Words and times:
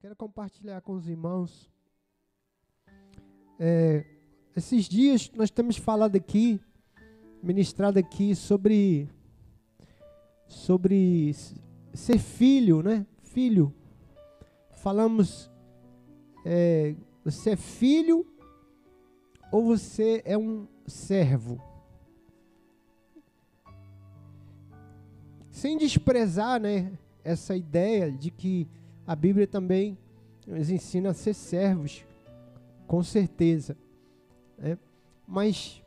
Quero 0.00 0.14
compartilhar 0.14 0.80
com 0.80 0.92
os 0.92 1.08
irmãos. 1.08 1.68
É, 3.58 4.04
esses 4.54 4.88
dias 4.88 5.28
nós 5.34 5.50
temos 5.50 5.76
falado 5.76 6.14
aqui, 6.14 6.60
ministrado 7.42 7.98
aqui 7.98 8.32
sobre 8.36 9.08
sobre 10.46 11.34
ser 11.92 12.16
filho, 12.16 12.80
né? 12.80 13.04
Filho. 13.24 13.74
Falamos, 14.70 15.50
é, 16.44 16.94
você 17.24 17.50
é 17.50 17.56
filho 17.56 18.24
ou 19.50 19.64
você 19.64 20.22
é 20.24 20.38
um 20.38 20.68
servo? 20.86 21.60
Sem 25.50 25.76
desprezar, 25.76 26.60
né? 26.60 26.96
Essa 27.24 27.56
ideia 27.56 28.12
de 28.12 28.30
que 28.30 28.68
a 29.08 29.16
Bíblia 29.16 29.46
também 29.46 29.96
nos 30.46 30.68
ensina 30.68 31.08
a 31.08 31.14
ser 31.14 31.32
servos, 31.32 32.04
com 32.86 33.02
certeza. 33.02 33.74
Né? 34.58 34.76
Mas, 35.26 35.82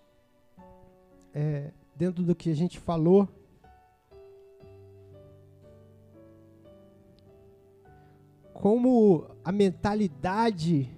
é, 1.31 1.69
dentro 1.95 2.23
do 2.23 2.33
que 2.33 2.49
a 2.49 2.55
gente 2.55 2.79
falou, 2.79 3.29
como 8.55 9.27
a 9.45 9.51
mentalidade 9.51 10.89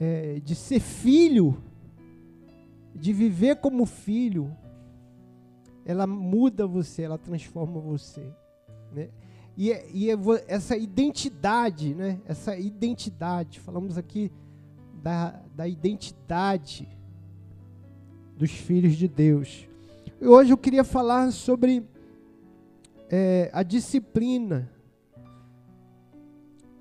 é, 0.00 0.40
de 0.40 0.56
ser 0.56 0.80
filho, 0.80 1.62
de 2.92 3.12
viver 3.12 3.60
como 3.60 3.86
filho, 3.86 4.50
ela 5.84 6.08
muda 6.08 6.66
você, 6.66 7.02
ela 7.02 7.18
transforma 7.18 7.78
você. 7.78 8.34
Né? 8.92 9.10
E, 9.60 9.72
é, 9.72 9.86
e 9.92 10.10
é 10.10 10.14
essa 10.48 10.74
identidade, 10.74 11.94
né? 11.94 12.18
Essa 12.24 12.56
identidade, 12.56 13.60
falamos 13.60 13.98
aqui 13.98 14.32
da, 15.02 15.38
da 15.54 15.68
identidade 15.68 16.88
dos 18.38 18.50
filhos 18.50 18.96
de 18.96 19.06
Deus. 19.06 19.68
E 20.18 20.26
hoje 20.26 20.50
eu 20.50 20.56
queria 20.56 20.82
falar 20.82 21.30
sobre 21.30 21.86
é, 23.10 23.50
a 23.52 23.62
disciplina 23.62 24.72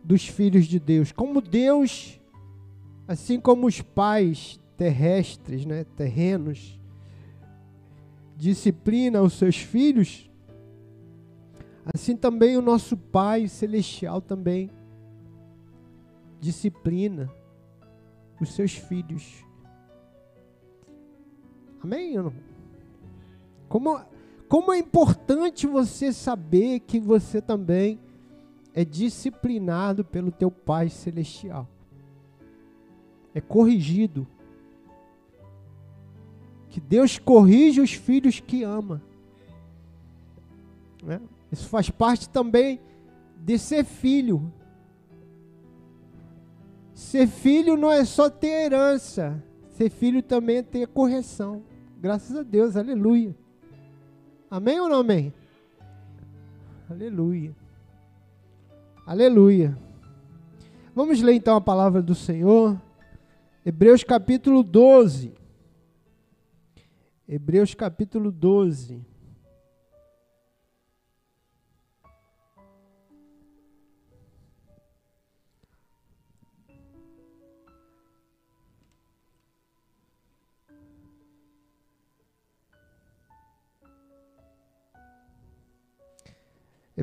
dos 0.02 0.26
filhos 0.26 0.66
de 0.66 0.80
Deus. 0.80 1.12
Como 1.12 1.42
Deus, 1.42 2.18
assim 3.10 3.42
como 3.42 3.68
os 3.68 3.82
pais 3.82 4.58
terrestres, 4.78 5.66
né, 5.66 5.84
terrenos, 5.98 6.80
disciplina 8.38 9.22
os 9.22 9.34
seus 9.34 9.58
filhos, 9.58 10.29
Assim 11.86 12.16
também 12.16 12.58
o 12.58 12.62
nosso 12.62 12.96
Pai 12.96 13.48
Celestial 13.48 14.22
também 14.22 14.70
disciplina 16.40 17.30
os 18.40 18.54
seus 18.54 18.74
filhos. 18.74 19.46
Amém? 21.84 22.14
Como, 23.68 24.00
como 24.48 24.74
é 24.74 24.78
importante 24.78 25.68
você 25.68 26.12
saber 26.12 26.82
que 26.82 27.00
você 27.00 27.42
também 27.42 28.00
é 28.74 28.86
disciplinado 28.86 30.04
pelo 30.06 30.32
teu 30.32 30.52
Pai 30.52 30.90
Celestial. 30.90 31.68
É 33.34 33.42
corrigido. 33.42 34.28
Que 36.70 36.80
Deus 36.80 37.18
corrige 37.18 37.82
os 37.82 37.94
filhos 37.94 38.40
que 38.40 38.64
ama. 38.64 39.02
Né? 41.02 41.20
Isso 41.52 41.68
faz 41.68 41.90
parte 41.90 42.30
também 42.30 42.80
de 43.38 43.58
ser 43.58 43.84
filho. 43.84 44.52
Ser 46.94 47.28
filho 47.28 47.78
não 47.78 47.92
é 47.92 48.04
só 48.04 48.30
ter 48.30 48.66
herança, 48.66 49.42
ser 49.70 49.90
filho 49.90 50.22
também 50.22 50.58
é 50.58 50.64
ter 50.64 50.88
correção. 50.88 51.64
Graças 51.98 52.36
a 52.36 52.44
Deus, 52.44 52.76
aleluia. 52.76 53.36
Amém 54.52 54.80
ou 54.80 54.90
não 54.90 54.98
amém? 55.00 55.34
Aleluia. 56.90 57.56
Aleluia. 59.06 59.78
Vamos 60.94 61.22
ler 61.22 61.34
então 61.34 61.56
a 61.56 61.62
palavra 61.62 62.02
do 62.02 62.14
Senhor. 62.14 62.80
Hebreus 63.66 64.04
capítulo 64.04 64.64
12. 64.64 65.34
Hebreus 67.28 67.74
capítulo 67.74 68.32
12. 68.32 69.06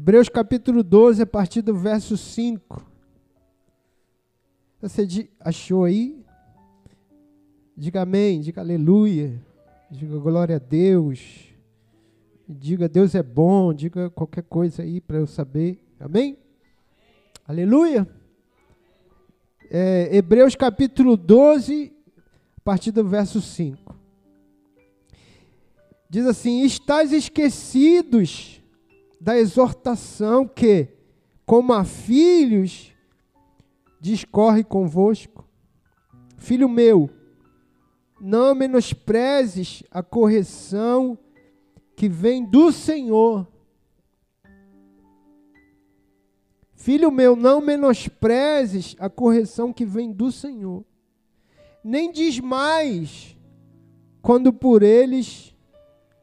Hebreus 0.06 0.28
capítulo 0.28 0.84
12, 0.84 1.22
a 1.22 1.26
partir 1.26 1.62
do 1.62 1.74
verso 1.74 2.16
5. 2.16 2.80
Você 4.80 5.28
achou 5.40 5.82
aí? 5.82 6.24
Diga 7.76 8.02
amém, 8.02 8.40
diga 8.40 8.60
aleluia, 8.60 9.44
diga 9.90 10.16
glória 10.18 10.54
a 10.54 10.58
Deus, 10.60 11.52
diga 12.48 12.88
Deus 12.88 13.16
é 13.16 13.22
bom, 13.24 13.74
diga 13.74 14.08
qualquer 14.08 14.44
coisa 14.44 14.84
aí 14.84 15.00
para 15.00 15.16
eu 15.16 15.26
saber. 15.26 15.84
Amém? 15.98 16.38
Aleluia. 17.44 18.06
É, 19.68 20.16
Hebreus 20.16 20.54
capítulo 20.54 21.16
12, 21.16 21.92
a 22.56 22.60
partir 22.60 22.92
do 22.92 23.04
verso 23.04 23.40
5. 23.40 23.92
Diz 26.08 26.26
assim: 26.26 26.62
Estais 26.62 27.12
esquecidos 27.12 28.62
da 29.20 29.38
exortação 29.38 30.46
que, 30.46 30.88
como 31.44 31.72
a 31.72 31.84
filhos, 31.84 32.92
discorre 34.00 34.62
convosco. 34.62 35.44
Filho 36.36 36.68
meu, 36.68 37.10
não 38.20 38.54
menosprezes 38.54 39.82
a 39.90 40.02
correção 40.02 41.18
que 41.96 42.08
vem 42.08 42.44
do 42.44 42.70
Senhor. 42.70 43.46
Filho 46.74 47.10
meu, 47.10 47.34
não 47.34 47.60
menosprezes 47.60 48.94
a 48.98 49.10
correção 49.10 49.72
que 49.72 49.84
vem 49.84 50.12
do 50.12 50.30
Senhor. 50.30 50.84
Nem 51.82 52.12
diz 52.12 52.38
mais 52.38 53.36
quando 54.22 54.52
por 54.52 54.82
eles, 54.82 55.54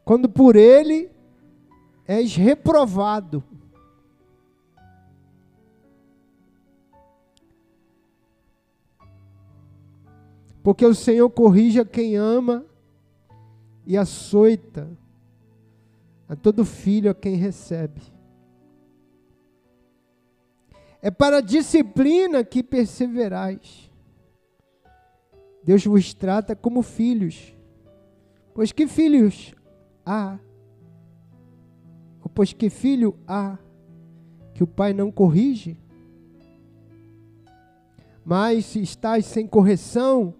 quando 0.05 0.29
por 0.29 0.55
ele 0.55 1.09
és 2.07 2.35
reprovado. 2.35 3.43
Porque 10.61 10.85
o 10.85 10.95
Senhor 10.95 11.29
corrige 11.29 11.79
a 11.79 11.85
quem 11.85 12.15
ama 12.15 12.65
e 13.85 13.97
açoita 13.97 14.89
a 16.27 16.35
todo 16.35 16.63
filho 16.63 17.11
a 17.11 17.13
quem 17.13 17.35
recebe. 17.35 18.01
É 21.01 21.11
para 21.11 21.37
a 21.37 21.41
disciplina 21.41 22.45
que 22.45 22.63
perseverais. 22.63 23.91
Deus 25.63 25.85
vos 25.85 26.13
trata 26.13 26.55
como 26.55 26.81
filhos. 26.81 27.53
Pois 28.53 28.71
que 28.71 28.87
filhos 28.87 29.53
há? 30.05 30.39
Pois 32.33 32.53
que 32.53 32.69
filho 32.69 33.15
há 33.27 33.57
que 34.53 34.63
o 34.63 34.67
pai 34.67 34.93
não 34.93 35.11
corrige? 35.11 35.77
Mas 38.25 38.65
se 38.65 38.81
estás 38.81 39.25
sem 39.25 39.45
correção, 39.45 40.33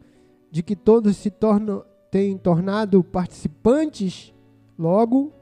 de 0.49 0.61
que 0.61 0.75
todos 0.75 1.17
se 1.17 1.31
tornam, 1.31 1.83
têm 2.11 2.37
tornado 2.37 3.03
participantes, 3.03 4.33
logo 4.77 5.33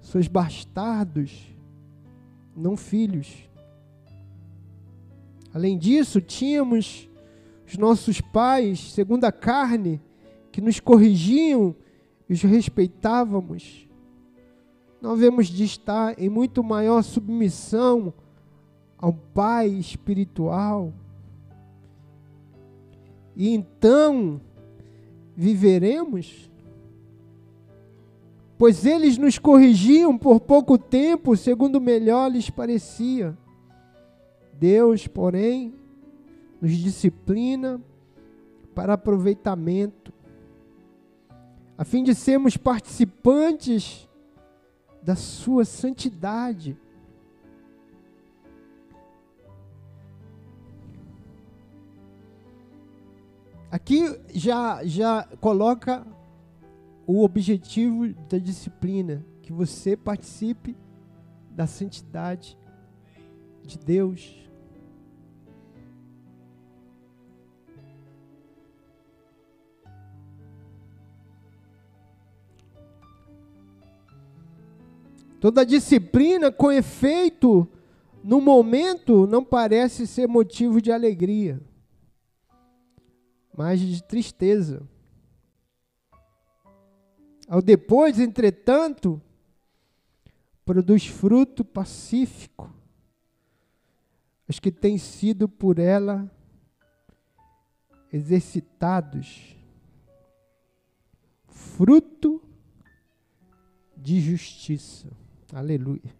sois 0.00 0.28
bastardos, 0.28 1.50
não 2.54 2.76
filhos. 2.76 3.48
Além 5.52 5.78
disso, 5.78 6.20
tínhamos 6.20 7.08
os 7.66 7.76
nossos 7.76 8.20
pais, 8.20 8.92
segundo 8.92 9.24
a 9.24 9.32
carne, 9.32 10.00
que 10.52 10.60
nos 10.60 10.78
corrigiam 10.78 11.74
e 12.28 12.34
os 12.34 12.42
respeitávamos 12.42 13.87
não 15.00 15.12
havemos 15.12 15.46
de 15.46 15.64
estar 15.64 16.18
em 16.18 16.28
muito 16.28 16.62
maior 16.62 17.02
submissão 17.02 18.12
ao 18.96 19.12
Pai 19.12 19.68
espiritual. 19.68 20.92
E 23.36 23.54
então 23.54 24.40
viveremos? 25.36 26.50
Pois 28.58 28.84
eles 28.84 29.16
nos 29.16 29.38
corrigiam 29.38 30.18
por 30.18 30.40
pouco 30.40 30.76
tempo, 30.76 31.36
segundo 31.36 31.80
melhor 31.80 32.28
lhes 32.28 32.50
parecia. 32.50 33.38
Deus, 34.52 35.06
porém, 35.06 35.72
nos 36.60 36.72
disciplina 36.72 37.80
para 38.74 38.94
aproveitamento, 38.94 40.12
a 41.76 41.84
fim 41.84 42.02
de 42.02 42.16
sermos 42.16 42.56
participantes 42.56 44.07
da 45.08 45.16
sua 45.16 45.64
santidade. 45.64 46.76
Aqui 53.70 54.20
já, 54.34 54.84
já 54.84 55.26
coloca 55.40 56.06
o 57.06 57.24
objetivo 57.24 58.12
da 58.28 58.36
disciplina, 58.36 59.24
que 59.40 59.50
você 59.50 59.96
participe 59.96 60.76
da 61.52 61.66
santidade 61.66 62.58
de 63.62 63.78
Deus. 63.78 64.46
Toda 75.40 75.64
disciplina 75.64 76.50
com 76.50 76.72
efeito 76.72 77.68
no 78.24 78.40
momento 78.40 79.26
não 79.26 79.44
parece 79.44 80.06
ser 80.06 80.26
motivo 80.26 80.80
de 80.80 80.90
alegria 80.90 81.60
mas 83.58 83.80
de 83.80 84.00
tristeza. 84.04 84.88
Ao 87.48 87.60
depois, 87.60 88.20
entretanto, 88.20 89.20
produz 90.64 91.08
fruto 91.08 91.64
pacífico, 91.64 92.72
os 94.46 94.60
que 94.60 94.70
têm 94.70 94.96
sido 94.96 95.48
por 95.48 95.80
ela 95.80 96.30
exercitados, 98.12 99.56
fruto 101.48 102.40
de 103.96 104.20
justiça. 104.20 105.10
Aleluia. 105.52 106.14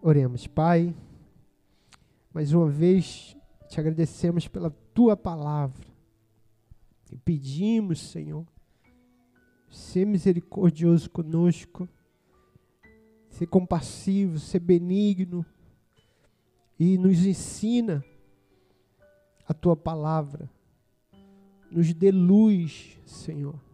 Oremos, 0.00 0.46
Pai, 0.46 0.94
mais 2.32 2.54
uma 2.54 2.70
vez 2.70 3.36
te 3.68 3.78
agradecemos 3.78 4.48
pela 4.48 4.70
tua 4.94 5.14
palavra. 5.14 5.86
E 7.12 7.18
pedimos, 7.18 8.00
Senhor, 8.00 8.46
ser 9.68 10.06
misericordioso 10.06 11.10
conosco, 11.10 11.86
ser 13.28 13.46
compassivo, 13.46 14.38
ser 14.38 14.60
benigno 14.60 15.44
e 16.78 16.96
nos 16.96 17.26
ensina 17.26 18.02
a 19.46 19.52
tua 19.52 19.76
palavra. 19.76 20.50
Nos 21.70 21.92
dê 21.92 22.10
luz, 22.10 22.98
Senhor. 23.04 23.69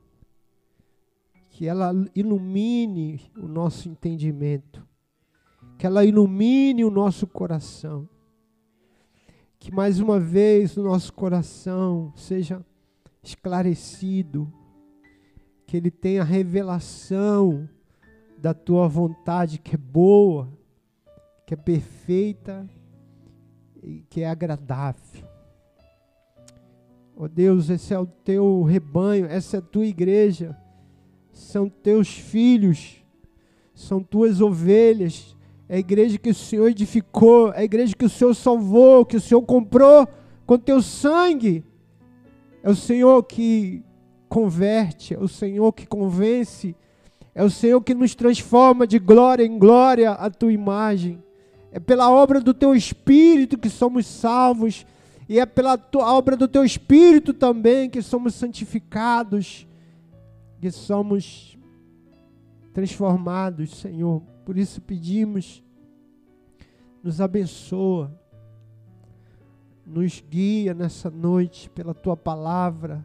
Que 1.56 1.66
ela 1.66 1.90
ilumine 2.14 3.32
o 3.34 3.48
nosso 3.48 3.88
entendimento. 3.88 4.86
Que 5.78 5.86
ela 5.86 6.04
ilumine 6.04 6.84
o 6.84 6.90
nosso 6.90 7.26
coração 7.26 8.08
que 9.66 9.74
mais 9.74 9.98
uma 9.98 10.20
vez 10.20 10.76
o 10.76 10.82
nosso 10.84 11.12
coração 11.12 12.12
seja 12.14 12.64
esclarecido, 13.20 14.52
que 15.66 15.76
ele 15.76 15.90
tenha 15.90 16.22
revelação 16.22 17.68
da 18.38 18.54
tua 18.54 18.86
vontade 18.86 19.58
que 19.58 19.74
é 19.74 19.78
boa, 19.78 20.48
que 21.44 21.54
é 21.54 21.56
perfeita 21.56 22.64
e 23.82 24.04
que 24.08 24.20
é 24.20 24.28
agradável. 24.28 25.26
Oh 27.16 27.26
Deus, 27.26 27.68
esse 27.68 27.92
é 27.92 27.98
o 27.98 28.06
teu 28.06 28.62
rebanho, 28.62 29.26
essa 29.26 29.56
é 29.56 29.58
a 29.58 29.62
tua 29.62 29.86
igreja, 29.86 30.56
são 31.38 31.68
teus 31.68 32.08
filhos, 32.08 33.04
são 33.74 34.02
tuas 34.02 34.40
ovelhas 34.40 35.36
é 35.68 35.76
a 35.76 35.78
igreja 35.78 36.16
que 36.16 36.30
o 36.30 36.34
Senhor 36.34 36.68
edificou, 36.68 37.52
é 37.52 37.60
a 37.60 37.64
igreja 37.64 37.94
que 37.94 38.04
o 38.04 38.08
Senhor 38.08 38.34
salvou, 38.34 39.04
que 39.04 39.16
o 39.16 39.20
Senhor 39.20 39.42
comprou 39.42 40.06
com 40.46 40.56
teu 40.56 40.80
sangue. 40.80 41.64
É 42.62 42.70
o 42.70 42.76
Senhor 42.76 43.20
que 43.24 43.82
converte, 44.28 45.14
é 45.14 45.18
o 45.18 45.26
Senhor 45.26 45.72
que 45.72 45.84
convence, 45.84 46.76
é 47.34 47.42
o 47.42 47.50
Senhor 47.50 47.80
que 47.80 47.94
nos 47.94 48.14
transforma 48.14 48.86
de 48.86 48.98
glória 49.00 49.44
em 49.44 49.58
glória 49.58 50.12
a 50.12 50.30
tua 50.30 50.52
imagem. 50.52 51.20
É 51.72 51.80
pela 51.80 52.10
obra 52.10 52.40
do 52.40 52.54
teu 52.54 52.72
Espírito 52.72 53.58
que 53.58 53.68
somos 53.68 54.06
salvos, 54.06 54.86
e 55.28 55.40
é 55.40 55.46
pela 55.46 55.76
tua, 55.76 56.12
obra 56.12 56.36
do 56.36 56.46
teu 56.46 56.64
Espírito 56.64 57.34
também 57.34 57.90
que 57.90 58.00
somos 58.00 58.34
santificados, 58.36 59.65
que 60.66 60.72
somos 60.72 61.56
transformados, 62.74 63.70
Senhor. 63.76 64.20
Por 64.44 64.58
isso 64.58 64.82
pedimos, 64.82 65.62
nos 67.04 67.20
abençoa, 67.20 68.12
nos 69.86 70.20
guia 70.28 70.74
nessa 70.74 71.08
noite 71.08 71.70
pela 71.70 71.94
tua 71.94 72.16
palavra 72.16 73.04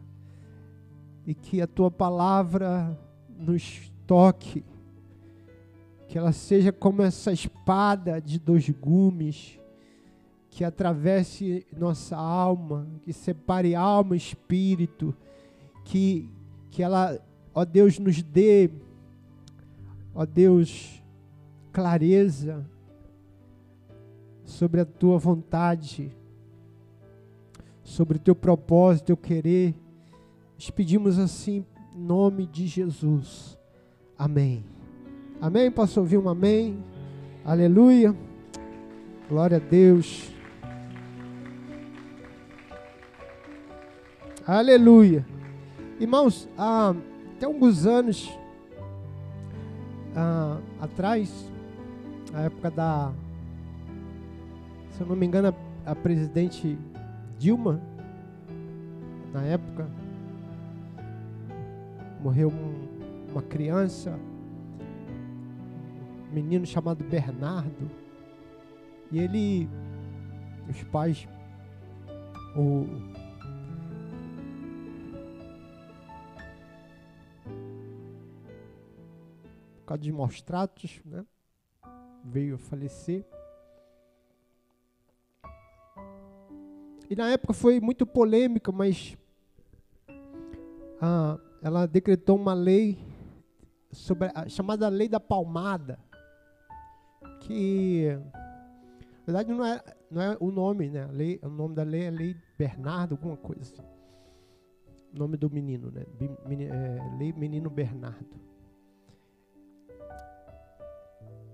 e 1.24 1.36
que 1.36 1.60
a 1.60 1.68
tua 1.68 1.88
palavra 1.88 2.98
nos 3.28 3.92
toque, 4.08 4.64
que 6.08 6.18
ela 6.18 6.32
seja 6.32 6.72
como 6.72 7.00
essa 7.00 7.30
espada 7.30 8.20
de 8.20 8.40
dois 8.40 8.68
gumes 8.70 9.56
que 10.50 10.64
atravesse 10.64 11.64
nossa 11.78 12.16
alma, 12.16 12.88
que 13.02 13.12
separe 13.12 13.76
alma 13.76 14.16
e 14.16 14.18
espírito, 14.18 15.14
que, 15.84 16.28
que 16.68 16.82
ela, 16.82 17.24
ó 17.54 17.64
Deus, 17.64 17.98
nos 17.98 18.22
dê, 18.22 18.70
ó 20.14 20.24
Deus, 20.24 21.02
clareza 21.72 22.64
sobre 24.44 24.80
a 24.80 24.84
tua 24.84 25.18
vontade, 25.18 26.10
sobre 27.82 28.16
o 28.16 28.20
teu 28.20 28.34
propósito, 28.34 29.06
teu 29.06 29.16
querer. 29.16 29.74
Nós 30.54 30.70
pedimos 30.70 31.18
assim, 31.18 31.64
em 31.94 32.00
nome 32.00 32.46
de 32.46 32.66
Jesus. 32.66 33.58
Amém. 34.18 34.64
Amém? 35.40 35.70
Posso 35.70 36.00
ouvir 36.00 36.18
um 36.18 36.28
amém? 36.28 36.82
Aleluia. 37.44 38.14
Glória 39.28 39.56
a 39.56 39.60
Deus. 39.60 40.30
Aleluia. 44.46 45.26
Irmãos, 45.98 46.48
há 46.56 46.94
até 47.42 47.46
alguns 47.46 47.86
anos 47.86 48.38
ah, 50.14 50.60
atrás, 50.80 51.50
na 52.32 52.42
época 52.42 52.70
da, 52.70 53.12
se 54.92 55.00
eu 55.00 55.08
não 55.08 55.16
me 55.16 55.26
engano, 55.26 55.48
a, 55.84 55.90
a 55.90 55.96
presidente 55.96 56.78
Dilma, 57.40 57.80
na 59.32 59.42
época, 59.42 59.90
morreu 62.22 62.48
um, 62.48 63.32
uma 63.32 63.42
criança, 63.42 64.16
um 66.30 66.34
menino 66.34 66.64
chamado 66.64 67.02
Bernardo, 67.02 67.90
e 69.10 69.18
ele, 69.18 69.68
os 70.70 70.80
pais, 70.84 71.26
o, 72.56 72.86
causa 79.92 80.02
de 80.02 80.12
maus 80.12 80.40
tratos, 80.40 81.00
né? 81.04 81.24
veio 82.24 82.54
a 82.54 82.58
falecer. 82.58 83.24
E 87.10 87.16
na 87.16 87.30
época 87.30 87.52
foi 87.52 87.78
muito 87.78 88.06
polêmica, 88.06 88.72
mas 88.72 89.18
ah, 91.00 91.38
ela 91.62 91.86
decretou 91.86 92.36
uma 92.36 92.54
lei 92.54 92.98
sobre 93.90 94.30
a 94.34 94.48
chamada 94.48 94.88
lei 94.88 95.08
da 95.08 95.20
palmada, 95.20 95.98
que 97.40 98.06
na 99.18 99.24
verdade 99.26 99.52
não 99.52 99.64
é, 99.64 99.82
não 100.10 100.22
é 100.22 100.36
o 100.40 100.50
nome, 100.50 100.88
né? 100.88 101.06
lei, 101.12 101.38
o 101.42 101.48
nome 101.48 101.74
da 101.74 101.82
lei 101.82 102.04
é 102.04 102.10
lei 102.10 102.36
Bernardo, 102.56 103.12
alguma 103.12 103.36
coisa 103.36 103.60
assim. 103.60 103.82
Nome 105.12 105.36
do 105.36 105.50
menino, 105.50 105.90
né? 105.90 106.06
É, 106.18 107.18
lei 107.18 107.34
Menino 107.34 107.68
Bernardo. 107.68 108.51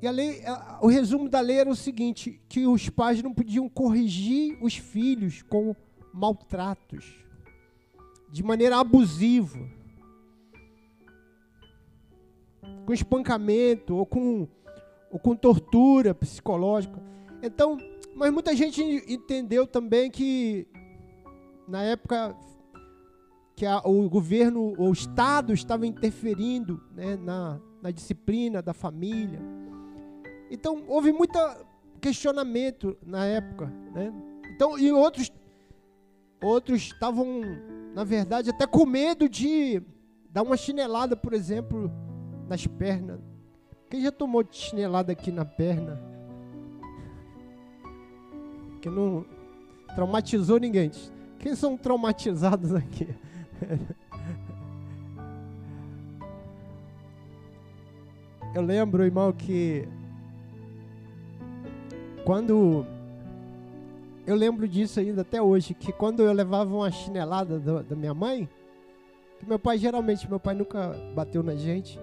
E 0.01 0.07
a 0.07 0.11
lei, 0.11 0.45
a, 0.47 0.79
o 0.81 0.87
resumo 0.87 1.29
da 1.29 1.41
lei 1.41 1.59
era 1.59 1.71
o 1.71 1.77
seguinte: 1.77 2.41
que 2.49 2.67
os 2.67 2.89
pais 2.89 3.23
não 3.23 3.35
podiam 3.35 3.69
corrigir 3.69 4.57
os 4.63 4.77
filhos 4.77 5.43
com 5.43 5.75
maltratos, 6.13 7.25
de 8.31 8.43
maneira 8.43 8.79
abusiva, 8.79 9.59
com 12.87 12.93
espancamento 12.93 13.97
ou 13.97 14.07
com, 14.07 14.49
ou 15.11 15.19
com 15.19 15.35
tortura 15.35 16.15
psicológica. 16.15 17.03
Então, 17.43 17.77
Mas 18.15 18.33
muita 18.33 18.55
gente 18.57 18.83
entendeu 19.07 19.67
também 19.67 20.11
que 20.11 20.67
na 21.69 21.83
época 21.83 22.37
que 23.55 23.67
a, 23.67 23.79
o 23.85 24.09
governo, 24.09 24.75
o 24.79 24.93
Estado 24.93 25.53
estava 25.53 25.87
interferindo 25.87 26.81
né, 26.95 27.17
na, 27.17 27.61
na 27.83 27.91
disciplina 27.91 28.63
da 28.63 28.73
família. 28.73 29.41
Então 30.51 30.85
houve 30.89 31.13
muito 31.13 31.39
questionamento 32.01 32.97
na 33.05 33.25
época. 33.27 33.67
Né? 33.93 34.13
Então, 34.55 34.79
e 34.79 34.91
outros 34.93 35.31
outros 36.43 36.83
estavam, 36.83 37.43
na 37.95 38.05
verdade, 38.05 38.51
até 38.51 38.67
com 38.67 38.87
medo 38.87 39.29
de 39.29 39.83
dar 40.31 40.43
uma 40.43 40.57
chinelada, 40.57 41.17
por 41.17 41.33
exemplo, 41.33 41.91
nas 42.49 42.67
pernas. 42.67 43.21
Quem 43.91 44.01
já 44.03 44.13
tomou 44.13 44.45
chinelada 44.51 45.13
aqui 45.13 45.31
na 45.33 45.45
perna? 45.45 46.01
Que 48.81 48.89
não 48.89 49.25
traumatizou 49.95 50.59
ninguém. 50.61 50.91
Quem 51.39 51.55
são 51.55 51.77
traumatizados 51.77 52.75
aqui? 52.75 53.09
Eu 58.55 58.63
lembro, 58.63 59.05
irmão, 59.05 59.31
que 59.33 59.87
quando 62.29 62.85
eu 64.27 64.37
lembro 64.37 64.69
disso 64.69 65.01
ainda 65.01 65.23
até 65.23 65.41
hoje, 65.41 65.73
que 65.73 65.91
quando 65.91 66.21
eu 66.21 66.31
levava 66.31 66.75
uma 66.75 66.91
chinelada 66.91 67.59
do, 67.59 67.83
da 67.83 67.97
minha 67.97 68.13
mãe, 68.13 68.47
que 69.39 69.49
meu 69.49 69.59
pai 69.59 69.79
geralmente, 69.79 70.29
meu 70.29 70.39
pai 70.39 70.55
nunca 70.55 70.95
bateu 71.15 71.43
na 71.43 71.57
gente, 71.57 71.99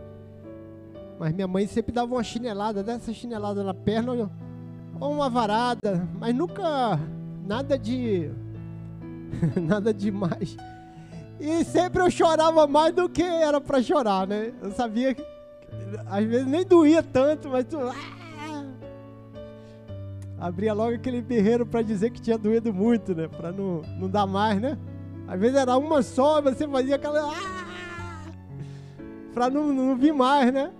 mas 1.19 1.31
minha 1.31 1.47
mãe 1.47 1.67
sempre 1.67 1.91
dava 1.91 2.11
uma 2.11 2.23
chinelada, 2.23 2.81
dessa 2.81 3.13
chinelada 3.13 3.63
na 3.63 3.75
perna 3.75 4.31
ou 4.99 5.11
uma 5.11 5.29
varada, 5.29 6.09
mas 6.19 6.33
nunca 6.33 6.99
nada 7.45 7.77
de 7.77 8.31
nada 9.61 9.93
demais. 9.93 10.57
E 11.39 11.63
sempre 11.63 12.01
eu 12.01 12.09
chorava 12.09 12.65
mais 12.65 12.95
do 12.95 13.07
que 13.07 13.21
era 13.21 13.61
para 13.61 13.79
chorar, 13.79 14.25
né? 14.25 14.51
Eu 14.59 14.71
sabia 14.71 15.13
que 15.13 15.23
às 16.07 16.25
vezes 16.25 16.47
nem 16.47 16.65
doía 16.65 17.03
tanto, 17.03 17.47
mas 17.47 17.63
tu 17.65 17.77
ah! 17.77 18.24
Abria 20.39 20.73
logo 20.73 20.95
aquele 20.95 21.21
berreiro 21.21 21.65
para 21.65 21.81
dizer 21.81 22.09
que 22.11 22.21
tinha 22.21 22.37
doído 22.37 22.73
muito, 22.73 23.15
né? 23.15 23.27
Para 23.27 23.51
não, 23.51 23.81
não 23.99 24.09
dar 24.09 24.25
mais, 24.25 24.59
né? 24.59 24.77
Às 25.27 25.39
vezes 25.39 25.57
era 25.57 25.75
uma 25.77 26.01
só, 26.01 26.41
você 26.41 26.67
fazia 26.67 26.95
aquela 26.95 27.31
ah! 27.31 27.55
para 29.33 29.49
não, 29.49 29.73
não 29.73 29.95
vir 29.95 30.13
mais, 30.13 30.53
né? 30.53 30.71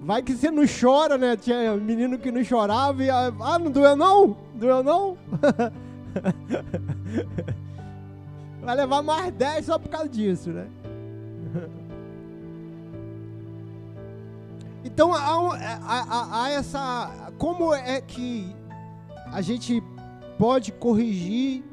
Vai 0.00 0.22
que 0.22 0.34
você 0.34 0.50
não 0.50 0.64
chora, 0.68 1.18
né? 1.18 1.36
Tinha 1.36 1.76
menino 1.76 2.16
que 2.16 2.30
não 2.30 2.44
chorava 2.44 3.02
e. 3.02 3.10
Ah, 3.10 3.58
não 3.58 3.70
doeu 3.72 3.96
não? 3.96 4.36
Doeu 4.54 4.82
não? 4.82 5.18
Vai 8.62 8.76
levar 8.76 9.02
mais 9.02 9.32
10 9.32 9.66
só 9.66 9.78
por 9.78 9.88
causa 9.88 10.08
disso, 10.08 10.50
né? 10.50 10.68
Então 14.86 15.12
há, 15.12 15.56
há, 15.82 16.44
há, 16.44 16.50
essa. 16.50 17.32
Como 17.38 17.74
é 17.74 18.00
que 18.00 18.54
a 19.32 19.42
gente 19.42 19.82
pode 20.38 20.70
corrigir 20.70 21.64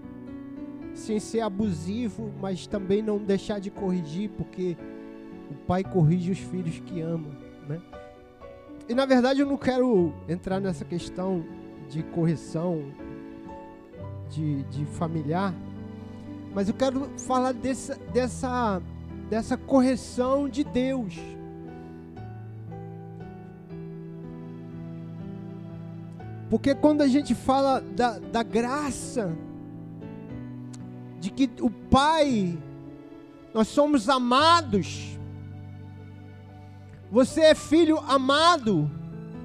sem 0.96 1.20
ser 1.20 1.42
abusivo, 1.42 2.34
mas 2.42 2.66
também 2.66 3.04
não 3.04 3.20
deixar 3.20 3.60
de 3.60 3.70
corrigir, 3.70 4.32
porque 4.32 4.76
o 5.50 5.54
pai 5.54 5.84
corrige 5.84 6.32
os 6.32 6.40
filhos 6.40 6.80
que 6.80 7.02
ama, 7.02 7.30
né? 7.68 7.80
E 8.90 8.96
na 8.96 9.06
verdade 9.06 9.42
eu 9.42 9.46
não 9.46 9.58
quero 9.58 10.12
entrar 10.28 10.60
nessa 10.60 10.84
questão 10.84 11.46
de 11.90 12.02
correção 12.02 12.92
de, 14.30 14.64
de 14.64 14.86
familiar, 14.86 15.54
mas 16.54 16.68
eu 16.68 16.74
quero 16.74 17.10
falar 17.20 17.54
dessa, 17.54 17.96
dessa, 18.12 18.82
dessa 19.30 19.56
correção 19.56 20.50
de 20.50 20.64
Deus. 20.64 21.16
Porque 26.54 26.76
quando 26.76 27.02
a 27.02 27.08
gente 27.08 27.34
fala 27.34 27.82
da, 27.82 28.20
da 28.20 28.44
graça, 28.44 29.36
de 31.20 31.32
que 31.32 31.50
o 31.60 31.72
Pai, 31.72 32.56
nós 33.52 33.68
somos 33.70 34.08
amados, 34.08 35.18
você 37.10 37.42
é 37.42 37.56
filho 37.56 37.98
amado. 37.98 38.88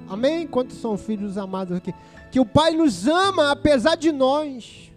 Amém? 0.07 0.45
Quantos 0.45 0.77
são 0.77 0.95
filhos 0.99 1.35
amados 1.35 1.77
aqui? 1.77 1.95
Que 2.31 2.39
o 2.39 2.45
Pai 2.45 2.75
nos 2.75 3.07
ama 3.07 3.49
apesar 3.49 3.95
de 3.95 4.11
nós. 4.11 4.91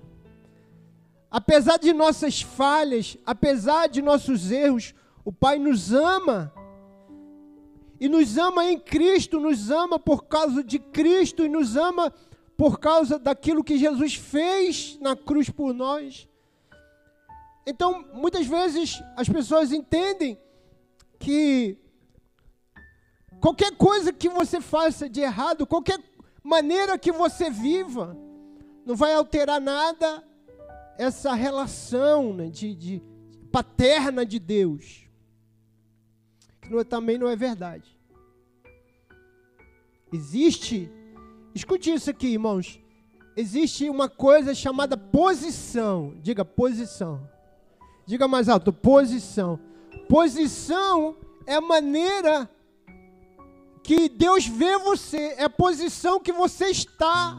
Apesar 1.30 1.78
de 1.78 1.94
nossas 1.94 2.42
falhas, 2.42 3.16
apesar 3.24 3.88
de 3.88 4.02
nossos 4.02 4.50
erros, 4.50 4.94
o 5.24 5.32
Pai 5.32 5.58
nos 5.58 5.94
ama. 5.94 6.52
E 8.02 8.08
nos 8.08 8.36
ama 8.36 8.64
em 8.66 8.78
Cristo, 8.78 9.38
nos 9.38 9.70
ama 9.70 9.98
por 9.98 10.24
causa 10.24 10.64
de 10.64 10.78
Cristo 10.78 11.44
e 11.44 11.48
nos 11.48 11.76
ama 11.76 12.12
por 12.56 12.80
causa 12.80 13.18
daquilo 13.18 13.62
que 13.62 13.78
Jesus 13.78 14.14
fez 14.14 14.98
na 15.00 15.14
cruz 15.14 15.48
por 15.48 15.72
nós. 15.72 16.28
Então, 17.64 18.04
muitas 18.12 18.46
vezes 18.46 19.00
as 19.16 19.28
pessoas 19.28 19.72
entendem 19.72 20.36
que 21.18 21.78
Qualquer 23.42 23.72
coisa 23.72 24.12
que 24.12 24.28
você 24.28 24.60
faça 24.60 25.08
de 25.08 25.20
errado, 25.20 25.66
qualquer 25.66 25.98
maneira 26.44 26.96
que 26.96 27.10
você 27.10 27.50
viva, 27.50 28.16
não 28.86 28.94
vai 28.94 29.12
alterar 29.12 29.60
nada 29.60 30.22
essa 30.96 31.34
relação 31.34 32.32
né, 32.32 32.48
de, 32.48 32.72
de, 32.72 33.02
paterna 33.50 34.24
de 34.24 34.38
Deus. 34.38 35.01
Não, 36.70 36.80
é, 36.80 36.84
também 36.84 37.18
não 37.18 37.28
é 37.28 37.36
verdade. 37.36 37.96
Existe, 40.12 40.90
escute 41.54 41.92
isso 41.92 42.10
aqui, 42.10 42.28
irmãos. 42.28 42.80
Existe 43.36 43.88
uma 43.88 44.08
coisa 44.08 44.54
chamada 44.54 44.96
posição. 44.96 46.14
Diga 46.20 46.44
posição. 46.44 47.26
Diga 48.06 48.28
mais 48.28 48.48
alto, 48.48 48.72
posição. 48.72 49.58
Posição 50.08 51.16
é 51.46 51.54
a 51.54 51.60
maneira 51.60 52.50
que 53.82 54.08
Deus 54.08 54.46
vê 54.46 54.78
você, 54.78 55.34
é 55.38 55.44
a 55.44 55.50
posição 55.50 56.20
que 56.20 56.32
você 56.32 56.66
está 56.66 57.36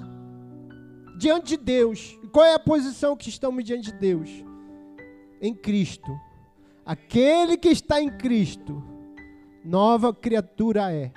diante 1.17 1.49
de 1.49 1.57
Deus. 1.57 2.17
Qual 2.31 2.45
é 2.45 2.53
a 2.53 2.59
posição 2.59 3.15
que 3.15 3.29
estamos 3.29 3.63
diante 3.63 3.91
de 3.91 3.93
Deus? 3.93 4.29
Em 5.39 5.53
Cristo. 5.53 6.11
Aquele 6.85 7.55
que 7.55 7.69
está 7.69 8.01
em 8.01 8.17
Cristo, 8.17 8.83
nova 9.63 10.13
criatura 10.13 10.91
é. 10.91 11.12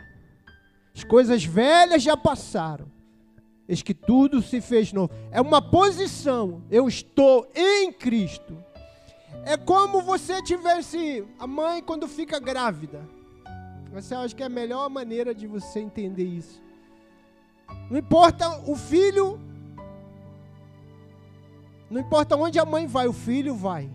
As 0.95 1.05
coisas 1.05 1.45
velhas 1.45 2.03
já 2.03 2.17
passaram. 2.17 2.87
Eis 3.69 3.83
que 3.83 3.93
tudo 3.93 4.41
se 4.41 4.61
fez 4.61 4.93
novo. 4.93 5.12
É 5.31 5.41
uma 5.41 5.61
posição. 5.61 6.62
Eu 6.71 6.88
estou 6.88 7.50
em 7.55 7.93
Cristo. 7.93 8.57
É 9.45 9.57
como 9.57 10.00
você 10.00 10.43
tivesse 10.43 11.25
a 11.38 11.47
mãe 11.47 11.83
quando 11.83 12.09
fica 12.09 12.38
grávida. 12.38 13.07
Você 13.93 14.15
acha 14.15 14.35
que 14.35 14.43
é 14.43 14.47
a 14.47 14.50
melhor 14.50 14.88
maneira 14.88 15.35
de 15.35 15.47
você 15.47 15.81
entender 15.81 16.25
isso. 16.25 16.62
Não 17.91 17.99
importa 17.99 18.62
o 18.69 18.76
filho, 18.76 19.41
não 21.91 22.00
importa 22.00 22.37
onde 22.37 22.59
a 22.59 22.65
mãe 22.65 22.87
vai, 22.87 23.07
o 23.07 23.12
filho 23.12 23.55
vai. 23.55 23.91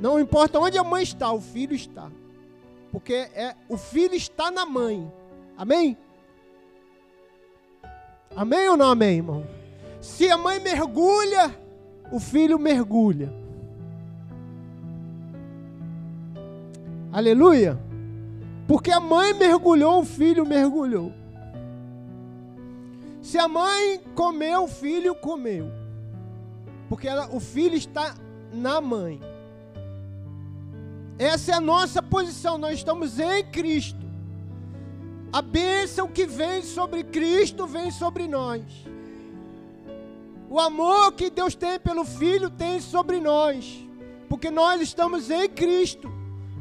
Não 0.00 0.18
importa 0.18 0.58
onde 0.58 0.78
a 0.78 0.84
mãe 0.84 1.02
está, 1.02 1.30
o 1.32 1.40
filho 1.40 1.74
está. 1.74 2.10
Porque 2.96 3.12
é, 3.12 3.54
o 3.68 3.76
filho 3.76 4.14
está 4.14 4.50
na 4.50 4.64
mãe. 4.64 5.12
Amém? 5.54 5.98
Amém 8.34 8.70
ou 8.70 8.76
não 8.78 8.86
amém, 8.86 9.16
irmão? 9.18 9.46
Se 10.00 10.30
a 10.30 10.38
mãe 10.38 10.58
mergulha, 10.60 11.54
o 12.10 12.18
filho 12.18 12.58
mergulha. 12.58 13.30
Aleluia. 17.12 17.78
Porque 18.66 18.90
a 18.90 18.98
mãe 18.98 19.34
mergulhou, 19.34 20.00
o 20.00 20.04
filho 20.06 20.46
mergulhou. 20.46 21.12
Se 23.20 23.36
a 23.36 23.46
mãe 23.46 24.00
comeu, 24.14 24.64
o 24.64 24.68
filho 24.68 25.14
comeu. 25.14 25.70
Porque 26.88 27.06
ela, 27.06 27.28
o 27.30 27.40
filho 27.40 27.74
está 27.74 28.14
na 28.54 28.80
mãe. 28.80 29.20
Essa 31.18 31.52
é 31.52 31.54
a 31.54 31.60
nossa 31.60 32.02
posição. 32.02 32.58
Nós 32.58 32.74
estamos 32.74 33.18
em 33.18 33.44
Cristo. 33.44 34.04
A 35.32 35.40
bênção 35.40 36.08
que 36.08 36.26
vem 36.26 36.62
sobre 36.62 37.02
Cristo 37.04 37.66
vem 37.66 37.90
sobre 37.90 38.28
nós. 38.28 38.62
O 40.48 40.60
amor 40.60 41.12
que 41.12 41.28
Deus 41.30 41.54
tem 41.54 41.78
pelo 41.78 42.04
Filho 42.04 42.50
tem 42.50 42.80
sobre 42.80 43.18
nós. 43.18 43.86
Porque 44.28 44.50
nós 44.50 44.80
estamos 44.80 45.30
em 45.30 45.48
Cristo. 45.48 46.12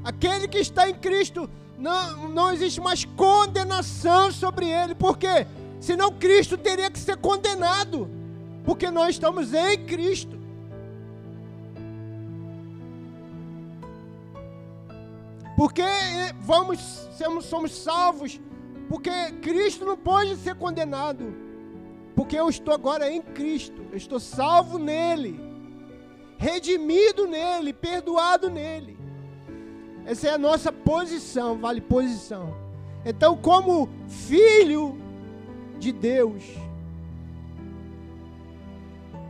Aquele 0.03 0.47
que 0.47 0.59
está 0.59 0.89
em 0.89 0.95
Cristo 0.95 1.49
não, 1.77 2.29
não 2.29 2.51
existe 2.51 2.79
mais 2.79 3.03
condenação 3.03 4.31
sobre 4.31 4.69
ele. 4.69 4.95
Por 4.95 5.17
quê? 5.17 5.45
Senão 5.79 6.11
Cristo 6.11 6.57
teria 6.57 6.89
que 6.89 6.99
ser 6.99 7.17
condenado. 7.17 8.09
Porque 8.63 8.89
nós 8.89 9.09
estamos 9.09 9.53
em 9.53 9.85
Cristo. 9.85 10.44
Porque 15.55 15.83
vamos, 16.41 16.79
somos, 17.17 17.45
somos 17.45 17.71
salvos. 17.71 18.39
Porque 18.89 19.11
Cristo 19.41 19.85
não 19.85 19.97
pode 19.97 20.35
ser 20.37 20.55
condenado. 20.55 21.33
Porque 22.15 22.37
eu 22.37 22.49
estou 22.49 22.73
agora 22.73 23.09
em 23.09 23.21
Cristo. 23.21 23.81
Eu 23.91 23.97
estou 23.97 24.19
salvo 24.19 24.77
nele. 24.77 25.39
Redimido 26.37 27.27
nele. 27.27 27.73
Perdoado 27.73 28.49
nele. 28.49 28.97
Essa 30.05 30.27
é 30.27 30.31
a 30.31 30.37
nossa 30.37 30.71
posição. 30.71 31.57
Vale 31.57 31.81
posição. 31.81 32.55
Então, 33.05 33.37
como 33.37 33.89
filho 34.07 34.97
de 35.77 35.91
Deus, 35.91 36.43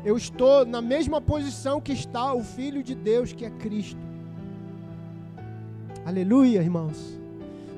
eu 0.06 0.16
estou 0.16 0.66
na 0.66 0.82
mesma 0.82 1.20
posição 1.20 1.82
que 1.82 1.92
está 1.92 2.32
o 2.32 2.44
Filho 2.44 2.84
de 2.84 2.94
Deus, 2.94 3.34
que 3.34 3.44
é 3.44 3.50
Cristo. 3.50 4.15
Aleluia, 6.06 6.62
irmãos. 6.62 7.18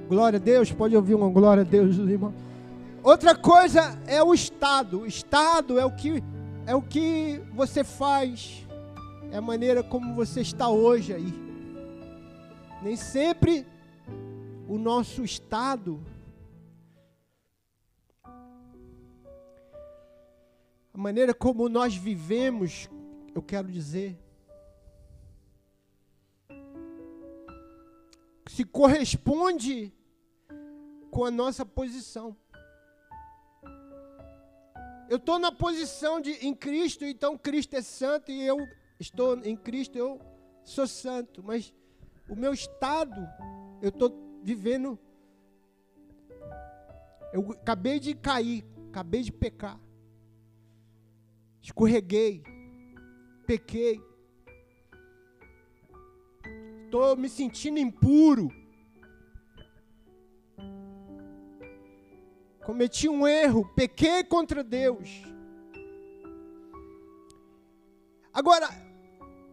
Glória 0.10 0.36
a 0.36 0.42
Deus. 0.42 0.70
Pode 0.70 0.94
ouvir 0.94 1.16
uma 1.16 1.30
glória 1.30 1.62
a 1.62 1.66
Deus, 1.66 1.96
irmão. 1.98 2.34
Outra 3.02 3.34
coisa 3.34 3.98
é 4.06 4.22
o 4.22 4.34
estado. 4.34 5.00
O 5.04 5.06
estado 5.06 5.80
é 5.80 5.86
o 5.86 5.96
que 5.96 6.22
é 6.66 6.76
o 6.76 6.82
que 6.82 7.42
você 7.54 7.86
faz. 7.86 8.68
É 9.32 9.38
a 9.38 9.42
maneira 9.42 9.82
como 9.82 10.14
você 10.14 10.42
está 10.42 10.68
hoje 10.68 11.14
aí. 11.14 11.34
Nem 12.84 12.98
sempre 12.98 13.66
o 14.68 14.78
nosso 14.78 15.24
estado 15.24 16.04
a 20.98 21.00
maneira 21.00 21.34
como 21.34 21.70
nós 21.70 21.96
vivemos, 21.96 22.90
eu 23.36 23.42
quero 23.42 23.72
dizer, 23.72 24.18
se 28.50 28.64
corresponde 28.64 29.94
com 31.12 31.26
a 31.26 31.32
nossa 31.32 31.66
posição. 31.66 32.36
Eu 35.10 35.18
estou 35.18 35.40
na 35.40 35.52
posição 35.52 36.20
de 36.20 36.32
em 36.46 36.54
Cristo, 36.54 37.06
então 37.06 37.38
Cristo 37.38 37.76
é 37.76 37.82
santo 37.82 38.32
e 38.32 38.42
eu 38.42 38.58
estou 39.00 39.38
em 39.44 39.56
Cristo, 39.56 39.98
eu 39.98 40.20
sou 40.64 40.86
santo, 40.86 41.42
mas 41.44 41.74
o 42.30 42.36
meu 42.36 42.54
estado, 42.54 43.16
eu 43.82 43.90
estou 43.90 44.12
vivendo. 44.44 45.00
Eu 47.32 47.52
acabei 47.52 48.00
de 48.00 48.16
cair, 48.16 48.66
acabei 48.90 49.22
de 49.22 49.32
pecar 49.32 49.80
escorreguei, 51.68 52.42
pequei, 53.46 54.02
estou 56.88 57.18
me 57.18 57.28
sentindo 57.28 57.78
impuro, 57.78 58.50
cometi 62.66 63.10
um 63.10 63.28
erro, 63.28 63.70
pequei 63.76 64.24
contra 64.24 64.64
Deus. 64.64 65.10
Agora, 68.34 68.70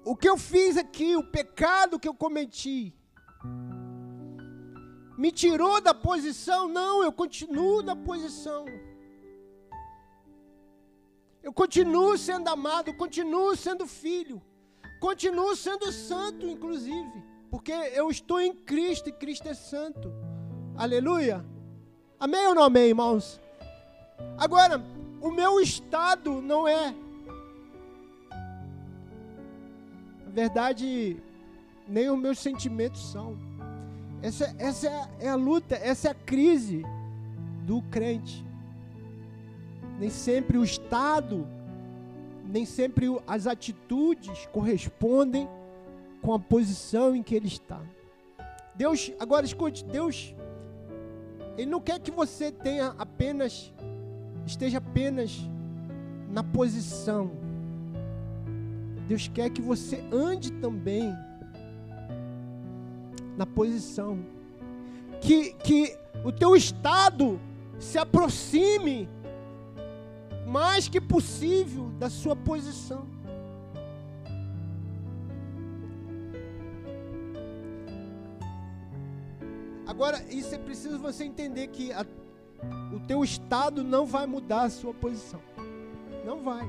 o 0.05 0.15
que 0.15 0.29
eu 0.29 0.39
fiz 0.39 0.77
aqui, 0.77 1.17
o 1.17 1.25
pecado 1.25 1.99
que 1.99 2.07
eu 2.07 2.15
cometi, 2.15 2.95
me 5.19 5.33
tirou 5.33 5.81
da 5.81 5.93
posição? 5.93 6.69
Não, 6.69 7.03
eu 7.03 7.13
continuo 7.13 7.83
na 7.83 7.97
posição. 7.97 8.65
Eu 11.43 11.53
continuo 11.53 12.17
sendo 12.17 12.49
amado, 12.49 12.95
continuo 12.95 13.57
sendo 13.57 13.87
filho, 13.87 14.41
continuo 15.01 15.55
sendo 15.57 15.91
santo, 15.93 16.47
inclusive, 16.47 17.23
porque 17.51 17.73
eu 17.73 18.11
estou 18.11 18.41
em 18.41 18.55
Cristo 18.55 19.09
e 19.09 19.13
Cristo 19.13 19.49
é 19.49 19.55
santo. 19.55 20.13
Aleluia. 20.77 21.45
Amém 22.19 22.47
ou 22.47 22.55
não 22.55 22.63
amém, 22.63 22.89
irmãos? 22.89 23.41
Agora, 24.39 24.83
o 25.21 25.31
meu 25.31 25.61
estado 25.61 26.41
não 26.41 26.67
é. 26.67 26.95
Na 30.25 30.31
verdade, 30.33 31.17
nem 31.87 32.11
os 32.11 32.19
meus 32.19 32.39
sentimentos 32.39 33.13
são. 33.13 33.39
Essa, 34.23 34.55
essa 34.59 35.11
é 35.21 35.29
a 35.29 35.35
luta, 35.35 35.75
essa 35.77 36.09
é 36.09 36.11
a 36.11 36.15
crise 36.15 36.83
do 37.67 37.83
crente 37.83 38.45
nem 39.99 40.11
sempre 40.11 40.59
o 40.59 40.65
estado, 40.65 41.47
nem 42.55 42.65
sempre 42.65 43.07
as 43.27 43.49
atitudes 43.49 44.47
correspondem 44.53 45.49
com 46.23 46.33
a 46.33 46.39
posição 46.39 47.17
em 47.17 47.21
que 47.21 47.35
ele 47.35 47.49
está. 47.49 47.81
Deus, 48.77 49.11
agora 49.19 49.45
escute, 49.45 49.85
Deus, 49.85 50.33
Ele 51.59 51.69
não 51.69 51.81
quer 51.81 51.99
que 51.99 52.13
você 52.13 52.53
tenha 52.53 52.95
apenas, 52.97 53.75
esteja 54.47 54.79
apenas 54.79 55.37
na 56.31 56.45
posição. 56.45 57.33
Deus 59.09 59.27
quer 59.27 59.51
que 59.51 59.61
você 59.61 60.05
ande 60.13 60.53
também 60.53 61.13
na 63.37 63.47
posição. 63.47 64.25
Que, 65.21 65.55
que 65.55 65.99
o 66.25 66.31
teu 66.31 66.55
estado 66.55 67.41
se 67.81 67.99
aproxime 67.99 69.09
mais 70.55 70.87
que 70.87 71.01
possível 71.01 71.91
da 71.99 72.09
sua 72.09 72.37
posição. 72.37 73.09
Agora, 79.85 80.23
isso 80.31 80.55
é 80.55 80.59
preciso 80.59 80.97
você 81.01 81.25
entender 81.25 81.67
que 81.67 81.93
a, 81.93 82.07
o 82.95 83.01
teu 83.01 83.25
estado 83.25 83.83
não 83.83 84.07
vai 84.07 84.27
mudar 84.27 84.63
a 84.63 84.71
sua 84.71 84.95
posição. 84.95 85.41
Não 86.25 86.45
vai. 86.45 86.65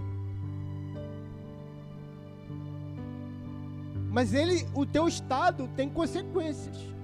Mas 4.10 4.34
ele, 4.34 4.67
o 4.74 4.84
teu 4.84 5.08
estado 5.08 5.69
tem 5.76 5.88
consequências. 5.88 6.94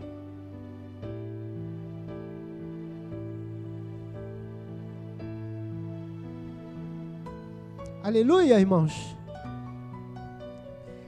Aleluia, 8.04 8.60
irmãos. 8.60 9.16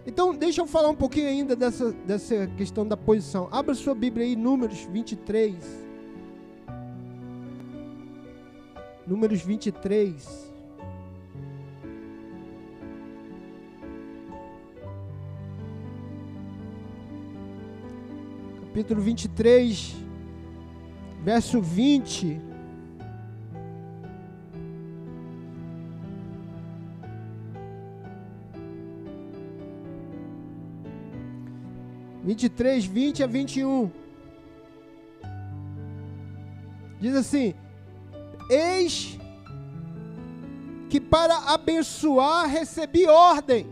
Então, 0.06 0.36
deixa 0.36 0.62
eu 0.62 0.68
falar 0.68 0.90
um 0.90 0.96
pouquinho 0.96 1.28
ainda 1.28 1.56
dessa, 1.56 1.92
dessa 1.92 2.46
questão 2.56 2.88
da 2.88 2.96
posição. 2.96 3.48
Abra 3.52 3.74
sua 3.74 3.96
Bíblia 3.96 4.28
aí, 4.28 4.36
Números 4.36 4.88
23. 4.92 5.56
Números 9.08 9.42
23. 9.42 10.54
Capítulo 18.68 19.02
23, 19.02 19.96
verso 21.24 21.60
20. 21.60 22.53
23, 32.34 32.86
20 32.86 33.24
a 33.24 33.28
21. 33.28 33.92
Diz 37.00 37.16
assim: 37.16 37.54
Eis 38.50 39.20
que 40.90 41.00
para 41.00 41.54
abençoar 41.54 42.50
recebi 42.50 43.08
ordem. 43.08 43.68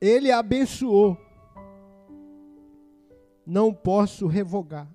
Ele 0.00 0.30
abençoou. 0.30 1.18
Não 3.44 3.72
posso 3.72 4.26
revogar. 4.26 4.88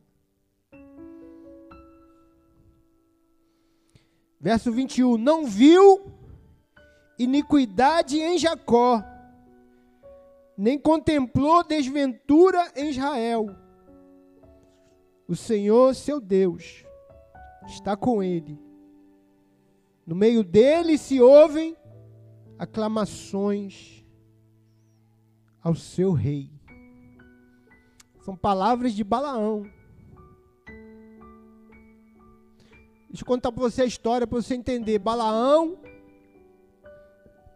Verso 4.39 4.71
21. 4.71 5.17
Não 5.17 5.45
viu 5.45 6.23
iniquidade 7.17 8.19
em 8.19 8.38
Jacó, 8.38 9.04
nem 10.58 10.78
contemplou 10.78 11.63
desventura 11.63 12.71
em 12.76 12.89
Israel. 12.89 13.47
O 15.28 15.36
Senhor, 15.36 15.95
seu 15.95 16.19
Deus, 16.19 16.86
está 17.65 17.95
com 17.95 18.21
ele. 18.21 18.60
No 20.06 20.15
meio 20.15 20.43
dele 20.43 20.97
se 20.97 21.21
ouvem 21.21 21.76
aclamações 22.60 24.06
ao 25.62 25.73
seu 25.76 26.12
rei. 26.12 26.52
São 28.19 28.36
palavras 28.36 28.93
de 28.93 29.04
Balaão. 29.04 29.63
Deixa 33.10 33.23
eu 33.23 33.28
contar 33.28 33.52
para 33.52 33.62
você 33.62 33.84
a 33.84 33.86
história 33.86 34.26
para 34.26 34.41
você 34.41 34.56
entender. 34.56 34.97
Balaão 34.99 35.78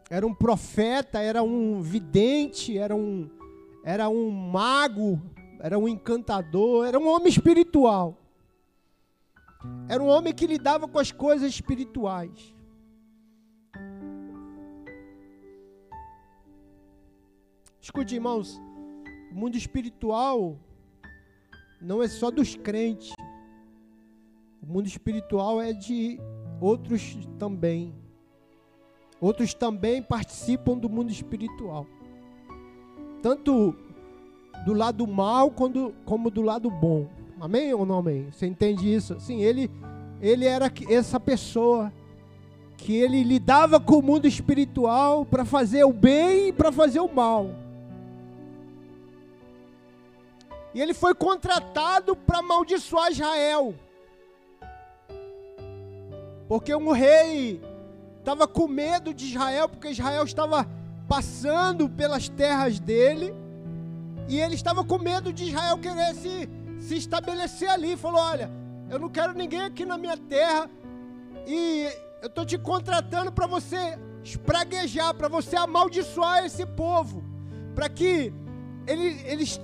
era 0.10 0.26
um 0.26 0.34
profeta, 0.34 1.20
era 1.20 1.44
um 1.44 1.82
vidente, 1.82 2.78
era 2.78 2.96
um, 2.96 3.30
era 3.84 4.08
um 4.08 4.30
mago, 4.32 5.22
era 5.60 5.78
um 5.78 5.88
encantador, 5.88 6.86
era 6.88 6.98
um 6.98 7.08
homem 7.08 7.28
espiritual. 7.28 8.18
Era 9.90 10.02
um 10.02 10.08
homem 10.08 10.34
que 10.34 10.48
lidava 10.48 10.88
com 10.88 11.00
as 11.00 11.12
coisas 11.12 11.50
espirituais. 11.50 12.56
Escute, 17.82 18.16
irmãos, 18.16 18.62
o 19.32 19.36
mundo 19.36 19.58
espiritual 19.58 20.58
não 21.82 22.02
é 22.02 22.08
só 22.08 22.32
dos 22.32 22.56
crentes. 22.56 23.14
O 24.62 24.66
mundo 24.66 24.88
espiritual 24.88 25.62
é 25.62 25.74
de 25.74 26.20
outros 26.62 27.18
também. 27.38 27.94
Outros 29.20 29.54
também 29.54 30.02
participam 30.02 30.78
do 30.78 30.90
mundo 30.90 31.12
espiritual. 31.12 31.86
Tanto 33.22 33.76
do 34.66 34.74
lado 34.74 35.08
mal 35.08 35.50
como, 35.50 35.94
como 36.06 36.30
do 36.30 36.42
lado 36.42 36.70
bom. 36.70 37.08
Amém 37.40 37.74
ou 37.74 37.86
não 37.86 38.00
amém? 38.00 38.30
Você 38.32 38.46
entende 38.46 38.94
isso? 38.94 39.20
Sim, 39.20 39.42
ele, 39.42 39.72
ele 40.22 40.46
era 40.46 40.72
essa 40.90 41.20
pessoa 41.20 41.92
que 42.78 42.96
ele 42.96 43.24
lidava 43.24 43.80
com 43.80 43.98
o 43.98 44.04
mundo 44.04 44.28
espiritual 44.28 45.26
para 45.26 45.44
fazer 45.44 45.84
o 45.84 45.92
bem 45.92 46.50
e 46.50 46.54
para 46.54 46.72
fazer 46.72 47.00
o 47.00 47.14
mal. 47.14 47.50
E 50.74 50.82
ele 50.82 50.94
foi 50.94 51.16
contratado 51.16 52.16
para 52.16 52.38
amaldiçoar 52.38 53.12
Israel. 53.12 53.74
Porque 56.48 56.74
um 56.74 56.92
rei 56.92 57.60
estava 58.28 58.46
com 58.46 58.68
medo 58.68 59.14
de 59.14 59.26
Israel, 59.28 59.70
porque 59.70 59.88
Israel 59.88 60.26
estava 60.26 60.68
passando 61.08 61.88
pelas 61.88 62.28
terras 62.28 62.78
dele. 62.78 63.34
E 64.28 64.38
ele 64.42 64.54
estava 64.54 64.84
com 64.84 65.00
medo 65.00 65.32
de 65.32 65.46
Israel 65.46 65.78
querer 65.78 66.14
se, 66.14 66.50
se 66.78 66.98
estabelecer 66.98 67.70
ali. 67.70 67.96
Falou: 67.96 68.20
Olha, 68.20 68.52
eu 68.90 69.00
não 69.00 69.08
quero 69.08 69.34
ninguém 69.34 69.62
aqui 69.62 69.86
na 69.86 69.98
minha 69.98 70.18
terra. 70.18 70.70
E 71.48 71.88
eu 72.22 72.28
estou 72.28 72.46
te 72.46 72.58
contratando 72.58 73.32
para 73.32 73.48
você 73.48 73.98
espraguejar, 74.22 75.14
para 75.14 75.30
você 75.30 75.56
amaldiçoar 75.56 76.46
esse 76.46 76.66
povo. 76.66 77.24
Para 77.74 77.88
que 77.88 78.34
eles, 78.86 79.24
eles 79.24 79.62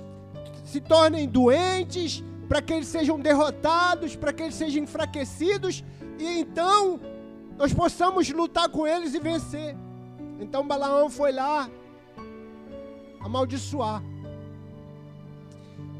se 0.64 0.80
tornem 0.80 1.28
doentes, 1.28 2.24
para 2.48 2.62
que 2.62 2.72
eles 2.72 2.88
sejam 2.88 3.20
derrotados, 3.20 4.16
para 4.16 4.32
que 4.32 4.42
eles 4.42 4.54
sejam 4.54 4.84
enfraquecidos, 4.84 5.84
e 6.18 6.38
então 6.38 7.00
nós 7.56 7.72
possamos 7.72 8.28
lutar 8.30 8.68
com 8.68 8.86
eles 8.86 9.14
e 9.14 9.18
vencer. 9.18 9.76
Então 10.40 10.66
Balaão 10.66 11.08
foi 11.08 11.32
lá 11.32 11.70
amaldiçoar. 13.20 14.02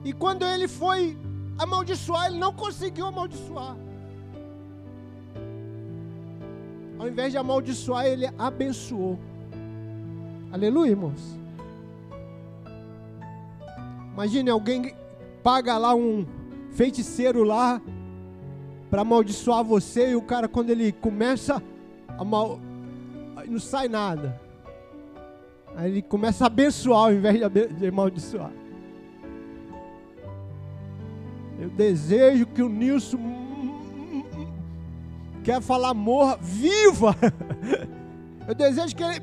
E 0.04 0.12
quando 0.12 0.44
ele 0.44 0.68
foi 0.68 1.16
amaldiçoar, 1.58 2.26
ele 2.26 2.38
não 2.38 2.52
conseguiu 2.52 3.06
amaldiçoar. 3.06 3.76
Ao 6.98 7.08
invés 7.08 7.32
de 7.32 7.38
amaldiçoar, 7.38 8.06
ele 8.06 8.26
abençoou. 8.38 9.18
Aleluia, 10.52 10.90
irmãos. 10.90 11.38
Imagine 14.12 14.50
alguém 14.50 14.94
paga 15.42 15.76
lá 15.76 15.94
um 15.94 16.24
feiticeiro 16.72 17.42
lá 17.42 17.80
para 18.94 19.02
amaldiçoar 19.02 19.64
você 19.64 20.10
e 20.10 20.14
o 20.14 20.22
cara 20.22 20.46
quando 20.46 20.70
ele 20.70 20.92
começa 20.92 21.60
a 22.16 22.22
mal 22.22 22.60
não 23.48 23.58
sai 23.58 23.88
nada. 23.88 24.40
Aí 25.74 25.90
ele 25.90 26.00
começa 26.00 26.44
a 26.44 26.46
abençoar 26.46 27.00
ao 27.00 27.12
invés 27.12 27.40
de 27.76 27.88
amaldiçoar. 27.88 28.52
Eu 31.58 31.70
desejo 31.70 32.46
que 32.46 32.62
o 32.62 32.68
Nilson 32.68 33.18
quer 35.42 35.60
falar 35.60 35.92
morra, 35.92 36.38
viva. 36.40 37.16
Eu 38.46 38.54
desejo 38.54 38.94
que 38.94 39.02
ele 39.02 39.20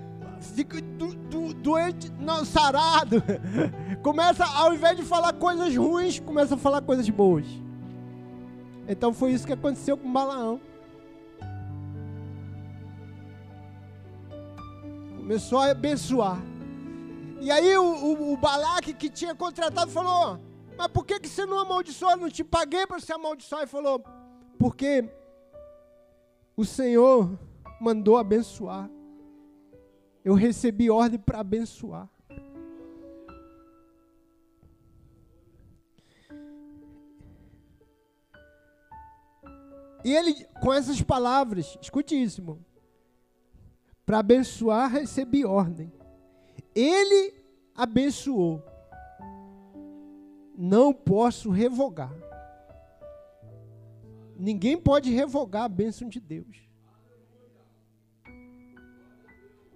fique 0.54 0.82
do, 0.82 1.16
do, 1.16 1.54
doente, 1.54 2.12
não, 2.20 2.44
sarado. 2.44 3.24
Começa, 4.04 4.44
ao 4.44 4.74
invés 4.74 4.98
de 4.98 5.04
falar 5.04 5.32
coisas 5.32 5.74
ruins, 5.78 6.20
começa 6.20 6.56
a 6.56 6.58
falar 6.58 6.82
coisas 6.82 7.10
boas. 7.10 7.46
Então 8.92 9.14
foi 9.14 9.32
isso 9.32 9.48
que 9.48 9.54
aconteceu 9.54 9.96
com 9.98 10.12
Balaão. 10.12 10.60
Começou 15.16 15.60
a 15.60 15.72
abençoar. 15.72 16.38
E 17.40 17.50
aí 17.50 17.78
o, 17.78 17.84
o, 17.84 18.34
o 18.34 18.38
Balaque 18.38 18.94
que 18.94 19.10
tinha 19.10 19.34
contratado 19.34 19.90
falou: 19.90 20.38
Mas 20.78 20.88
por 20.90 21.06
que, 21.06 21.22
que 21.22 21.30
você 21.30 21.46
não 21.46 21.58
amaldiçoou? 21.58 22.18
Não 22.18 22.30
te 22.30 22.44
paguei 22.44 22.86
para 22.86 23.00
você 23.00 23.14
amaldiçoar. 23.14 23.62
Ele 23.62 23.72
falou: 23.72 24.04
Porque 24.60 25.10
o 26.58 26.66
Senhor 26.66 27.40
mandou 27.80 28.18
abençoar. 28.18 28.90
Eu 30.24 30.34
recebi 30.34 30.90
ordem 30.90 31.18
para 31.18 31.40
abençoar. 31.40 32.10
E 40.04 40.14
ele, 40.14 40.46
com 40.62 40.74
essas 40.74 41.02
palavras, 41.02 41.78
escute 41.82 42.22
isso, 42.22 42.42
irmão. 42.42 42.60
Para 44.06 44.20
abençoar, 44.20 44.92
recebi 44.92 45.46
ordem. 45.46 45.92
Ele 46.76 47.34
abençoou. 47.76 48.64
Não 50.58 50.94
posso 50.94 51.50
revogar. 51.50 52.14
Ninguém 54.38 54.78
pode 54.78 55.12
revogar 55.12 55.64
a 55.64 55.70
bênção 55.70 56.10
de 56.10 56.20
Deus. 56.20 56.68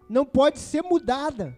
Não 0.09 0.25
pode 0.25 0.59
ser 0.59 0.81
mudada. 0.81 1.57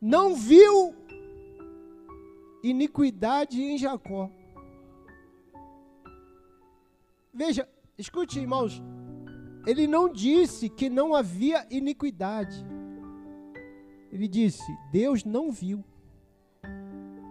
Não 0.00 0.34
viu 0.34 0.94
iniquidade 2.62 3.62
em 3.62 3.78
Jacó. 3.78 4.30
Veja, 7.32 7.68
escute, 7.98 8.38
irmãos. 8.38 8.82
Ele 9.66 9.86
não 9.86 10.08
disse 10.08 10.68
que 10.68 10.88
não 10.88 11.14
havia 11.14 11.66
iniquidade. 11.70 12.64
Ele 14.12 14.28
disse: 14.28 14.64
Deus 14.92 15.24
não 15.24 15.50
viu 15.50 15.84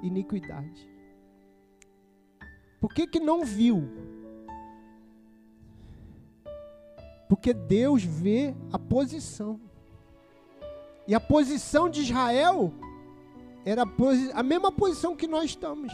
iniquidade. 0.03 0.89
Por 2.79 2.93
que, 2.93 3.07
que 3.07 3.19
não 3.19 3.43
viu? 3.43 3.83
Porque 7.27 7.53
Deus 7.53 8.03
vê 8.03 8.53
a 8.71 8.77
posição. 8.77 9.59
E 11.07 11.13
a 11.13 11.19
posição 11.19 11.89
de 11.89 12.01
Israel 12.01 12.73
era 13.65 13.83
a, 14.33 14.43
mesma 14.43 14.71
posição 14.71 15.15
que 15.15 15.27
nós 15.27 15.45
estamos. 15.45 15.91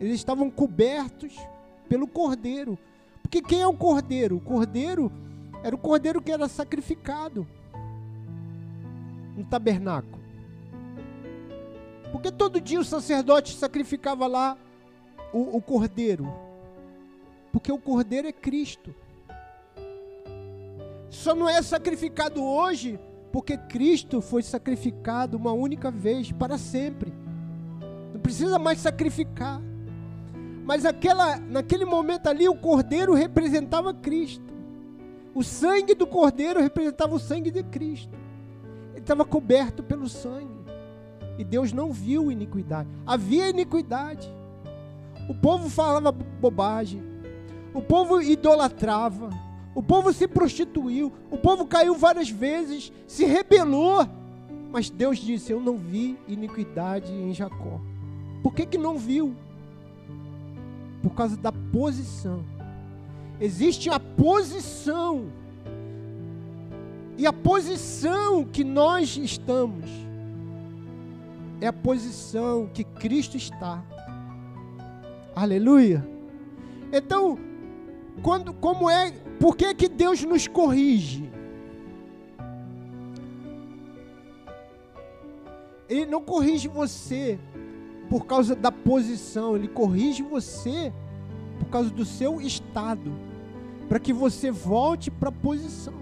Eles 0.00 0.14
estavam 0.14 0.50
cobertos 0.50 1.36
pelo 1.88 2.06
cordeiro. 2.06 2.78
Porque 3.22 3.42
quem 3.42 3.60
é 3.60 3.66
o 3.66 3.74
cordeiro? 3.74 4.36
O 4.36 4.40
cordeiro 4.40 5.12
era 5.62 5.74
o 5.74 5.78
cordeiro 5.78 6.22
que 6.22 6.30
era 6.30 6.48
sacrificado 6.48 7.46
no 9.36 9.44
tabernáculo. 9.44 10.18
Porque 12.12 12.30
todo 12.30 12.60
dia 12.60 12.80
o 12.80 12.84
sacerdote 12.84 13.54
sacrificava 13.54 14.26
lá 14.26 14.56
o, 15.32 15.56
o 15.56 15.62
cordeiro. 15.62 16.32
Porque 17.52 17.70
o 17.70 17.78
cordeiro 17.78 18.28
é 18.28 18.32
Cristo. 18.32 18.94
Só 21.10 21.34
não 21.34 21.48
é 21.48 21.60
sacrificado 21.62 22.42
hoje 22.42 22.98
porque 23.32 23.56
Cristo 23.56 24.20
foi 24.20 24.42
sacrificado 24.42 25.36
uma 25.36 25.52
única 25.52 25.90
vez 25.90 26.32
para 26.32 26.56
sempre. 26.56 27.12
Não 28.12 28.20
precisa 28.20 28.58
mais 28.58 28.78
sacrificar. 28.78 29.60
Mas 30.64 30.84
aquela, 30.84 31.36
naquele 31.36 31.84
momento 31.84 32.26
ali, 32.26 32.48
o 32.48 32.54
cordeiro 32.54 33.14
representava 33.14 33.94
Cristo. 33.94 34.44
O 35.34 35.42
sangue 35.42 35.94
do 35.94 36.06
cordeiro 36.06 36.60
representava 36.60 37.14
o 37.14 37.18
sangue 37.18 37.50
de 37.50 37.62
Cristo. 37.62 38.16
Ele 38.92 39.00
estava 39.00 39.24
coberto 39.24 39.82
pelo 39.82 40.08
sangue. 40.08 40.58
E 41.38 41.44
Deus 41.44 41.72
não 41.72 41.92
viu 41.92 42.32
iniquidade. 42.32 42.88
Havia 43.06 43.48
iniquidade. 43.48 44.28
O 45.28 45.34
povo 45.34 45.68
falava 45.68 46.10
bobagem. 46.10 47.02
o 47.74 47.82
povo 47.82 48.20
idolatrava, 48.20 49.30
o 49.78 49.82
povo 49.82 50.12
se 50.12 50.26
prostituiu, 50.26 51.12
o 51.30 51.38
povo 51.38 51.64
caiu 51.64 51.94
várias 51.94 52.28
vezes, 52.28 52.92
se 53.06 53.24
rebelou. 53.24 54.04
Mas 54.72 54.90
Deus 54.90 55.18
disse: 55.18 55.52
Eu 55.52 55.60
não 55.60 55.76
vi 55.76 56.18
iniquidade 56.26 57.12
em 57.12 57.32
Jacó. 57.32 57.80
Por 58.42 58.52
que, 58.52 58.66
que 58.66 58.76
não 58.76 58.98
viu? 58.98 59.36
Por 61.00 61.14
causa 61.14 61.36
da 61.36 61.52
posição. 61.52 62.44
Existe 63.40 63.88
a 63.88 64.00
posição. 64.00 65.26
E 67.16 67.24
a 67.24 67.32
posição 67.32 68.44
que 68.44 68.64
nós 68.64 69.16
estamos 69.16 69.88
é 71.60 71.68
a 71.68 71.72
posição 71.72 72.68
que 72.74 72.82
Cristo 72.82 73.36
está. 73.36 73.80
Aleluia. 75.36 76.04
Então, 76.92 77.38
quando, 78.24 78.52
como 78.52 78.90
é, 78.90 79.12
por 79.38 79.56
que 79.56 79.74
que 79.74 79.88
Deus 79.88 80.22
nos 80.24 80.46
corrige? 80.46 81.30
Ele 85.88 86.06
não 86.06 86.20
corrige 86.20 86.68
você 86.68 87.38
por 88.10 88.26
causa 88.26 88.54
da 88.54 88.70
posição, 88.70 89.56
ele 89.56 89.68
corrige 89.68 90.22
você 90.22 90.92
por 91.58 91.68
causa 91.68 91.90
do 91.90 92.04
seu 92.04 92.40
estado, 92.40 93.12
para 93.88 93.98
que 93.98 94.12
você 94.12 94.50
volte 94.50 95.10
para 95.10 95.28
a 95.28 95.32
posição. 95.32 95.94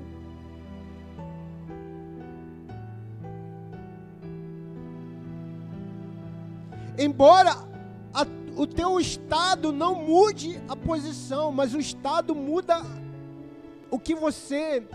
Embora 6.98 7.56
a, 8.14 8.26
o 8.56 8.66
teu 8.66 8.98
estado 8.98 9.70
não 9.70 9.94
mude 9.94 10.60
a 10.68 10.74
posição, 10.74 11.52
mas 11.52 11.74
o 11.74 11.78
estado 11.78 12.34
muda 12.34 12.82
o 13.96 13.98
que 13.98 14.14
você 14.14 14.86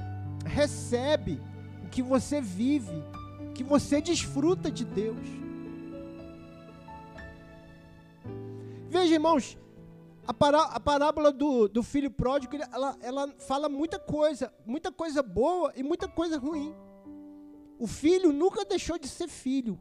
recebe, 0.46 1.42
o 1.84 1.90
que 1.90 2.04
você 2.04 2.40
vive, 2.40 3.04
o 3.50 3.52
que 3.52 3.64
você 3.64 4.00
desfruta 4.00 4.70
de 4.70 4.86
Deus. 4.86 5.26
Veja, 8.88 9.16
irmãos, 9.16 9.58
a, 10.28 10.32
pará, 10.32 10.62
a 10.66 10.80
parábola 10.80 11.32
do, 11.32 11.68
do 11.68 11.82
filho 11.82 12.12
pródigo, 12.12 12.56
ela, 12.72 12.96
ela 13.02 13.34
fala 13.40 13.68
muita 13.68 13.98
coisa, 13.98 14.54
muita 14.68 14.92
coisa 14.92 15.24
boa 15.24 15.74
e 15.76 15.82
muita 15.82 16.08
coisa 16.08 16.38
ruim. 16.38 16.76
O 17.80 17.88
filho 17.88 18.32
nunca 18.32 18.64
deixou 18.64 19.00
de 19.00 19.08
ser 19.08 19.28
filho. 19.28 19.80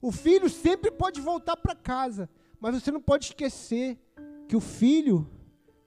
O 0.00 0.12
filho 0.12 0.48
sempre 0.48 0.92
pode 0.92 1.20
voltar 1.20 1.56
para 1.56 1.74
casa, 1.74 2.30
mas 2.60 2.80
você 2.80 2.92
não 2.92 3.00
pode 3.00 3.24
esquecer 3.24 3.98
que 4.46 4.54
o 4.54 4.60
filho 4.60 5.28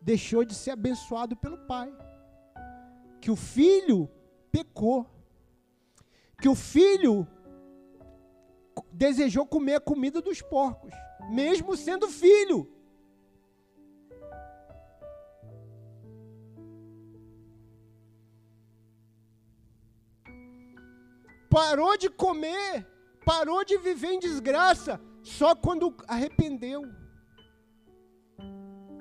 deixou 0.02 0.44
de 0.44 0.54
ser 0.54 0.72
abençoado 0.72 1.34
pelo 1.38 1.60
pai. 1.60 1.94
Que 3.20 3.32
o 3.32 3.36
filho 3.36 4.10
pecou. 4.52 5.06
Que 6.40 6.48
o 6.48 6.56
filho 6.56 7.28
desejou 8.92 9.46
comer 9.46 9.76
a 9.76 9.80
comida 9.80 10.22
dos 10.22 10.42
porcos, 10.42 10.94
mesmo 11.30 11.76
sendo 11.76 12.08
filho. 12.08 12.72
Parou 21.50 21.98
de 21.98 22.10
comer 22.10 22.86
parou 23.28 23.66
de 23.66 23.78
viver 23.78 24.14
em 24.14 24.20
desgraça 24.20 25.02
só 25.22 25.54
quando 25.54 25.94
arrependeu 26.08 26.82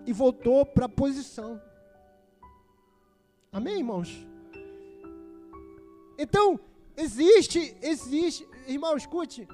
e 0.05 0.13
voltou 0.13 0.67
para 0.67 0.87
a 0.87 0.89
posição. 0.89 1.63
Amém, 3.57 3.79
irmãos? 3.79 4.27
Então, 6.19 6.61
existe, 6.95 7.75
existe, 7.81 8.47
irmão, 8.67 8.95
escute. 8.99 9.49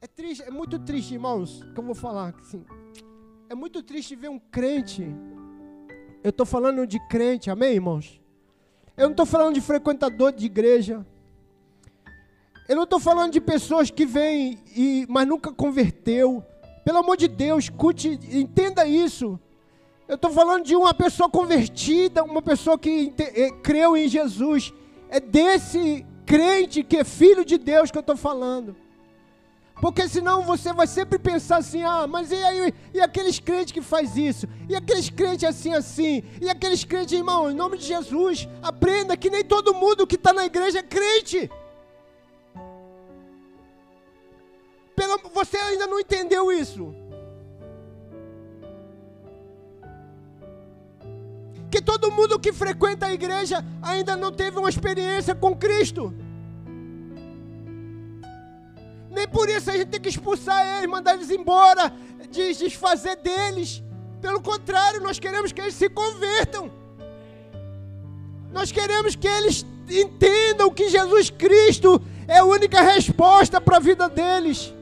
É 0.00 0.06
triste, 0.06 0.44
é 0.44 0.50
muito 0.52 0.78
triste, 0.78 1.14
irmãos, 1.14 1.60
que 1.74 1.80
eu 1.80 1.82
vou 1.82 1.92
falar 1.92 2.32
assim. 2.38 2.64
É 3.48 3.54
muito 3.56 3.82
triste 3.82 4.14
ver 4.14 4.30
um 4.30 4.38
crente. 4.38 5.04
Eu 6.22 6.30
estou 6.30 6.46
falando 6.46 6.86
de 6.86 7.00
crente, 7.08 7.50
amém, 7.50 7.74
irmãos? 7.74 8.20
Eu 8.96 9.06
não 9.06 9.10
estou 9.10 9.26
falando 9.26 9.54
de 9.56 9.60
frequentador 9.60 10.30
de 10.30 10.46
igreja. 10.46 11.04
Eu 12.68 12.76
não 12.76 12.84
estou 12.84 13.00
falando 13.00 13.32
de 13.32 13.40
pessoas 13.40 13.90
que 13.90 14.06
vêm, 14.06 14.60
e, 14.76 15.04
mas 15.08 15.26
nunca 15.26 15.52
converteu. 15.52 16.44
Pelo 16.84 16.98
amor 16.98 17.16
de 17.16 17.26
Deus, 17.26 17.64
escute, 17.64 18.20
entenda 18.30 18.86
isso. 18.86 19.36
Eu 20.08 20.14
estou 20.14 20.30
falando 20.30 20.64
de 20.64 20.76
uma 20.76 20.94
pessoa 20.94 21.28
convertida, 21.28 22.22
uma 22.22 22.40
pessoa 22.40 22.78
que 22.78 23.12
é, 23.18 23.50
creu 23.50 23.96
em 23.96 24.08
Jesus. 24.08 24.72
É 25.08 25.18
desse 25.18 26.06
crente 26.24 26.84
que 26.84 26.98
é 26.98 27.04
filho 27.04 27.44
de 27.44 27.58
Deus 27.58 27.90
que 27.90 27.98
eu 27.98 28.00
estou 28.00 28.16
falando. 28.16 28.76
Porque 29.80 30.08
senão 30.08 30.42
você 30.42 30.72
vai 30.72 30.86
sempre 30.86 31.18
pensar 31.18 31.58
assim, 31.58 31.82
ah, 31.82 32.06
mas 32.06 32.30
e 32.30 32.36
aí, 32.36 32.74
e 32.94 33.00
aqueles 33.00 33.38
crentes 33.38 33.72
que 33.72 33.82
faz 33.82 34.16
isso? 34.16 34.48
E 34.68 34.76
aqueles 34.76 35.10
crentes 35.10 35.44
assim, 35.44 35.74
assim? 35.74 36.22
E 36.40 36.48
aqueles 36.48 36.82
crentes, 36.82 37.12
irmão, 37.12 37.50
em 37.50 37.54
nome 37.54 37.76
de 37.76 37.84
Jesus, 37.84 38.48
aprenda 38.62 39.16
que 39.16 39.28
nem 39.28 39.44
todo 39.44 39.74
mundo 39.74 40.06
que 40.06 40.14
está 40.14 40.32
na 40.32 40.46
igreja 40.46 40.78
é 40.78 40.82
crente. 40.82 41.50
Pelo, 44.94 45.18
você 45.34 45.58
ainda 45.58 45.86
não 45.86 46.00
entendeu 46.00 46.50
isso? 46.50 46.94
Que 51.76 51.82
todo 51.82 52.10
mundo 52.10 52.38
que 52.38 52.54
frequenta 52.54 53.04
a 53.04 53.12
igreja 53.12 53.62
ainda 53.82 54.16
não 54.16 54.32
teve 54.32 54.58
uma 54.58 54.70
experiência 54.70 55.34
com 55.34 55.54
Cristo. 55.54 56.10
Nem 59.10 59.28
por 59.28 59.46
isso 59.50 59.70
a 59.70 59.76
gente 59.76 59.88
tem 59.88 60.00
que 60.00 60.08
expulsar 60.08 60.78
eles, 60.78 60.88
mandar 60.88 61.16
eles 61.16 61.30
embora, 61.30 61.92
desfazer 62.30 63.16
deles. 63.16 63.82
Pelo 64.22 64.40
contrário, 64.40 65.02
nós 65.02 65.18
queremos 65.18 65.52
que 65.52 65.60
eles 65.60 65.74
se 65.74 65.90
convertam. 65.90 66.70
Nós 68.50 68.72
queremos 68.72 69.14
que 69.14 69.28
eles 69.28 69.66
entendam 69.86 70.72
que 70.72 70.88
Jesus 70.88 71.28
Cristo 71.28 72.00
é 72.26 72.38
a 72.38 72.44
única 72.44 72.80
resposta 72.80 73.60
para 73.60 73.76
a 73.76 73.80
vida 73.80 74.08
deles. 74.08 74.72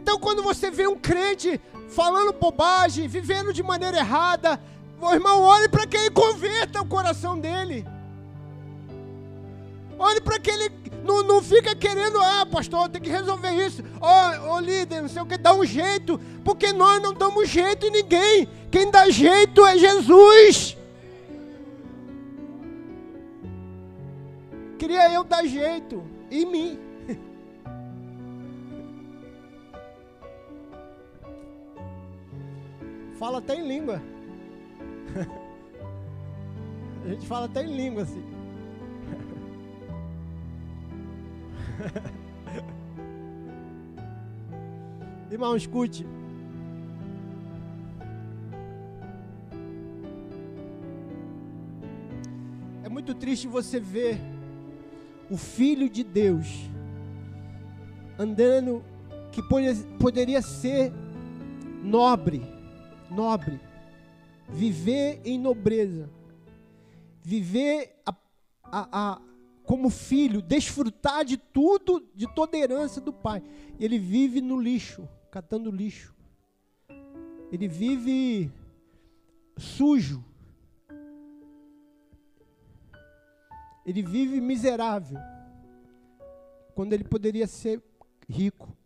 Então, 0.00 0.18
quando 0.18 0.42
você 0.42 0.70
vê 0.70 0.86
um 0.86 0.96
crente 0.96 1.60
falando 1.90 2.32
bobagem, 2.32 3.06
vivendo 3.06 3.52
de 3.52 3.62
maneira 3.62 3.98
errada, 3.98 4.58
meu 4.98 5.10
irmão, 5.12 5.42
olhe 5.42 5.68
para 5.68 5.86
que 5.86 5.94
ele 5.94 6.08
converta 6.08 6.80
o 6.80 6.86
coração 6.86 7.38
dele. 7.38 7.86
Olhe 9.98 10.18
para 10.22 10.40
que 10.40 10.50
ele 10.50 10.72
não, 11.04 11.22
não 11.22 11.42
fica 11.42 11.76
querendo, 11.76 12.18
ah, 12.18 12.46
pastor, 12.50 12.88
tem 12.88 13.02
que 13.02 13.10
resolver 13.10 13.50
isso. 13.50 13.84
Ó, 14.00 14.10
oh, 14.10 14.54
oh, 14.54 14.58
líder, 14.58 15.02
não 15.02 15.08
sei 15.10 15.20
o 15.20 15.26
que, 15.26 15.36
dá 15.36 15.52
um 15.52 15.66
jeito. 15.66 16.18
Porque 16.42 16.72
nós 16.72 17.02
não 17.02 17.12
damos 17.12 17.46
jeito 17.50 17.84
em 17.84 17.90
ninguém. 17.90 18.48
Quem 18.70 18.90
dá 18.90 19.10
jeito 19.10 19.66
é 19.66 19.76
Jesus. 19.76 20.78
Queria 24.78 25.12
eu 25.12 25.24
dar 25.24 25.44
jeito 25.44 26.02
em 26.30 26.46
mim. 26.46 26.89
Fala 33.20 33.38
até 33.38 33.54
em 33.54 33.68
língua. 33.68 34.02
A 37.04 37.08
gente 37.08 37.26
fala 37.26 37.44
até 37.44 37.62
em 37.62 37.76
língua 37.76 38.04
assim. 38.04 38.24
Irmão, 45.30 45.54
escute. 45.54 46.06
É 52.82 52.88
muito 52.88 53.14
triste 53.14 53.46
você 53.46 53.78
ver 53.78 54.18
o 55.30 55.36
Filho 55.36 55.90
de 55.90 56.02
Deus 56.02 56.70
andando 58.18 58.82
que 59.30 59.42
poderia 59.98 60.40
ser 60.40 60.90
nobre 61.82 62.59
nobre, 63.10 63.60
viver 64.48 65.20
em 65.24 65.38
nobreza, 65.38 66.10
viver 67.22 68.00
a, 68.06 68.14
a, 68.64 69.12
a, 69.12 69.22
como 69.64 69.90
filho, 69.90 70.42
desfrutar 70.42 71.24
de 71.24 71.36
tudo, 71.36 72.06
de 72.14 72.26
toda 72.34 72.56
a 72.56 72.60
herança 72.60 73.00
do 73.00 73.12
pai. 73.12 73.42
Ele 73.78 73.98
vive 73.98 74.40
no 74.40 74.60
lixo, 74.60 75.08
catando 75.30 75.70
lixo. 75.70 76.14
Ele 77.52 77.68
vive 77.68 78.50
sujo. 79.56 80.24
Ele 83.84 84.02
vive 84.02 84.40
miserável. 84.40 85.18
Quando 86.74 86.92
ele 86.92 87.04
poderia 87.04 87.46
ser 87.46 87.82
rico. 88.28 88.76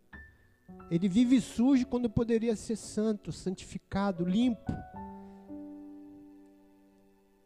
Ele 0.89 1.09
vive 1.09 1.41
sujo 1.41 1.87
quando 1.87 2.09
poderia 2.09 2.55
ser 2.55 2.75
santo, 2.75 3.31
santificado, 3.31 4.23
limpo. 4.23 4.71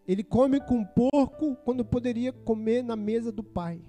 Ele 0.06 0.23
come 0.23 0.60
com 0.60 0.84
porco 0.84 1.56
quando 1.63 1.86
poderia 1.86 2.34
comer 2.34 2.84
na 2.84 2.95
mesa 2.95 3.32
do 3.32 3.43
pai, 3.43 3.82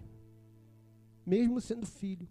mesmo 1.26 1.60
sendo 1.60 1.86
filho. 1.86 2.28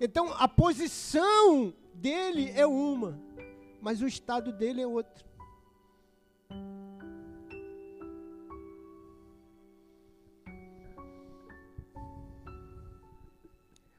Então 0.00 0.32
a 0.34 0.46
posição 0.46 1.74
dele 1.94 2.50
é 2.50 2.66
uma, 2.66 3.20
mas 3.80 4.00
o 4.00 4.06
estado 4.06 4.52
dele 4.52 4.80
é 4.80 4.86
outro. 4.86 5.33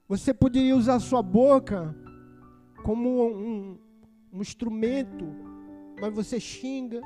Você 0.08 0.34
poderia 0.34 0.76
usar 0.76 1.00
sua 1.00 1.24
boca 1.24 1.96
como 2.84 3.28
um, 3.28 3.80
um 4.32 4.42
instrumento, 4.42 5.26
mas 6.00 6.14
você 6.14 6.40
xinga, 6.40 7.02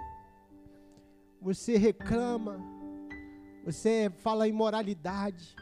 você 1.42 1.78
reclama, 1.78 2.60
você 3.64 4.12
fala 4.18 4.50
imoralidade. 4.50 5.56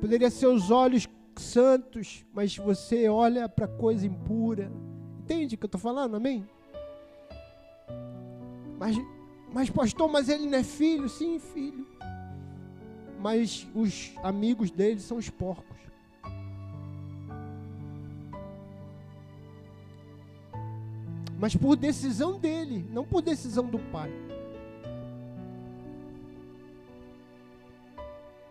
Poderia 0.00 0.30
ser 0.30 0.48
os 0.48 0.70
olhos 0.70 1.08
santos, 1.36 2.26
mas 2.34 2.56
você 2.58 3.08
olha 3.08 3.48
para 3.48 3.66
coisa 3.66 4.06
impura. 4.06 4.70
Entende 5.20 5.54
o 5.54 5.58
que 5.58 5.64
eu 5.64 5.68
estou 5.68 5.80
falando? 5.80 6.16
Amém? 6.16 6.46
Mas, 8.78 8.96
mas, 9.50 9.70
pastor, 9.70 10.10
mas 10.10 10.28
ele 10.28 10.46
não 10.46 10.58
é 10.58 10.62
filho? 10.62 11.08
Sim, 11.08 11.38
filho. 11.38 11.86
Mas 13.18 13.66
os 13.74 14.12
amigos 14.22 14.70
dele 14.70 15.00
são 15.00 15.16
os 15.16 15.30
porcos. 15.30 15.73
Mas 21.44 21.54
por 21.54 21.76
decisão 21.76 22.38
dele, 22.38 22.88
não 22.90 23.04
por 23.04 23.20
decisão 23.20 23.66
do 23.66 23.78
pai. 23.78 24.10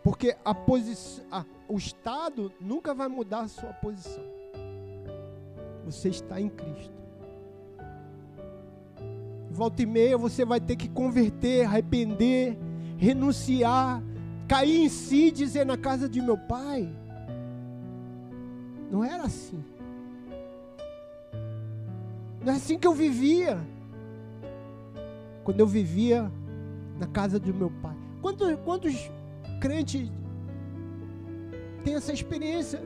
Porque 0.04 0.38
a 0.46 0.54
posição, 0.54 1.26
o 1.68 1.76
Estado 1.76 2.54
nunca 2.62 2.94
vai 2.94 3.08
mudar 3.08 3.40
a 3.40 3.48
sua 3.48 3.74
posição. 3.74 4.24
Você 5.86 6.10
está 6.10 6.40
em 6.40 6.50
Cristo. 6.50 6.94
Volta 9.50 9.82
e 9.82 9.88
meia 9.88 10.16
você 10.16 10.46
vai 10.46 10.60
ter 10.60 10.76
que 10.76 10.88
converter, 10.88 11.66
arrepender, 11.66 12.56
renunciar, 12.96 14.04
cair 14.48 14.84
em 14.86 14.90
si 14.90 15.30
e 15.30 15.32
dizer 15.32 15.66
na 15.66 15.78
casa 15.78 16.08
de 16.08 16.22
meu 16.22 16.38
pai. 16.38 16.88
Não 18.92 19.04
era 19.04 19.24
assim. 19.24 19.66
Não 22.44 22.54
é 22.54 22.56
assim 22.58 22.78
que 22.78 22.88
eu 22.88 22.94
vivia. 22.94 23.58
Quando 25.44 25.60
eu 25.60 25.68
vivia 25.68 26.32
na 27.00 27.08
casa 27.08 27.40
do 27.40 27.54
meu 27.54 27.72
pai. 27.82 27.96
Quantos, 28.22 28.58
quantos 28.64 29.12
crente 29.60 30.12
tem 31.84 31.96
essa 31.96 32.14
experiência. 32.14 32.82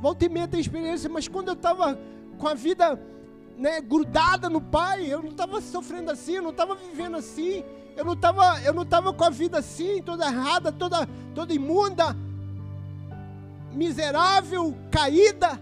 Volta 0.00 0.24
e 0.24 0.28
meia 0.28 0.46
tem 0.46 0.60
experiência, 0.60 1.08
mas 1.08 1.26
quando 1.26 1.48
eu 1.48 1.54
estava 1.54 1.98
com 2.38 2.46
a 2.46 2.54
vida 2.54 3.00
né, 3.56 3.80
grudada 3.80 4.50
no 4.50 4.60
Pai, 4.60 5.06
eu 5.06 5.22
não 5.22 5.30
estava 5.30 5.60
sofrendo 5.60 6.10
assim, 6.10 6.34
eu 6.34 6.42
não 6.42 6.50
estava 6.50 6.74
vivendo 6.74 7.16
assim, 7.16 7.64
eu 7.96 8.04
não 8.04 8.12
estava 8.12 8.60
eu 8.62 8.74
não 8.74 8.84
tava 8.84 9.12
com 9.12 9.24
a 9.24 9.30
vida 9.30 9.58
assim, 9.58 10.02
toda 10.02 10.26
errada, 10.26 10.70
toda, 10.70 11.08
toda 11.34 11.54
imunda, 11.54 12.16
miserável, 13.72 14.76
caída. 14.90 15.60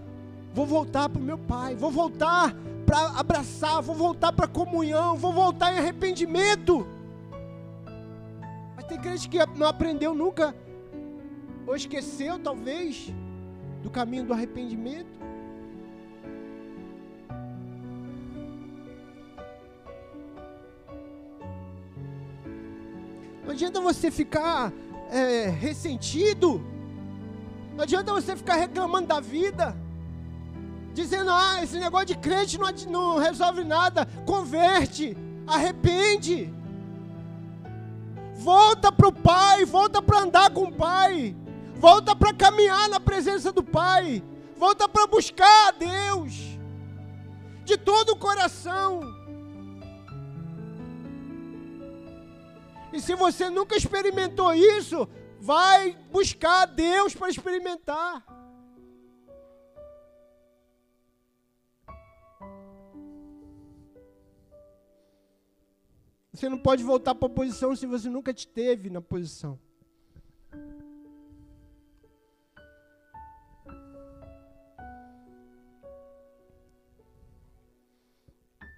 Vou 0.53 0.65
voltar 0.65 1.09
para 1.09 1.21
o 1.21 1.23
meu 1.23 1.37
Pai, 1.37 1.75
vou 1.75 1.91
voltar 1.91 2.53
para 2.85 3.19
abraçar, 3.19 3.81
vou 3.81 3.95
voltar 3.95 4.31
para 4.31 4.47
comunhão, 4.47 5.17
vou 5.17 5.33
voltar 5.33 5.73
em 5.73 5.79
arrependimento. 5.79 6.87
Tem 8.87 8.99
crente 8.99 9.27
que 9.27 9.43
não 9.57 9.67
aprendeu 9.67 10.13
nunca, 10.13 10.55
ou 11.65 11.75
esqueceu 11.75 12.37
talvez, 12.37 13.11
do 13.81 13.89
caminho 13.89 14.25
do 14.25 14.33
arrependimento. 14.33 15.09
Não 23.43 23.51
adianta 23.51 23.81
você 23.81 24.11
ficar 24.11 24.71
é, 25.09 25.49
ressentido. 25.49 26.61
Não 27.75 27.83
adianta 27.83 28.13
você 28.13 28.35
ficar 28.35 28.55
reclamando 28.55 29.07
da 29.07 29.19
vida. 29.19 29.75
Dizendo, 30.95 31.29
ah, 31.29 31.61
esse 31.61 31.77
negócio 31.77 32.05
de 32.05 32.15
crente 32.15 32.57
não, 32.57 32.71
não 32.89 33.17
resolve 33.17 33.65
nada. 33.65 34.07
Converte, 34.25 35.15
arrepende. 35.45 36.53
Volta 38.33 38.93
para 38.93 39.09
o 39.09 39.11
Pai, 39.11 39.65
volta 39.65 40.01
para 40.01 40.19
andar 40.21 40.49
com 40.51 40.63
o 40.63 40.71
Pai, 40.71 41.35
volta 41.75 42.15
para 42.15 42.33
caminhar 42.33 42.87
na 42.87 42.99
presença 42.99 43.51
do 43.51 43.61
Pai, 43.61 44.23
volta 44.55 44.87
para 44.87 45.05
buscar 45.05 45.67
a 45.67 45.71
Deus 45.71 46.33
de 47.65 47.77
todo 47.77 48.11
o 48.11 48.17
coração. 48.17 49.01
E 52.93 53.01
se 53.01 53.15
você 53.15 53.49
nunca 53.49 53.75
experimentou 53.75 54.53
isso, 54.53 55.09
vai 55.41 55.97
buscar 56.09 56.61
a 56.61 56.65
Deus 56.65 57.13
para 57.13 57.29
experimentar. 57.29 58.34
Você 66.35 66.49
não 66.49 66.57
pode 66.57 66.83
voltar 66.83 67.15
para 67.15 67.27
a 67.27 67.31
posição 67.31 67.73
se 67.73 67.85
você 67.85 68.09
nunca 68.09 68.29
esteve 68.29 68.89
na 68.89 68.99
posição. 69.01 69.57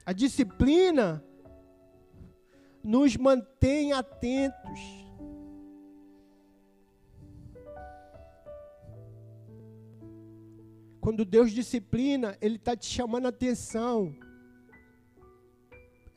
A 0.05 0.13
disciplina 0.13 1.23
nos 2.83 3.17
mantém 3.17 3.91
atentos. 3.91 4.79
Quando 11.01 11.25
Deus 11.25 11.51
disciplina, 11.51 12.37
Ele 12.39 12.57
está 12.57 12.75
te 12.75 12.85
chamando 12.85 13.25
a 13.25 13.29
atenção. 13.29 14.15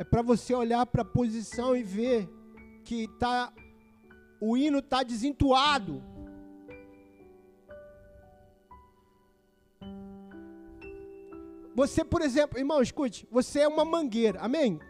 É 0.01 0.05
para 0.05 0.23
você 0.23 0.55
olhar 0.55 0.87
para 0.87 1.03
a 1.03 1.05
posição 1.05 1.77
e 1.77 1.83
ver 1.83 2.27
que 2.85 3.07
tá, 3.19 3.53
o 4.41 4.57
hino 4.57 4.79
está 4.79 5.03
desentuado. 5.03 6.03
Você, 11.75 12.03
por 12.03 12.23
exemplo, 12.23 12.59
irmão, 12.59 12.81
escute, 12.81 13.29
você 13.31 13.61
é 13.61 13.69
uma 13.69 13.85
mangueira, 13.85 14.41
amém? 14.41 14.81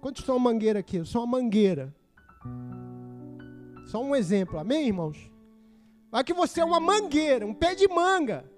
Quantos 0.00 0.24
são 0.24 0.38
mangueira 0.38 0.78
aqui? 0.78 0.96
Eu 0.96 1.04
sou 1.04 1.22
uma 1.22 1.38
mangueira. 1.38 1.94
Só 3.88 4.02
um 4.02 4.16
exemplo, 4.16 4.58
amém, 4.58 4.86
irmãos? 4.86 5.30
Vai 6.10 6.24
que 6.24 6.32
você 6.32 6.62
é 6.62 6.64
uma 6.64 6.80
mangueira, 6.80 7.46
um 7.46 7.52
pé 7.52 7.74
de 7.74 7.86
manga. 7.86 8.49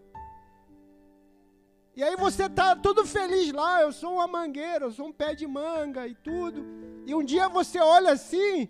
E 1.94 2.02
aí 2.02 2.16
você 2.16 2.48
tá 2.48 2.74
todo 2.74 3.04
feliz 3.04 3.52
lá, 3.52 3.82
eu 3.82 3.92
sou 3.92 4.14
uma 4.14 4.26
mangueira, 4.26 4.86
eu 4.86 4.92
sou 4.92 5.08
um 5.08 5.12
pé 5.12 5.34
de 5.34 5.46
manga 5.46 6.06
e 6.06 6.14
tudo. 6.14 6.64
E 7.06 7.14
um 7.14 7.22
dia 7.22 7.48
você 7.50 7.78
olha 7.78 8.12
assim, 8.12 8.66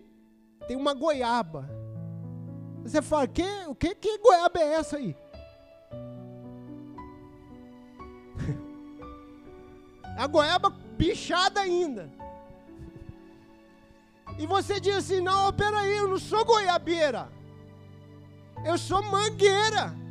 tem 0.66 0.76
uma 0.76 0.92
goiaba. 0.92 1.70
Você 2.82 3.00
fala, 3.00 3.28
que, 3.28 3.46
o 3.68 3.74
que, 3.76 3.94
que 3.94 4.18
goiaba 4.18 4.58
é 4.58 4.74
essa 4.74 4.96
aí? 4.96 5.16
A 10.18 10.26
goiaba 10.26 10.68
bichada 10.70 11.60
ainda. 11.60 12.10
E 14.38 14.46
você 14.46 14.80
diz 14.80 14.96
assim: 14.96 15.20
não, 15.20 15.52
peraí, 15.52 15.96
eu 15.96 16.08
não 16.08 16.18
sou 16.18 16.44
goiabeira. 16.44 17.30
Eu 18.64 18.76
sou 18.78 19.02
mangueira 19.02 20.01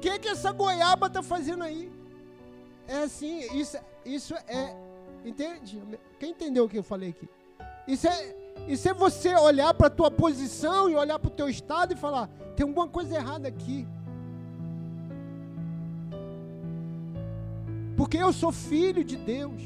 que, 0.00 0.18
que 0.18 0.28
essa 0.28 0.50
goiaba 0.50 1.06
está 1.06 1.22
fazendo 1.22 1.62
aí? 1.62 1.92
É 2.88 3.02
assim, 3.02 3.40
isso, 3.56 3.76
isso 4.04 4.34
é. 4.48 4.74
Entende? 5.24 5.80
Quem 6.18 6.30
entendeu 6.30 6.64
o 6.64 6.68
que 6.68 6.78
eu 6.78 6.82
falei 6.82 7.10
aqui? 7.10 7.28
Isso 7.86 8.08
é, 8.08 8.36
isso 8.66 8.88
é 8.88 8.94
você 8.94 9.34
olhar 9.36 9.74
para 9.74 9.88
a 9.88 9.90
tua 9.90 10.10
posição 10.10 10.88
e 10.88 10.96
olhar 10.96 11.18
para 11.18 11.28
o 11.28 11.34
teu 11.34 11.48
estado 11.48 11.92
e 11.92 11.96
falar: 11.96 12.28
tem 12.56 12.66
alguma 12.66 12.88
coisa 12.88 13.14
errada 13.14 13.46
aqui. 13.46 13.86
Porque 17.96 18.16
eu 18.16 18.32
sou 18.32 18.50
filho 18.50 19.04
de 19.04 19.16
Deus. 19.16 19.62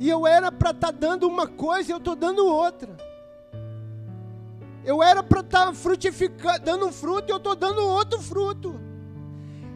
E 0.00 0.08
eu 0.08 0.26
era 0.26 0.50
para 0.50 0.70
estar 0.70 0.92
tá 0.92 0.98
dando 0.98 1.26
uma 1.28 1.46
coisa 1.46 1.90
e 1.90 1.92
eu 1.92 1.98
estou 1.98 2.16
dando 2.16 2.44
outra. 2.44 2.96
Eu 4.88 5.02
era 5.02 5.22
para 5.22 5.40
estar 5.40 5.66
tá 5.66 5.74
frutificando, 5.74 6.60
dando 6.60 6.90
fruto 6.90 7.28
e 7.28 7.30
eu 7.30 7.36
estou 7.36 7.54
dando 7.54 7.84
outro 7.84 8.22
fruto. 8.22 8.80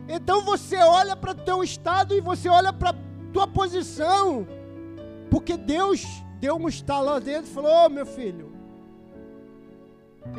Então 0.08 0.40
você 0.40 0.78
olha 0.78 1.14
para 1.14 1.32
o 1.32 1.34
teu 1.34 1.62
estado 1.62 2.16
e 2.16 2.20
você 2.22 2.48
olha 2.48 2.72
para 2.72 2.90
a 2.90 2.94
tua 3.30 3.46
posição. 3.46 4.46
Porque 5.30 5.54
Deus 5.58 6.02
deu 6.40 6.56
um 6.56 6.66
estalo 6.66 7.10
lá 7.10 7.18
dentro 7.18 7.50
e 7.50 7.54
falou: 7.54 7.70
oh, 7.84 7.88
meu 7.90 8.06
filho. 8.06 8.56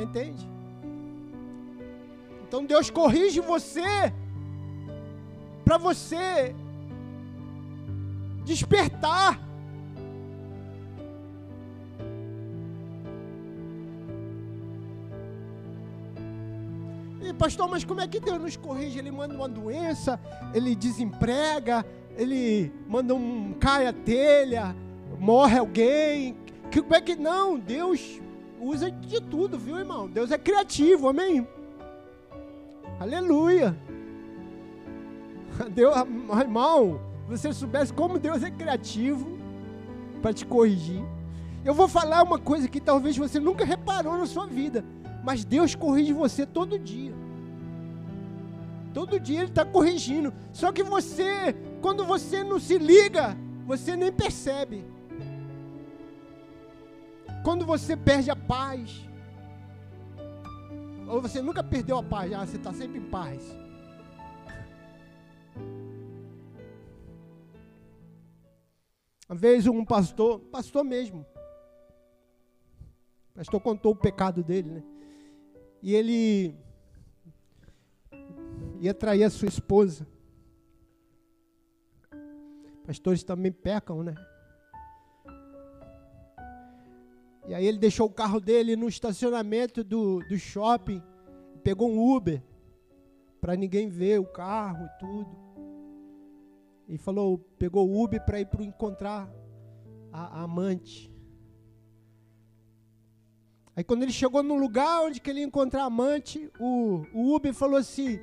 Entende? 0.02 0.50
Então 2.48 2.66
Deus 2.66 2.90
corrige 2.90 3.42
você 3.42 4.12
para 5.64 5.78
você 5.78 6.56
despertar. 8.44 9.40
E 17.24 17.34
pastor, 17.34 17.70
mas 17.70 17.86
como 17.86 18.02
é 18.02 18.08
que 18.08 18.20
Deus 18.20 18.42
nos 18.42 18.58
corrige? 18.58 19.00
Ele 19.00 19.12
manda 19.12 19.34
uma 19.34 19.48
doença, 19.48 20.20
ele 20.54 20.76
desemprega, 20.76 21.86
ele 22.18 22.72
manda 22.88 23.16
um 23.16 23.54
cai 23.54 23.88
a 23.88 23.94
telha, 23.94 24.76
morre 25.18 25.58
alguém. 25.58 26.36
Como 26.74 26.94
é 26.94 27.00
que 27.00 27.16
não? 27.16 27.58
Deus 27.58 28.20
usa 28.60 28.92
de 28.92 29.22
tudo, 29.22 29.58
viu, 29.58 29.80
irmão? 29.80 30.10
Deus 30.10 30.32
é 30.32 30.38
criativo, 30.38 31.08
amém? 31.08 31.48
Aleluia. 33.00 33.78
Deus, 35.74 35.96
irmão, 36.40 37.00
você 37.28 37.54
soubesse 37.54 37.94
como 37.94 38.20
Deus 38.20 38.44
é 38.44 38.52
criativo 38.52 39.38
para 40.22 40.34
te 40.34 40.46
corrigir. 40.46 41.04
Eu 41.64 41.74
vou 41.74 41.88
falar 41.88 42.24
uma 42.24 42.38
coisa 42.38 42.68
que 42.68 42.82
talvez 42.82 43.18
você 43.18 43.40
nunca 43.40 43.64
reparou 43.64 44.18
na 44.18 44.26
sua 44.26 44.46
vida, 44.46 44.84
mas 45.24 45.46
Deus 45.46 45.74
corrige 45.74 46.12
você 46.12 46.46
todo 46.46 46.78
dia. 46.78 47.14
Todo 48.94 49.20
dia 49.20 49.40
Ele 49.40 49.50
está 49.50 49.66
corrigindo. 49.66 50.34
Só 50.52 50.72
que 50.72 50.84
você, 50.84 51.54
quando 51.82 52.06
você 52.06 52.44
não 52.44 52.60
se 52.60 52.78
liga, 52.78 53.36
você 53.66 53.96
nem 53.96 54.12
percebe. 54.12 54.86
Quando 57.42 57.66
você 57.66 57.96
perde 57.96 58.30
a 58.30 58.36
paz, 58.36 59.10
ou 61.08 61.22
você 61.22 61.42
nunca 61.42 61.64
perdeu 61.64 61.98
a 61.98 62.04
paz, 62.04 62.34
ah, 62.34 62.46
você 62.46 62.58
está 62.58 62.74
sempre 62.74 63.00
em 63.00 63.10
paz. 63.10 63.42
Uma 69.30 69.38
vez 69.38 69.66
um 69.68 69.86
pastor, 69.86 70.40
pastor 70.40 70.84
mesmo, 70.84 71.26
o 73.32 73.38
pastor 73.38 73.62
contou 73.62 73.94
o 73.94 73.96
pecado 73.96 74.44
dele, 74.44 74.70
né? 74.70 74.84
E 75.84 75.94
ele 75.94 76.56
ia 78.80 78.94
trair 78.94 79.26
a 79.26 79.30
sua 79.30 79.50
esposa. 79.50 80.08
Pastores 82.86 83.22
também 83.22 83.52
pecam, 83.52 84.02
né? 84.02 84.16
E 87.46 87.54
aí 87.54 87.68
ele 87.68 87.78
deixou 87.78 88.08
o 88.08 88.14
carro 88.14 88.40
dele 88.40 88.78
no 88.78 88.88
estacionamento 88.88 89.84
do, 89.84 90.20
do 90.30 90.40
shopping, 90.40 91.04
pegou 91.62 91.92
um 91.92 92.16
Uber 92.16 92.42
para 93.42 93.58
ninguém 93.58 93.90
ver 93.90 94.22
o 94.22 94.26
carro 94.26 94.86
e 94.86 95.00
tudo. 95.00 95.38
E 96.88 96.98
falou, 96.98 97.38
pegou 97.60 97.90
o 97.90 98.02
Uber 98.02 98.24
para 98.24 98.40
ir 98.40 98.46
para 98.46 98.64
encontrar 98.64 99.30
a, 100.14 100.40
a, 100.40 100.44
amante. 100.44 101.13
Aí 103.76 103.84
quando 103.84 104.04
ele 104.04 104.12
chegou 104.12 104.44
no 104.44 104.56
lugar 104.56 105.02
onde 105.02 105.20
que 105.20 105.30
ele 105.30 105.40
ia 105.40 105.46
encontrar 105.46 105.84
a 105.84 105.86
amante, 105.86 106.52
o, 106.60 107.06
o 107.14 107.36
Uber 107.36 107.54
falou 107.54 107.78
assim, 107.78 108.20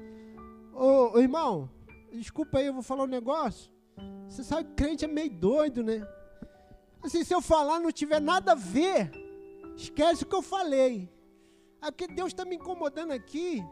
ô, 0.73 1.17
ô 1.17 1.19
irmão, 1.19 1.69
desculpa 2.13 2.59
aí, 2.59 2.67
eu 2.67 2.75
vou 2.75 2.83
falar 2.83 3.05
um 3.05 3.09
negócio. 3.09 3.71
Você 4.29 4.45
sabe 4.45 4.69
que 4.69 4.75
crente 4.75 5.05
é 5.05 5.09
meio 5.09 5.31
doido, 5.31 5.83
né? 5.83 6.07
Assim, 7.03 7.25
se 7.25 7.35
eu 7.35 7.41
falar 7.41 7.81
não 7.81 7.91
tiver 7.91 8.21
nada 8.21 8.53
a 8.53 8.55
ver, 8.55 9.11
esquece 9.77 10.23
o 10.23 10.27
que 10.27 10.37
eu 10.37 10.43
falei. 10.43 11.11
É 11.83 11.91
porque 11.91 12.07
Deus 12.07 12.29
está 12.29 12.45
me 12.45 12.57
incomodando 12.57 13.13
aqui. 13.13 13.65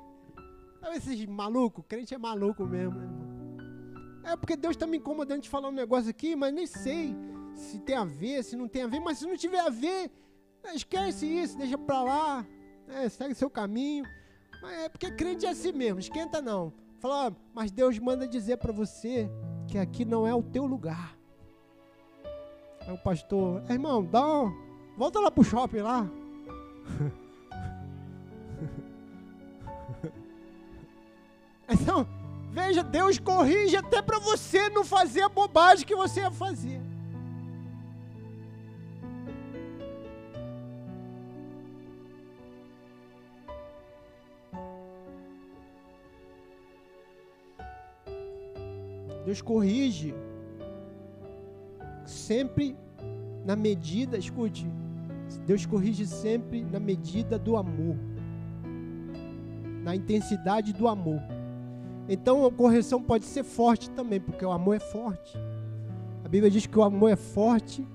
Sabe 0.81 0.97
esses 0.97 1.27
malucos? 1.27 1.85
Crente 1.87 2.15
é 2.15 2.19
maluco 2.19 2.65
mesmo. 2.65 2.99
É 4.25 4.37
porque 4.37 4.57
Deus 4.57 4.73
está 4.73 4.87
me 4.87 4.97
incomodando 4.97 5.43
de 5.43 5.49
falar 5.49 5.69
um 5.69 5.73
negócio 5.73 6.11
aqui, 6.11 6.35
mas 6.35 6.53
nem 6.53 6.67
sei 6.67 7.15
se 7.55 7.79
tem 7.81 7.97
a 7.97 8.05
ver, 8.05 8.43
se 8.43 8.57
não 8.57 8.67
tem 8.67 8.83
a 8.83 8.87
ver. 8.87 9.01
Mas 9.01 9.19
se 9.19 9.27
não 9.27 9.37
tiver 9.37 9.61
a 9.61 9.69
ver, 9.69 10.11
esquece 10.75 11.27
isso, 11.27 11.57
deixa 11.57 11.79
para 11.79 12.03
lá, 12.03 12.47
é, 12.89 13.09
segue 13.09 13.35
seu 13.35 13.51
caminho. 13.51 14.05
Mas 14.61 14.73
é 14.73 14.89
porque 14.89 15.11
crente 15.11 15.47
é 15.47 15.51
assim 15.51 15.73
mesmo, 15.73 15.99
esquenta 15.99 16.43
não. 16.43 16.73
Fala, 17.01 17.35
mas 17.55 17.71
Deus 17.71 17.99
manda 17.99 18.27
dizer 18.27 18.57
para 18.57 18.73
você 18.73 19.31
que 19.69 19.79
aqui 19.79 20.05
não 20.05 20.27
é 20.27 20.35
o 20.35 20.43
teu 20.43 20.67
lugar. 20.67 21.17
Aí 22.81 22.93
o 22.93 22.99
pastor, 22.99 23.63
irmão, 23.71 24.05
dá 24.05 24.27
um, 24.27 24.53
volta 24.97 25.21
lá 25.21 25.31
pro 25.31 25.45
shopping 25.45 25.79
lá. 25.79 26.11
então, 31.69 32.07
Veja, 32.51 32.83
Deus 32.83 33.19
corrige 33.19 33.77
até 33.77 34.01
para 34.01 34.19
você 34.19 34.69
não 34.71 34.85
fazer 34.85 35.23
a 35.23 35.29
bobagem 35.29 35.87
que 35.87 35.95
você 35.95 36.21
ia 36.21 36.31
fazer. 36.31 36.78
Deus 49.29 49.43
corrige 49.43 50.15
sempre 52.07 52.75
na 53.45 53.55
medida, 53.55 54.17
escute, 54.17 54.67
Deus 55.45 55.67
corrige 55.67 56.07
sempre 56.07 56.65
na 56.65 56.81
medida 56.81 57.39
do 57.39 57.55
amor, 57.55 57.95
na 59.85 59.95
intensidade 59.95 60.73
do 60.73 60.89
amor. 60.89 61.21
Então 62.09 62.47
a 62.47 62.51
correção 62.51 63.03
pode 63.03 63.27
ser 63.27 63.45
forte 63.45 63.91
também, 63.91 64.19
porque 64.19 64.43
o 64.43 64.51
amor 64.51 64.77
é 64.77 64.81
forte. 64.81 65.37
A 66.25 66.29
Bíblia 66.31 66.51
diz 66.51 66.65
que 66.65 66.79
o 66.79 66.83
amor 66.83 67.11
é 67.11 67.17
forte 67.17 67.87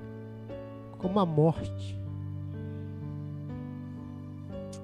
como 0.99 1.19
a 1.19 1.25
morte. 1.25 1.99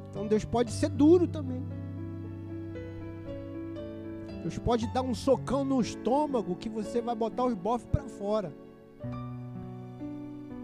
Então 0.09 0.25
Deus 0.25 0.43
pode 0.43 0.71
ser 0.71 0.89
duro 0.89 1.27
também. 1.27 1.61
Deus 4.41 4.57
pode 4.57 4.87
dar 4.93 5.01
um 5.01 5.13
socão 5.13 5.65
no 5.65 5.81
estômago 5.81 6.55
que 6.55 6.69
você 6.69 7.01
vai 7.01 7.15
botar 7.15 7.45
os 7.45 7.53
bofes 7.53 7.87
para 7.87 8.03
fora. 8.03 8.53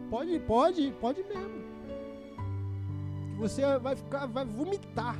Pode, 0.10 0.40
pode, 0.40 0.92
pode 1.02 1.24
mesmo. 1.24 1.66
Que 3.32 3.38
você 3.38 3.78
vai 3.80 3.96
ficar, 3.96 4.28
vai 4.28 4.46
vomitar 4.46 5.16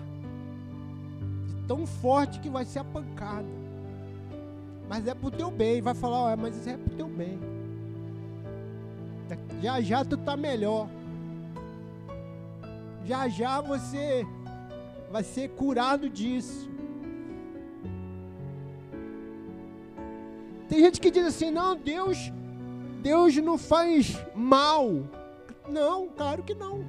tão 1.68 1.86
forte 1.86 2.40
que 2.40 2.50
vai 2.50 2.64
ser 2.66 2.80
a 2.80 2.84
pancada. 2.84 3.48
Mas 4.88 5.08
é 5.08 5.14
pro 5.14 5.32
teu 5.32 5.52
bem. 5.52 5.82
Vai 5.82 5.94
falar, 5.94 6.38
mas 6.38 6.56
isso 6.56 6.70
é 6.70 6.78
pro 6.78 6.96
teu 6.96 7.08
bem. 7.08 7.40
Já 9.62 9.82
já 9.82 10.06
tu 10.06 10.18
tá 10.18 10.38
melhor. 10.38 10.88
Já 13.04 13.28
já 13.28 13.62
você 13.62 14.26
vai 15.12 15.24
ser 15.24 15.50
curado 15.50 16.10
disso. 16.10 16.70
Tem 20.76 20.84
gente 20.84 21.00
que 21.00 21.10
diz 21.10 21.26
assim: 21.26 21.52
"Não, 21.52 21.74
Deus 21.74 22.34
Deus 23.02 23.34
não 23.38 23.58
faz 23.58 24.22
mal". 24.36 24.92
Não, 25.70 26.10
claro 26.10 26.44
que 26.44 26.54
não. 26.54 26.84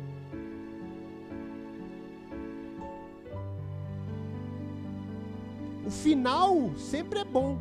O 5.87 5.91
final 5.91 6.77
sempre 6.77 7.21
é 7.21 7.25
bom, 7.25 7.61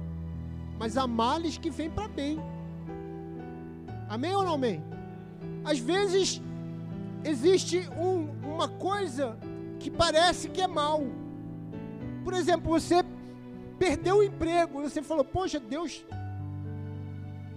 mas 0.80 0.98
há 0.98 1.06
males 1.06 1.60
que 1.60 1.70
vêm 1.70 1.92
para 1.92 2.08
bem. 2.08 2.40
Amém 4.10 4.36
ou 4.36 4.44
não 4.44 4.56
amém? 4.56 4.84
Às 5.64 5.78
vezes 5.78 6.42
existe 7.24 7.88
um, 7.96 8.32
uma 8.52 8.68
coisa 8.68 9.38
que 9.80 9.92
parece 9.92 10.50
que 10.50 10.60
é 10.60 10.68
mal. 10.68 11.04
Por 12.24 12.34
exemplo, 12.34 12.68
você 12.72 13.05
perdeu 13.86 14.18
o 14.18 14.24
emprego, 14.24 14.82
você 14.82 15.02
falou: 15.02 15.24
Poxa, 15.24 15.60
Deus, 15.60 16.06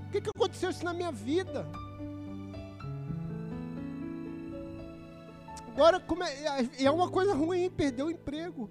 o 0.06 0.10
que, 0.10 0.20
que 0.20 0.30
aconteceu 0.30 0.70
isso 0.70 0.84
na 0.84 0.92
minha 0.92 1.12
vida? 1.12 1.66
Agora, 5.68 6.02
é, 6.78 6.84
é 6.84 6.90
uma 6.90 7.08
coisa 7.08 7.34
ruim 7.34 7.70
perder 7.70 8.02
o 8.02 8.10
emprego 8.10 8.68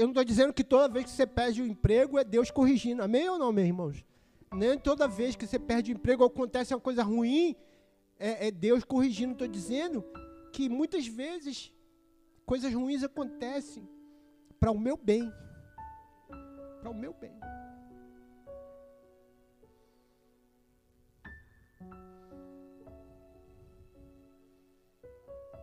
eu 0.00 0.06
não 0.06 0.12
estou 0.12 0.24
dizendo 0.24 0.50
que 0.54 0.64
toda 0.64 0.88
vez 0.88 1.04
que 1.04 1.10
você 1.10 1.26
perde 1.26 1.60
o 1.60 1.66
emprego 1.66 2.18
é 2.18 2.24
Deus 2.24 2.50
corrigindo. 2.50 3.02
Amém 3.02 3.28
ou 3.28 3.38
não, 3.38 3.52
meus 3.52 3.66
irmãos? 3.68 4.04
Nem 4.50 4.78
toda 4.78 5.06
vez 5.06 5.36
que 5.36 5.46
você 5.46 5.58
perde 5.58 5.92
o 5.92 5.94
emprego 5.94 6.24
acontece 6.24 6.72
uma 6.72 6.80
coisa 6.80 7.02
ruim, 7.02 7.54
é, 8.18 8.46
é 8.46 8.50
Deus 8.50 8.82
corrigindo. 8.82 9.32
Estou 9.32 9.46
dizendo 9.46 10.02
que 10.54 10.70
muitas 10.70 11.06
vezes 11.06 11.70
coisas 12.46 12.72
ruins 12.72 13.02
acontecem 13.02 13.86
para 14.58 14.70
o 14.70 14.78
meu 14.78 14.96
bem. 14.96 15.30
Para 16.80 16.90
o 16.90 16.94
meu 16.94 17.12
bem. 17.12 17.38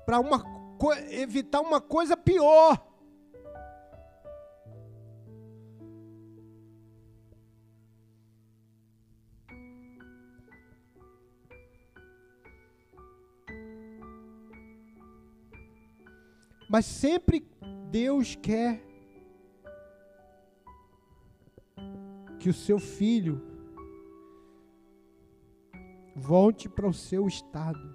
Para 0.05 0.19
evitar 1.09 1.61
uma 1.61 1.81
coisa 1.81 2.15
pior. 2.15 2.85
Mas 16.69 16.85
sempre 16.85 17.39
Deus 17.89 18.35
quer 18.35 18.86
que 22.47 22.51
o 22.51 22.53
seu 22.53 22.79
filho 22.79 23.41
volte 26.15 26.69
para 26.69 26.87
o 26.87 26.93
seu 26.93 27.27
estado. 27.27 27.93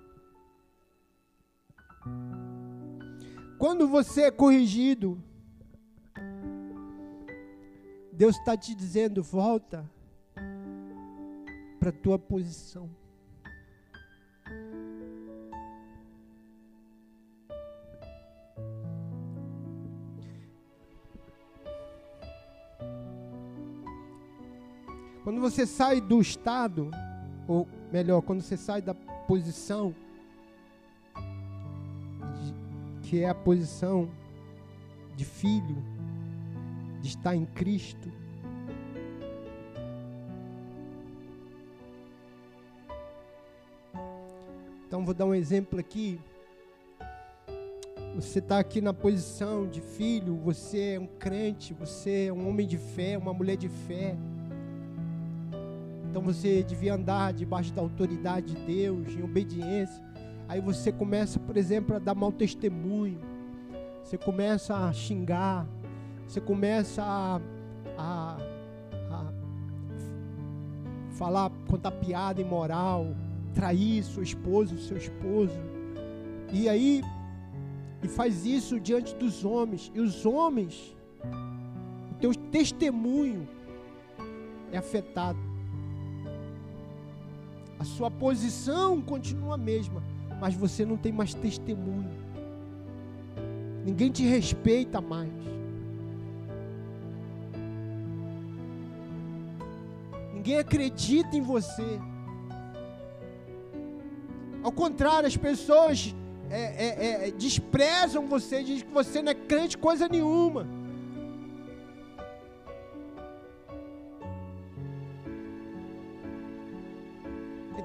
Quando 3.59 3.89
você 3.89 4.25
é 4.25 4.31
corrigido, 4.31 5.19
Deus 8.13 8.37
está 8.37 8.55
te 8.55 8.75
dizendo: 8.75 9.23
volta 9.23 9.91
para 11.81 11.89
a 11.89 11.99
tua 12.03 12.19
posição. 12.19 12.91
Quando 25.33 25.41
você 25.41 25.64
sai 25.64 25.99
do 25.99 26.20
estado, 26.20 26.91
ou 27.49 27.66
melhor, 27.91 28.20
quando 28.20 28.43
você 28.43 28.55
sai 28.55 28.83
da 28.83 28.93
posição, 28.93 29.95
que 33.01 33.22
é 33.22 33.30
a 33.30 33.35
posição 33.35 34.11
de 35.16 35.24
filho, 35.24 35.83
de 37.01 37.09
estar 37.09 37.35
em 37.35 37.47
Cristo, 37.47 38.12
Então 44.87 45.03
vou 45.03 45.14
dar 45.14 45.24
um 45.24 45.35
exemplo 45.35 45.80
aqui. 45.80 46.20
Você 48.16 48.39
está 48.41 48.59
aqui 48.59 48.83
na 48.83 48.93
posição 48.93 49.66
de 49.66 49.80
filho, 49.80 50.37
você 50.37 50.97
é 50.97 51.01
um 51.01 51.07
crente, 51.07 51.72
você 51.72 52.26
é 52.26 52.33
um 52.35 52.47
homem 52.47 52.66
de 52.66 52.76
fé, 52.76 53.16
uma 53.16 53.33
mulher 53.33 53.57
de 53.57 53.70
fé. 53.70 54.14
Então 56.13 56.21
você 56.21 56.63
devia 56.63 56.93
andar 56.93 57.33
debaixo 57.33 57.73
da 57.73 57.81
autoridade 57.81 58.53
de 58.55 58.67
Deus, 58.67 59.17
em 59.17 59.23
obediência. 59.23 60.05
Aí 60.47 60.61
você 60.61 60.93
começa, 60.93 61.41
por 61.41 61.57
exemplo, 61.57 61.97
a 61.97 61.99
dar 61.99 62.15
mau 62.15 62.31
testemunho. 62.31 63.19
Você 64.05 64.19
começa 64.19 64.77
a 64.77 64.93
xingar. 64.93 65.67
Você 66.27 66.39
começa 66.39 67.03
a, 67.03 67.41
a, 67.97 68.37
a 69.11 69.33
falar, 71.13 71.51
contar 71.67 71.93
piada 71.93 72.43
imoral, 72.43 73.07
trair 73.55 74.03
sua 74.03 74.23
esposa, 74.23 74.77
seu 74.77 74.99
esposo. 74.99 75.59
E 76.53 76.69
aí, 76.69 77.03
e 78.03 78.09
faz 78.09 78.45
isso 78.45 78.79
diante 78.79 79.15
dos 79.15 79.47
homens. 79.47 79.91
E 79.95 80.01
os 80.01 80.27
homens, 80.27 80.95
o 82.11 82.15
teu 82.17 82.35
testemunho 82.35 83.49
é 84.71 84.77
afetado. 84.77 85.52
A 87.83 87.85
sua 87.85 88.09
posição 88.09 89.03
continua 89.03 89.57
a 89.57 89.59
mesma, 89.59 90.05
mas 90.41 90.55
você 90.55 90.85
não 90.85 90.97
tem 90.97 91.11
mais 91.11 91.35
testemunho. 91.35 92.09
Ninguém 93.85 94.09
te 94.09 94.22
respeita 94.22 95.01
mais. 95.01 95.33
Ninguém 100.33 100.59
acredita 100.59 101.37
em 101.37 101.41
você. 101.41 101.99
Ao 104.62 104.70
contrário, 104.70 105.26
as 105.26 105.37
pessoas 105.37 106.14
é, 106.49 106.61
é, 106.61 107.26
é, 107.26 107.30
desprezam 107.33 108.28
você, 108.28 108.62
dizem 108.62 108.87
que 108.87 108.95
você 108.95 109.20
não 109.20 109.33
é 109.33 109.35
crente 109.35 109.76
coisa 109.76 110.09
nenhuma. 110.09 110.68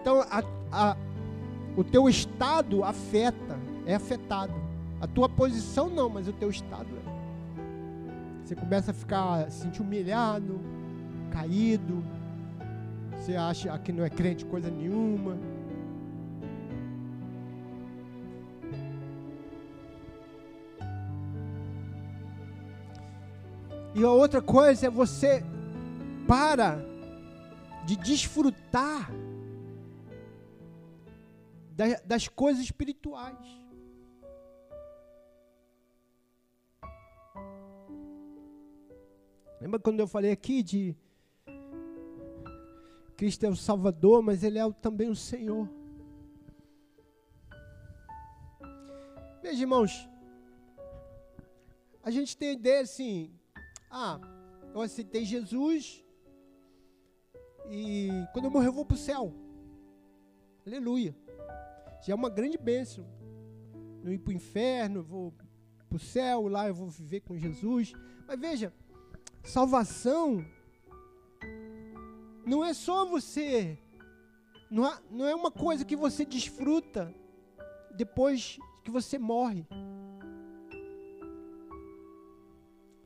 Então, 0.07 0.21
a, 0.31 0.41
a, 0.71 0.97
o 1.75 1.83
teu 1.83 2.07
estado 2.07 2.81
afeta, 2.81 3.59
é 3.85 3.95
afetado. 3.95 4.53
A 5.01 5.05
tua 5.05 5.27
posição 5.27 5.89
não, 5.89 6.07
mas 6.07 6.29
o 6.29 6.31
teu 6.31 6.49
estado 6.49 6.87
é. 6.95 8.45
Você 8.45 8.55
começa 8.55 8.91
a 8.91 8.93
ficar, 8.93 9.51
se 9.51 9.63
sentir 9.63 9.81
humilhado, 9.81 10.61
caído. 11.29 12.01
Você 13.17 13.35
acha 13.35 13.77
que 13.79 13.91
não 13.91 14.05
é 14.05 14.09
crente 14.09 14.45
coisa 14.45 14.71
nenhuma. 14.71 15.37
E 23.93 24.01
a 24.05 24.09
outra 24.09 24.41
coisa 24.41 24.87
é 24.87 24.89
você 24.89 25.43
para 26.25 26.79
de 27.85 27.97
desfrutar 27.97 29.11
das 32.05 32.27
coisas 32.27 32.63
espirituais. 32.63 33.37
Lembra 39.61 39.79
quando 39.79 39.99
eu 39.99 40.07
falei 40.07 40.31
aqui 40.31 40.63
de 40.63 40.95
Cristo 43.15 43.45
é 43.45 43.49
o 43.49 43.55
Salvador, 43.55 44.23
mas 44.23 44.43
Ele 44.43 44.57
é 44.57 44.71
também 44.73 45.09
o 45.09 45.15
Senhor. 45.15 45.69
Veja, 49.41 49.61
irmãos, 49.61 50.09
a 52.03 52.09
gente 52.09 52.35
tem 52.35 52.49
a 52.49 52.53
ideia 52.53 52.81
assim, 52.81 53.31
ah, 53.89 54.19
eu 54.73 54.81
aceitei 54.81 55.23
Jesus 55.25 56.03
e 57.69 58.09
quando 58.33 58.45
eu 58.45 58.51
morrer 58.51 58.67
eu 58.67 58.73
vou 58.73 58.85
para 58.85 58.95
o 58.95 58.97
céu. 58.97 59.33
Aleluia 60.65 61.26
já 62.01 62.13
é 62.13 62.15
uma 62.15 62.29
grande 62.29 62.57
bênção. 62.57 63.05
Não 64.03 64.11
ir 64.11 64.19
para 64.19 64.31
o 64.31 64.35
inferno, 64.35 65.03
vou 65.03 65.33
para 65.89 65.95
o 65.95 65.99
céu, 65.99 66.47
lá 66.47 66.67
eu 66.67 66.73
vou 66.73 66.89
viver 66.89 67.21
com 67.21 67.37
Jesus. 67.37 67.93
Mas 68.27 68.39
veja, 68.39 68.73
salvação 69.43 70.45
não 72.45 72.63
é 72.63 72.73
só 72.73 73.05
você, 73.05 73.77
não 74.69 74.85
é, 74.85 74.99
não 75.09 75.25
é 75.25 75.35
uma 75.35 75.51
coisa 75.51 75.83
que 75.83 75.95
você 75.95 76.25
desfruta 76.25 77.13
depois 77.95 78.59
que 78.83 78.91
você 78.91 79.17
morre. 79.17 79.65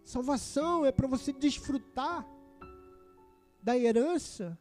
Salvação 0.04 0.86
é 0.86 0.92
para 0.92 1.08
você 1.08 1.32
desfrutar 1.32 2.28
da 3.64 3.78
herança 3.78 4.58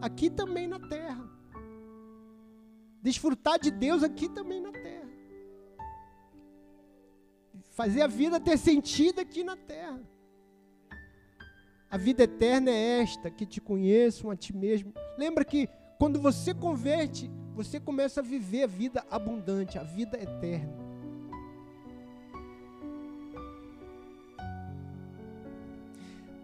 aqui 0.00 0.28
também 0.28 0.66
na 0.66 0.80
terra 0.80 1.30
desfrutar 3.04 3.58
de 3.58 3.70
Deus 3.70 4.02
aqui 4.02 4.30
também 4.30 4.62
na 4.62 4.72
terra. 4.72 5.10
Fazer 7.72 8.00
a 8.00 8.06
vida 8.06 8.40
ter 8.40 8.56
sentido 8.56 9.20
aqui 9.20 9.44
na 9.44 9.56
terra. 9.56 10.00
A 11.90 11.98
vida 11.98 12.22
eterna 12.24 12.70
é 12.70 13.02
esta, 13.02 13.30
que 13.30 13.44
te 13.44 13.60
conheçam 13.60 14.30
a 14.30 14.36
ti 14.36 14.56
mesmo. 14.56 14.94
Lembra 15.18 15.44
que 15.44 15.68
quando 15.98 16.18
você 16.18 16.54
converte, 16.54 17.30
você 17.54 17.78
começa 17.78 18.20
a 18.20 18.22
viver 18.22 18.62
a 18.62 18.66
vida 18.66 19.04
abundante, 19.10 19.78
a 19.78 19.82
vida 19.82 20.16
eterna. 20.16 20.72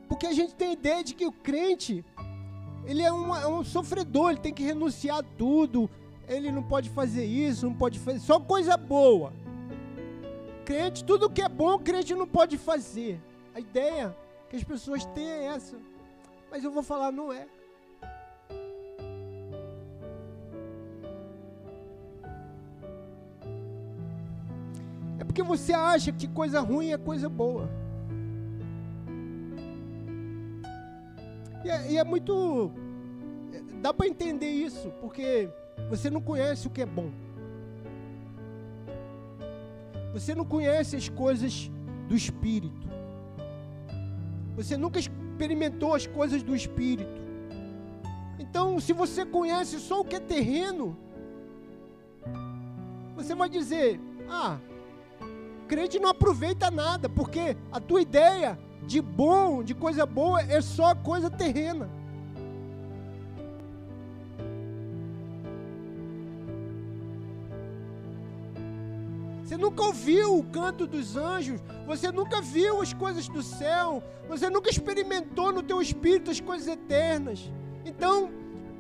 Porque 0.07 0.27
a 0.27 0.33
gente 0.35 0.55
tem 0.55 0.69
a 0.69 0.73
ideia 0.73 1.03
de 1.03 1.15
que 1.15 1.25
o 1.25 1.33
crente, 1.33 2.05
ele 2.85 3.03
é 3.03 3.11
um, 3.11 3.35
é 3.35 3.49
um 3.49 3.65
sofredor, 3.65 4.33
ele 4.33 4.41
tem 4.41 4.53
que 4.53 4.63
renunciar 4.63 5.21
a 5.21 5.23
tudo, 5.23 5.89
ele 6.31 6.53
não 6.53 6.63
pode 6.63 6.89
fazer 6.89 7.25
isso, 7.25 7.67
não 7.67 7.75
pode 7.75 7.99
fazer, 7.99 8.21
só 8.21 8.39
coisa 8.39 8.77
boa. 8.77 9.33
Crente, 10.65 11.05
tudo 11.05 11.29
que 11.29 11.43
é 11.43 11.49
bom, 11.49 11.77
crente 11.77 12.15
não 12.15 12.27
pode 12.27 12.57
fazer. 12.57 13.21
A 13.53 13.59
ideia 13.59 14.17
que 14.49 14.55
as 14.55 14.63
pessoas 14.63 15.05
têm 15.07 15.29
é 15.29 15.47
essa. 15.47 15.77
Mas 16.49 16.63
eu 16.63 16.71
vou 16.71 16.85
falar, 16.85 17.11
não 17.11 17.33
é. 17.33 17.49
É 25.19 25.25
porque 25.25 25.43
você 25.43 25.73
acha 25.73 26.13
que 26.13 26.29
coisa 26.29 26.61
ruim 26.61 26.93
é 26.93 26.99
coisa 26.99 27.29
boa. 27.29 27.69
E 31.65 31.71
é, 31.71 31.93
e 31.93 31.99
é 31.99 32.05
muito. 32.05 32.71
Dá 33.83 33.93
para 33.93 34.07
entender 34.07 34.51
isso, 34.51 34.93
porque 35.01 35.49
você 35.89 36.11
não 36.11 36.21
conhece 36.21 36.67
o 36.67 36.71
que 36.71 36.83
é 36.83 36.87
bom. 36.87 37.11
Você 40.13 40.35
não 40.35 40.45
conhece 40.45 40.97
as 40.97 41.09
coisas 41.09 41.71
do 42.09 42.17
Espírito. 42.17 42.89
Você 44.57 44.77
nunca 44.77 44.99
experimentou 44.99 45.95
as 45.95 46.07
coisas 46.07 46.43
do 46.43 46.55
Espírito. 46.55 47.21
Então, 48.39 48.81
se 48.81 48.93
você 48.93 49.25
conhece 49.25 49.79
só 49.79 50.01
o 50.01 50.05
que 50.05 50.17
é 50.17 50.21
terreno, 50.21 50.97
você 53.15 53.35
vai 53.35 53.49
dizer: 53.49 54.01
ah, 54.29 54.59
crente 55.69 55.99
não 55.99 56.11
aproveita 56.11 56.71
nada, 56.71 57.09
porque 57.09 57.57
a 57.71 57.79
tua 57.79 58.03
ideia 58.03 58.59
de 58.87 59.01
bom, 59.01 59.63
de 59.63 59.75
coisa 59.75 60.05
boa, 60.05 60.41
é 60.43 60.61
só 60.61 60.95
coisa 60.95 61.31
terrena. 61.31 61.89
Você 69.51 69.57
nunca 69.57 69.83
ouviu 69.83 70.39
o 70.39 70.45
canto 70.45 70.87
dos 70.87 71.17
anjos, 71.17 71.61
você 71.85 72.13
nunca 72.13 72.41
viu 72.41 72.81
as 72.81 72.93
coisas 72.93 73.27
do 73.27 73.43
céu, 73.43 74.01
você 74.29 74.49
nunca 74.49 74.71
experimentou 74.71 75.53
no 75.53 75.61
teu 75.61 75.83
espírito 75.83 76.31
as 76.31 76.39
coisas 76.39 76.69
eternas. 76.69 77.51
Então, 77.85 78.31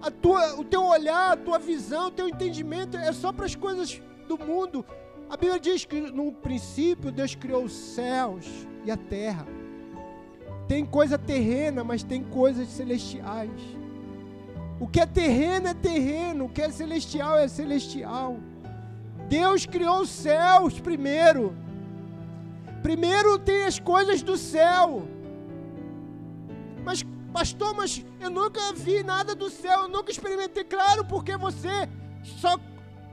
a 0.00 0.12
tua, 0.12 0.54
o 0.60 0.64
teu 0.64 0.84
olhar, 0.84 1.32
a 1.32 1.36
tua 1.36 1.58
visão, 1.58 2.06
o 2.06 2.10
teu 2.12 2.28
entendimento 2.28 2.96
é 2.96 3.12
só 3.12 3.32
para 3.32 3.46
as 3.46 3.56
coisas 3.56 4.00
do 4.28 4.38
mundo. 4.38 4.86
A 5.28 5.36
Bíblia 5.36 5.58
diz 5.58 5.84
que 5.84 6.00
no 6.02 6.30
princípio 6.30 7.10
Deus 7.10 7.34
criou 7.34 7.64
os 7.64 7.72
céus 7.72 8.46
e 8.84 8.92
a 8.92 8.96
terra. 8.96 9.48
Tem 10.68 10.86
coisa 10.86 11.18
terrena, 11.18 11.82
mas 11.82 12.04
tem 12.04 12.22
coisas 12.22 12.68
celestiais. 12.68 13.60
O 14.78 14.86
que 14.86 15.00
é 15.00 15.06
terreno 15.06 15.66
é 15.66 15.74
terreno, 15.74 16.44
o 16.44 16.48
que 16.48 16.62
é 16.62 16.70
celestial 16.70 17.36
é 17.36 17.48
celestial. 17.48 18.38
Deus 19.30 19.64
criou 19.64 20.00
os 20.00 20.10
céus 20.10 20.80
primeiro. 20.80 21.56
Primeiro 22.82 23.38
tem 23.38 23.62
as 23.62 23.78
coisas 23.78 24.22
do 24.22 24.36
céu. 24.36 25.06
Mas, 26.84 27.04
pastor, 27.32 27.72
mas 27.72 28.04
eu 28.18 28.28
nunca 28.28 28.72
vi 28.72 29.04
nada 29.04 29.32
do 29.32 29.48
céu, 29.48 29.82
eu 29.82 29.88
nunca 29.88 30.10
experimentei. 30.10 30.64
Claro, 30.64 31.04
porque 31.04 31.36
você 31.36 31.88
só 32.40 32.58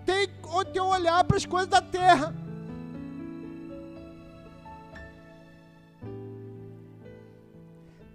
tem 0.08 0.28
o 0.52 0.66
teu 0.66 0.86
olhar 0.86 1.24
para 1.24 1.38
as 1.38 1.46
coisas 1.46 1.70
da 1.70 1.84
terra. 1.84 2.34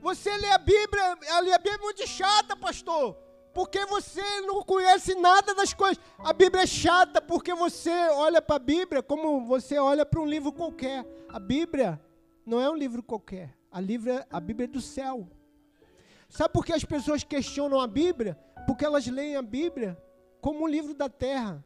Você 0.00 0.36
lê 0.38 0.48
a 0.48 0.59
Bíblia, 0.59 1.12
a 1.12 1.59
Bíblia 1.59 1.76
é 1.76 1.78
muito 1.78 2.05
chata, 2.05 2.57
pastor 2.57 3.16
porque 3.55 3.84
você 3.86 4.40
não 4.42 4.62
conhece 4.62 5.14
nada 5.14 5.55
das 5.55 5.74
coisas. 5.74 6.03
A 6.18 6.32
Bíblia 6.32 6.62
é 6.62 6.66
chata 6.66 7.20
porque 7.20 7.55
você 7.55 7.90
olha 8.11 8.40
para 8.40 8.57
a 8.57 8.59
Bíblia 8.59 9.03
como 9.03 9.44
você 9.44 9.78
olha 9.78 10.05
para 10.07 10.20
um 10.20 10.26
livro 10.26 10.53
qualquer. 10.53 11.07
A 11.28 11.38
Bíblia 11.38 12.00
não 12.44 12.61
é 12.61 12.68
um 12.70 12.76
livro 12.76 13.03
qualquer. 13.03 13.57
A, 13.70 13.80
livra, 13.80 14.26
a 14.30 14.40
Bíblia 14.40 14.64
é 14.64 14.68
do 14.68 14.80
céu. 14.80 15.28
Sabe 16.28 16.53
por 16.53 16.64
que 16.64 16.72
as 16.72 16.84
pessoas 16.84 17.22
questionam 17.22 17.80
a 17.80 17.86
Bíblia? 17.86 18.38
Porque 18.66 18.84
elas 18.84 19.07
leem 19.07 19.36
a 19.36 19.42
Bíblia 19.42 20.00
como 20.40 20.64
um 20.64 20.68
livro 20.68 20.94
da 20.94 21.09
terra. 21.09 21.64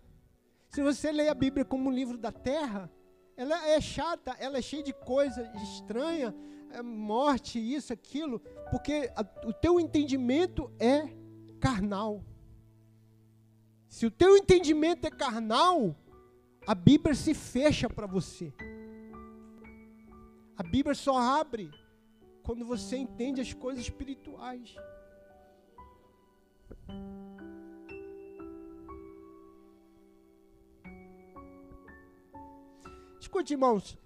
Se 0.68 0.82
você 0.82 1.12
lê 1.12 1.28
a 1.28 1.34
Bíblia 1.34 1.64
como 1.64 1.88
um 1.88 1.92
livro 1.92 2.18
da 2.18 2.32
terra, 2.32 2.90
ela 3.36 3.68
é 3.68 3.80
chata, 3.80 4.34
ela 4.38 4.58
é 4.58 4.62
cheia 4.62 4.82
de 4.82 4.92
coisa 4.92 5.50
estranha, 5.62 6.34
é 6.70 6.82
morte, 6.82 7.58
isso, 7.58 7.92
aquilo, 7.92 8.40
porque 8.70 9.10
a, 9.14 9.24
o 9.46 9.52
teu 9.52 9.78
entendimento 9.78 10.70
é 10.78 11.08
carnal. 11.56 12.24
Se 13.88 14.06
o 14.06 14.10
teu 14.10 14.36
entendimento 14.36 15.06
é 15.06 15.10
carnal, 15.10 15.96
a 16.66 16.74
Bíblia 16.74 17.14
se 17.14 17.32
fecha 17.34 17.88
para 17.88 18.06
você. 18.06 18.52
A 20.56 20.62
Bíblia 20.62 20.94
só 20.94 21.16
abre 21.16 21.70
quando 22.42 22.64
você 22.64 22.96
entende 22.96 23.40
as 23.40 23.52
coisas 23.52 23.84
espirituais. 23.84 24.74
Escute, 33.20 33.54
irmãos. 33.54 33.98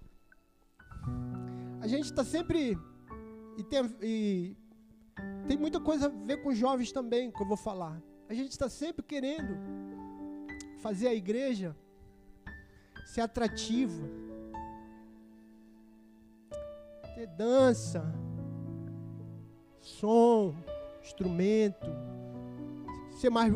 A 1.79 1.87
gente 1.87 2.05
está 2.05 2.23
sempre 2.23 2.77
e, 3.57 3.63
tem, 3.63 3.95
e 4.01 4.55
tem 5.47 5.57
muita 5.57 5.79
coisa 5.79 6.07
a 6.07 6.09
ver 6.09 6.41
com 6.43 6.53
jovens 6.53 6.91
também, 6.91 7.31
que 7.31 7.41
eu 7.41 7.47
vou 7.47 7.57
falar. 7.57 8.01
A 8.29 8.33
gente 8.33 8.51
está 8.51 8.69
sempre 8.69 9.03
querendo 9.03 9.57
fazer 10.81 11.07
a 11.07 11.13
igreja 11.13 11.75
ser 13.05 13.21
atrativa, 13.21 14.03
ter 17.13 17.27
dança, 17.27 18.03
som, 19.81 20.55
instrumento, 21.03 21.87
ser 23.19 23.29
mais 23.29 23.53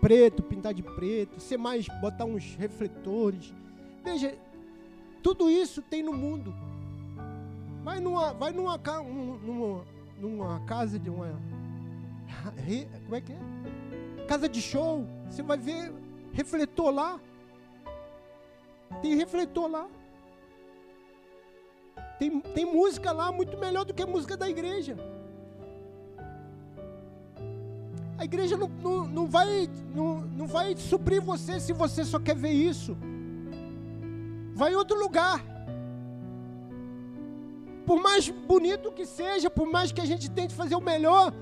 preto, 0.00 0.42
pintar 0.42 0.74
de 0.74 0.82
preto, 0.82 1.38
ser 1.38 1.56
mais, 1.56 1.86
botar 2.00 2.24
uns 2.24 2.56
refletores. 2.56 3.54
Veja, 4.02 4.36
tudo 5.22 5.48
isso 5.48 5.80
tem 5.82 6.02
no 6.02 6.12
mundo. 6.12 6.52
Vai 7.84 8.00
numa, 8.00 8.32
vai 8.32 8.52
numa, 8.52 8.76
numa 8.76 9.84
casa 10.66 10.98
de 10.98 11.10
uma. 11.10 11.28
Como 13.04 13.16
é 13.16 13.20
que 13.20 13.32
é? 13.32 14.26
Casa 14.26 14.48
de 14.48 14.60
show. 14.60 15.06
Você 15.28 15.42
vai 15.42 15.56
ver 15.56 15.92
refletor 16.32 16.90
lá. 16.90 17.20
Tem 19.02 19.14
refletor 19.14 19.68
lá. 19.68 19.86
Tem, 22.18 22.40
tem 22.40 22.64
música 22.64 23.12
lá 23.12 23.30
muito 23.30 23.58
melhor 23.58 23.84
do 23.84 23.92
que 23.92 24.02
a 24.02 24.06
música 24.06 24.36
da 24.36 24.48
igreja. 24.48 24.96
A 28.18 28.24
igreja 28.24 28.56
não, 28.56 28.68
não, 28.68 29.06
não, 29.06 29.26
vai, 29.26 29.68
não, 29.94 30.20
não 30.20 30.46
vai 30.46 30.74
suprir 30.76 31.20
você 31.20 31.60
se 31.60 31.72
você 31.72 32.04
só 32.04 32.18
quer 32.18 32.34
ver 32.34 32.52
isso. 32.52 32.96
Vai 34.54 34.72
em 34.72 34.76
outro 34.76 34.98
lugar 34.98 35.55
por 37.86 38.02
mais 38.02 38.28
bonito 38.28 38.90
que 38.90 39.06
seja, 39.06 39.48
por 39.48 39.66
mais 39.70 39.92
que 39.92 40.00
a 40.00 40.04
gente 40.04 40.28
tente 40.28 40.54
fazer 40.54 40.74
o 40.74 40.80
melhor, 40.80 41.32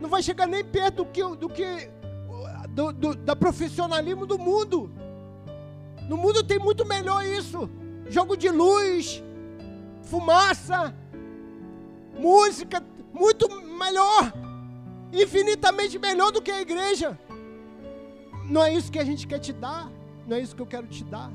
não 0.00 0.08
vai 0.08 0.22
chegar 0.22 0.46
nem 0.46 0.64
perto 0.64 1.04
do 1.04 1.06
que, 1.06 1.22
do 1.36 1.48
que 1.48 1.90
do, 2.70 2.92
do, 2.92 3.14
da 3.14 3.36
profissionalismo 3.36 4.24
do 4.24 4.38
mundo. 4.38 4.90
No 6.08 6.16
mundo 6.16 6.42
tem 6.42 6.58
muito 6.58 6.86
melhor 6.86 7.24
isso. 7.24 7.68
Jogo 8.08 8.34
de 8.34 8.48
luz, 8.48 9.22
fumaça, 10.02 10.94
música, 12.18 12.82
muito 13.12 13.48
melhor, 13.78 14.32
infinitamente 15.12 15.98
melhor 15.98 16.32
do 16.32 16.40
que 16.40 16.50
a 16.50 16.62
igreja. 16.62 17.18
Não 18.48 18.64
é 18.64 18.72
isso 18.72 18.90
que 18.90 18.98
a 18.98 19.04
gente 19.04 19.26
quer 19.26 19.38
te 19.38 19.52
dar, 19.52 19.88
não 20.26 20.36
é 20.36 20.40
isso 20.40 20.56
que 20.56 20.62
eu 20.62 20.66
quero 20.66 20.86
te 20.86 21.04
dar. 21.04 21.30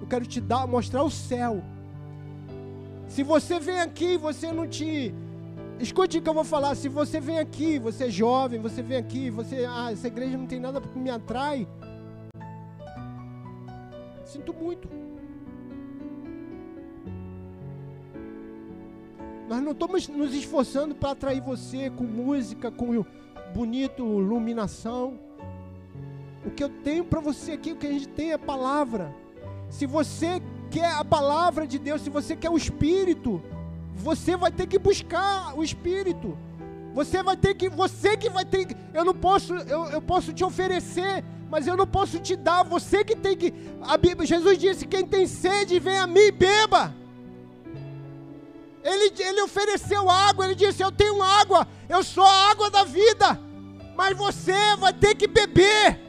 Eu 0.00 0.06
quero 0.06 0.26
te 0.26 0.40
dar, 0.40 0.66
mostrar 0.66 1.02
o 1.02 1.10
céu 1.10 1.64
se 3.14 3.22
você 3.22 3.60
vem 3.60 3.78
aqui 3.80 4.14
e 4.14 4.16
você 4.16 4.50
não 4.50 4.66
te. 4.66 5.14
Escute 5.78 6.18
o 6.18 6.22
que 6.22 6.28
eu 6.28 6.34
vou 6.34 6.42
falar. 6.42 6.74
Se 6.74 6.88
você 6.88 7.20
vem 7.20 7.38
aqui, 7.38 7.78
você 7.78 8.06
é 8.06 8.10
jovem, 8.10 8.60
você 8.60 8.82
vem 8.82 8.96
aqui, 8.96 9.30
você. 9.30 9.64
Ah, 9.68 9.92
essa 9.92 10.08
igreja 10.08 10.36
não 10.36 10.48
tem 10.48 10.58
nada 10.58 10.80
que 10.80 10.98
me 10.98 11.10
atrai. 11.10 11.68
Sinto 14.24 14.52
muito. 14.52 14.88
Nós 19.48 19.62
não 19.62 19.70
estamos 19.70 20.08
nos 20.08 20.34
esforçando 20.34 20.92
para 20.96 21.12
atrair 21.12 21.40
você 21.40 21.90
com 21.90 22.02
música, 22.02 22.68
com 22.72 23.04
bonito 23.54 24.02
iluminação. 24.02 25.20
O 26.44 26.50
que 26.50 26.64
eu 26.64 26.68
tenho 26.68 27.04
para 27.04 27.20
você 27.20 27.52
aqui, 27.52 27.70
o 27.70 27.76
que 27.76 27.86
a 27.86 27.92
gente 27.92 28.08
tem 28.08 28.32
é 28.32 28.38
palavra. 28.38 29.14
Se 29.70 29.86
você 29.86 30.42
quer 30.74 30.90
a 30.90 31.04
palavra 31.04 31.68
de 31.68 31.78
Deus, 31.78 32.02
se 32.02 32.10
você 32.10 32.34
quer 32.34 32.50
o 32.50 32.56
Espírito, 32.56 33.40
você 33.94 34.36
vai 34.36 34.50
ter 34.50 34.66
que 34.66 34.76
buscar 34.76 35.56
o 35.56 35.62
Espírito. 35.62 36.36
Você 36.92 37.22
vai 37.22 37.36
ter 37.36 37.54
que, 37.54 37.68
você 37.68 38.16
que 38.16 38.28
vai 38.28 38.44
ter 38.44 38.66
que, 38.66 38.76
eu 38.92 39.04
não 39.04 39.14
posso, 39.14 39.54
eu, 39.54 39.84
eu 39.86 40.02
posso 40.02 40.32
te 40.32 40.42
oferecer, 40.42 41.24
mas 41.48 41.68
eu 41.68 41.76
não 41.76 41.86
posso 41.86 42.18
te 42.18 42.34
dar, 42.34 42.64
você 42.64 43.04
que 43.04 43.14
tem 43.14 43.36
que, 43.36 43.54
a 43.82 43.96
Bíblia, 43.96 44.26
Jesus 44.26 44.58
disse, 44.58 44.84
quem 44.84 45.06
tem 45.06 45.28
sede, 45.28 45.78
vem 45.78 45.96
a 45.96 46.08
mim 46.08 46.26
e 46.26 46.32
beba. 46.32 46.92
Ele, 48.82 49.12
ele 49.16 49.42
ofereceu 49.42 50.10
água, 50.10 50.44
ele 50.44 50.56
disse, 50.56 50.82
eu 50.82 50.90
tenho 50.90 51.22
água, 51.22 51.68
eu 51.88 52.02
sou 52.02 52.24
a 52.24 52.50
água 52.50 52.68
da 52.68 52.82
vida, 52.82 53.40
mas 53.96 54.16
você 54.16 54.76
vai 54.76 54.92
ter 54.92 55.14
que 55.14 55.28
beber. 55.28 56.03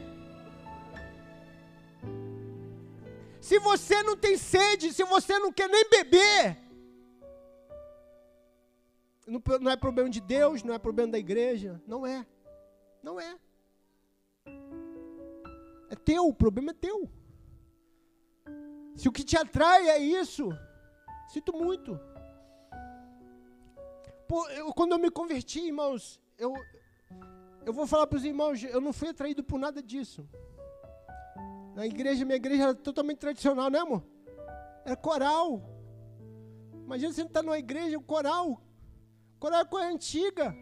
Se 3.46 3.60
você 3.60 4.02
não 4.02 4.16
tem 4.16 4.36
sede, 4.36 4.92
se 4.92 5.04
você 5.04 5.38
não 5.38 5.52
quer 5.52 5.68
nem 5.68 5.88
beber, 5.88 6.58
não 9.60 9.70
é 9.70 9.76
problema 9.76 10.10
de 10.10 10.20
Deus, 10.20 10.64
não 10.64 10.74
é 10.74 10.80
problema 10.80 11.12
da 11.12 11.18
igreja, 11.18 11.80
não 11.86 12.04
é. 12.04 12.26
Não 13.04 13.20
é. 13.20 13.38
É 15.88 15.94
teu, 15.94 16.26
o 16.26 16.34
problema 16.34 16.72
é 16.72 16.74
teu. 16.74 17.08
Se 18.96 19.08
o 19.08 19.12
que 19.12 19.22
te 19.22 19.36
atrai 19.36 19.90
é 19.90 19.98
isso, 19.98 20.48
sinto 21.28 21.52
muito. 21.52 22.00
Eu, 24.56 24.72
quando 24.74 24.90
eu 24.90 24.98
me 24.98 25.08
converti, 25.08 25.60
irmãos, 25.60 26.20
eu, 26.36 26.52
eu 27.64 27.72
vou 27.72 27.86
falar 27.86 28.08
para 28.08 28.16
os 28.16 28.24
irmãos, 28.24 28.60
eu 28.64 28.80
não 28.80 28.92
fui 28.92 29.08
atraído 29.10 29.44
por 29.44 29.56
nada 29.56 29.80
disso. 29.80 30.28
Na 31.76 31.84
igreja, 31.84 32.24
minha 32.24 32.36
igreja 32.36 32.62
era 32.62 32.74
totalmente 32.74 33.18
tradicional, 33.18 33.68
né, 33.68 33.78
amor? 33.80 34.02
Era 34.82 34.96
coral. 34.96 35.62
Imagina 36.72 37.12
você 37.12 37.20
estar 37.20 37.42
numa 37.42 37.58
igreja, 37.58 37.98
um 37.98 38.02
coral. 38.02 38.62
Coral 39.38 39.60
é 39.60 39.64
coisa 39.66 39.88
antiga. 39.88 40.56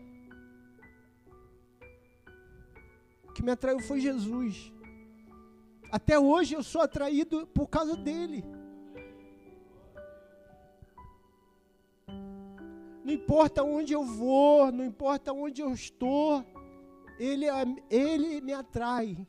O 3.23 3.33
que 3.33 3.45
me 3.45 3.53
atraiu 3.53 3.79
foi 3.79 4.01
Jesus. 4.01 4.73
Até 5.93 6.19
hoje 6.19 6.57
eu 6.57 6.65
sou 6.65 6.81
atraído 6.81 7.47
por 7.47 7.69
causa 7.69 7.97
dele. 7.97 8.45
Não 13.05 13.13
importa 13.13 13.63
onde 13.63 13.93
eu 13.93 14.03
vou, 14.03 14.73
não 14.73 14.85
importa 14.85 15.33
onde 15.33 15.63
eu 15.63 15.73
estou, 15.73 16.45
ele, 17.21 17.45
é, 17.45 17.65
ele 17.89 18.41
me 18.41 18.53
atrai. 18.53 19.25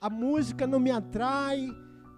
A 0.00 0.08
música 0.08 0.66
não 0.66 0.80
me 0.80 0.90
atrai, 0.90 1.68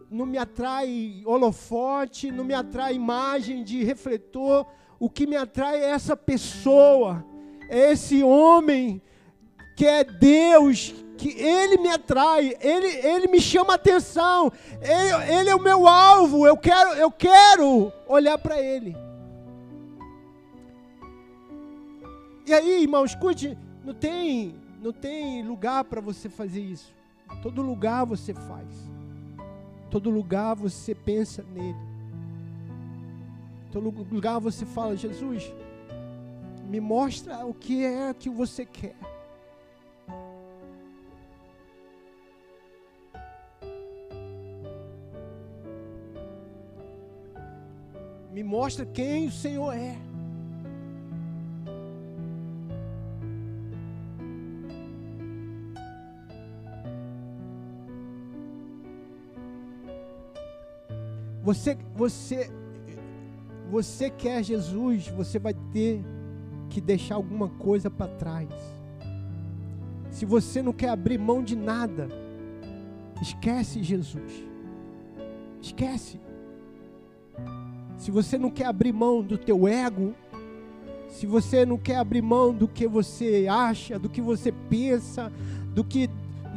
não 0.09 0.24
me 0.24 0.39
atrai 0.39 1.20
holofote, 1.26 2.30
não 2.30 2.45
me 2.45 2.55
atrai 2.55 2.95
imagem 2.95 3.64
de 3.64 3.83
refletor. 3.83 4.64
O 5.01 5.11
que 5.11 5.26
me 5.26 5.35
atrai 5.35 5.83
é 5.83 5.91
essa 5.91 6.16
pessoa, 6.16 7.26
é 7.68 7.91
esse 7.91 8.22
homem 8.22 9.03
que 9.76 9.85
é 9.85 10.05
Deus, 10.05 10.95
que 11.18 11.30
Ele 11.30 11.76
me 11.78 11.89
atrai, 11.89 12.57
Ele, 12.61 12.87
ele 12.87 13.26
me 13.26 13.41
chama 13.41 13.74
atenção, 13.74 14.53
ele, 14.80 15.33
ele 15.41 15.51
é 15.51 15.55
o 15.55 15.61
meu 15.61 15.89
alvo, 15.89 16.47
eu 16.47 16.57
quero, 16.57 16.91
eu 16.91 17.11
quero 17.11 17.93
olhar 18.07 18.39
para 18.39 18.62
Ele. 18.62 18.95
E 22.47 22.55
aí, 22.55 22.83
irmão, 22.83 23.05
escute, 23.05 23.59
não 23.85 23.93
tem, 23.93 24.55
não 24.80 24.93
tem 24.93 25.43
lugar 25.43 25.83
para 25.83 26.01
você 26.01 26.28
fazer 26.28 26.61
isso. 26.61 27.01
Todo 27.41 27.62
lugar 27.62 28.05
você 28.05 28.35
faz. 28.35 28.68
Todo 29.91 30.11
lugar 30.11 30.55
você 30.55 30.95
pensa 30.95 31.43
nele. 31.43 31.93
Todo 33.70 33.91
lugar 34.11 34.39
você 34.39 34.66
fala, 34.66 34.97
Jesus, 34.97 35.53
me 36.68 36.80
mostra 36.80 37.45
o 37.47 37.55
que 37.55 37.85
é 37.85 38.12
que 38.12 38.28
você 38.28 38.66
quer. 38.66 38.97
Me 48.30 48.43
mostra 48.43 48.87
quem 48.87 49.26
o 49.26 49.33
Senhor 49.33 49.72
é. 49.72 50.11
Você, 61.53 61.76
você, 61.94 62.50
você 63.70 64.09
quer 64.09 64.42
Jesus, 64.42 65.09
você 65.09 65.38
vai 65.38 65.53
ter 65.70 66.03
que 66.70 66.80
deixar 66.80 67.16
alguma 67.16 67.46
coisa 67.46 67.90
para 67.90 68.11
trás. 68.11 68.48
Se 70.11 70.24
você 70.24 70.62
não 70.62 70.72
quer 70.72 70.88
abrir 70.88 71.18
mão 71.18 71.42
de 71.42 71.55
nada, 71.55 72.09
esquece 73.20 73.82
Jesus. 73.82 74.32
Esquece. 75.61 76.18
Se 77.98 78.11
você 78.11 78.38
não 78.38 78.50
quer 78.50 78.64
abrir 78.64 78.94
mão 78.94 79.22
do 79.22 79.36
teu 79.36 79.68
ego, 79.68 80.14
se 81.09 81.26
você 81.26 81.66
não 81.66 81.76
quer 81.76 81.96
abrir 81.96 82.22
mão 82.22 82.55
do 82.55 82.66
que 82.66 82.88
você 82.88 83.46
acha, 83.46 83.98
do 83.98 84.09
que 84.09 84.22
você 84.22 84.50
pensa, 84.70 85.30
do 85.74 85.84
que, 85.84 86.09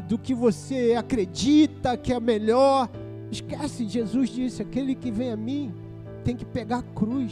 do 0.07 0.17
que 0.17 0.33
você 0.33 0.95
acredita 0.97 1.97
que 1.97 2.13
é 2.13 2.19
melhor, 2.21 2.89
esquece. 3.35 3.87
Jesus 3.87 4.29
disse: 4.29 4.61
aquele 4.61 4.95
que 4.95 5.11
vem 5.11 5.31
a 5.31 5.37
mim 5.37 5.73
tem 6.23 6.35
que 6.35 6.45
pegar 6.45 6.79
a 6.79 6.83
cruz. 6.83 7.31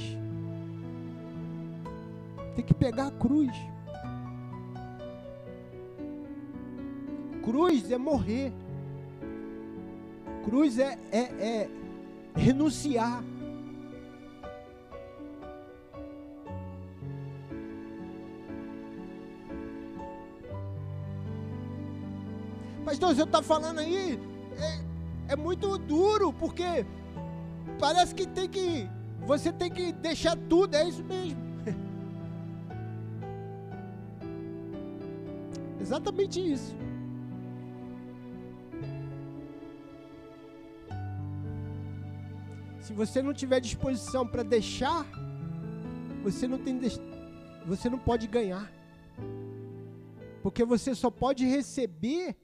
Tem 2.56 2.64
que 2.64 2.74
pegar 2.74 3.08
a 3.08 3.12
cruz. 3.12 3.52
Cruz 7.42 7.92
é 7.92 7.98
morrer. 7.98 8.54
Cruz 10.46 10.78
é, 10.78 10.98
é, 11.12 11.20
é 11.20 11.70
renunciar. 12.36 13.24
Pastor, 22.86 23.16
você 23.16 23.24
está 23.24 23.42
falando 23.42 23.80
aí, 23.80 24.20
é, 25.34 25.36
muito 25.36 25.78
duro, 25.78 26.32
porque 26.32 26.86
parece 27.80 28.16
que 28.16 28.26
tem 28.28 28.50
que, 28.50 28.90
você 29.26 29.52
tem 29.52 29.72
que 29.72 29.92
deixar 29.92 30.38
tudo, 30.38 30.76
é 30.76 30.88
isso 30.88 31.04
mesmo. 31.04 31.42
Exatamente 35.82 36.40
isso. 36.40 36.78
Se 42.80 42.94
você 42.94 43.22
não 43.22 43.34
tiver 43.34 43.60
disposição 43.60 44.26
para 44.28 44.44
deixar, 44.44 45.06
você 46.22 46.48
não 46.48 46.58
tem 46.58 46.80
você 47.66 47.90
não 47.90 47.98
pode 47.98 48.28
ganhar. 48.28 48.70
Porque 50.42 50.66
você 50.66 50.94
só 50.94 51.10
pode 51.10 51.46
receber 51.46 52.36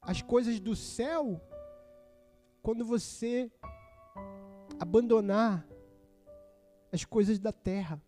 as 0.00 0.22
coisas 0.22 0.60
do 0.60 0.76
céu 0.76 1.40
quando 2.62 2.84
você 2.84 3.50
abandonar 4.78 5.66
as 6.92 7.04
coisas 7.04 7.38
da 7.38 7.52
terra. 7.52 8.00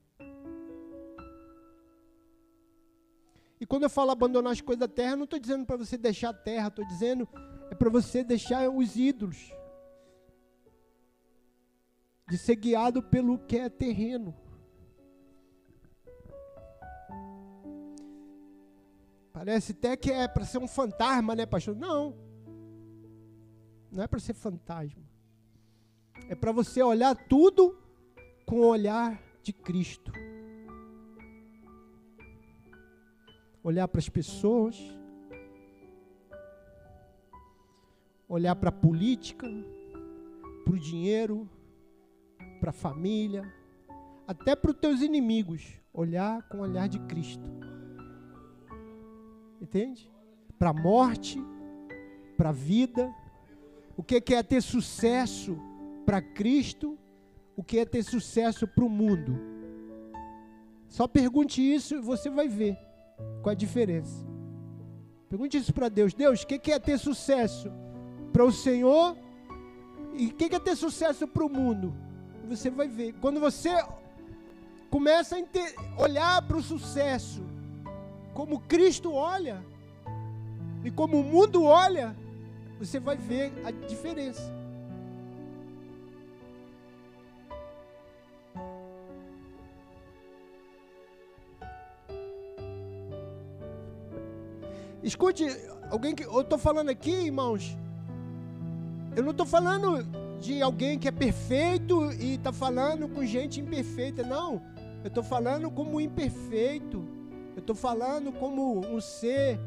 E 3.60 3.66
quando 3.66 3.84
eu 3.84 3.90
falo 3.90 4.10
abandonar 4.10 4.52
as 4.52 4.60
coisas 4.60 4.80
da 4.80 4.88
terra, 4.88 5.16
não 5.16 5.24
estou 5.24 5.38
dizendo 5.38 5.64
para 5.64 5.76
você 5.76 5.96
deixar 5.96 6.30
a 6.30 6.34
terra, 6.34 6.68
estou 6.68 6.86
dizendo 6.86 7.28
é 7.70 7.74
para 7.74 7.88
você 7.88 8.24
deixar 8.24 8.68
os 8.68 8.96
ídolos. 8.96 9.52
De 12.28 12.36
ser 12.36 12.56
guiado 12.56 13.02
pelo 13.02 13.38
que 13.38 13.56
é 13.56 13.68
terreno. 13.68 14.34
Parece 19.32 19.72
até 19.72 19.96
que 19.96 20.10
é 20.10 20.28
para 20.28 20.44
ser 20.44 20.58
um 20.58 20.68
fantasma, 20.68 21.34
né, 21.34 21.46
pastor? 21.46 21.74
Não. 21.74 22.31
Não 23.92 24.02
é 24.02 24.06
para 24.06 24.18
ser 24.18 24.32
fantasma. 24.32 25.02
É 26.26 26.34
para 26.34 26.50
você 26.50 26.82
olhar 26.82 27.14
tudo 27.14 27.78
com 28.46 28.60
o 28.60 28.66
olhar 28.66 29.22
de 29.42 29.52
Cristo. 29.52 30.10
Olhar 33.62 33.86
para 33.86 33.98
as 33.98 34.08
pessoas, 34.08 34.76
olhar 38.26 38.56
para 38.56 38.70
a 38.70 38.72
política, 38.72 39.46
para 40.64 40.74
o 40.74 40.78
dinheiro, 40.78 41.48
para 42.60 42.70
a 42.70 42.72
família, 42.72 43.44
até 44.26 44.56
para 44.56 44.70
os 44.70 44.76
teus 44.78 45.02
inimigos, 45.02 45.80
olhar 45.92 46.48
com 46.48 46.58
o 46.58 46.62
olhar 46.62 46.88
de 46.88 46.98
Cristo. 47.00 47.44
Entende? 49.60 50.10
Para 50.58 50.70
a 50.70 50.74
morte, 50.74 51.38
para 52.36 52.48
a 52.48 52.52
vida. 52.52 53.14
O 53.96 54.02
que 54.02 54.34
é 54.34 54.42
ter 54.42 54.62
sucesso 54.62 55.58
para 56.06 56.20
Cristo? 56.20 56.98
O 57.56 57.62
que 57.62 57.78
é 57.78 57.84
ter 57.84 58.02
sucesso 58.02 58.66
para 58.66 58.84
o 58.84 58.88
mundo? 58.88 59.38
Só 60.88 61.06
pergunte 61.06 61.62
isso 61.62 61.96
e 61.96 62.00
você 62.00 62.28
vai 62.30 62.48
ver 62.48 62.76
qual 63.42 63.50
é 63.50 63.52
a 63.52 63.54
diferença. 63.54 64.26
Pergunte 65.28 65.56
isso 65.56 65.72
para 65.72 65.88
Deus. 65.88 66.12
Deus, 66.12 66.42
o 66.42 66.46
que 66.46 66.72
é 66.72 66.78
ter 66.78 66.98
sucesso 66.98 67.70
para 68.32 68.44
o 68.44 68.52
Senhor? 68.52 69.16
E 70.14 70.26
o 70.26 70.34
que 70.34 70.54
é 70.54 70.58
ter 70.58 70.76
sucesso 70.76 71.26
para 71.26 71.44
o 71.44 71.48
mundo? 71.48 71.94
Você 72.48 72.70
vai 72.70 72.88
ver. 72.88 73.14
Quando 73.14 73.40
você 73.40 73.70
começa 74.90 75.36
a 75.36 76.02
olhar 76.02 76.42
para 76.42 76.56
o 76.58 76.62
sucesso 76.62 77.42
como 78.34 78.60
Cristo 78.60 79.12
olha 79.12 79.64
e 80.84 80.90
como 80.90 81.20
o 81.20 81.24
mundo 81.24 81.64
olha, 81.64 82.14
você 82.86 82.98
vai 82.98 83.16
ver 83.16 83.52
a 83.64 83.70
diferença. 83.70 84.42
Escute, 95.02 95.44
alguém 95.90 96.14
que 96.14 96.24
eu 96.24 96.40
estou 96.40 96.58
falando 96.58 96.88
aqui, 96.88 97.10
irmãos, 97.10 97.76
eu 99.16 99.22
não 99.22 99.30
estou 99.30 99.46
falando 99.46 100.02
de 100.40 100.60
alguém 100.60 100.98
que 100.98 101.06
é 101.06 101.12
perfeito 101.12 102.12
e 102.12 102.34
está 102.34 102.52
falando 102.52 103.08
com 103.08 103.24
gente 103.24 103.60
imperfeita, 103.60 104.24
não. 104.24 104.60
Eu 105.04 105.08
estou 105.08 105.22
falando 105.22 105.70
como 105.70 106.00
imperfeito. 106.00 107.04
Eu 107.54 107.60
estou 107.60 107.76
falando 107.76 108.32
como 108.32 108.80
um 108.86 109.00
ser 109.00 109.58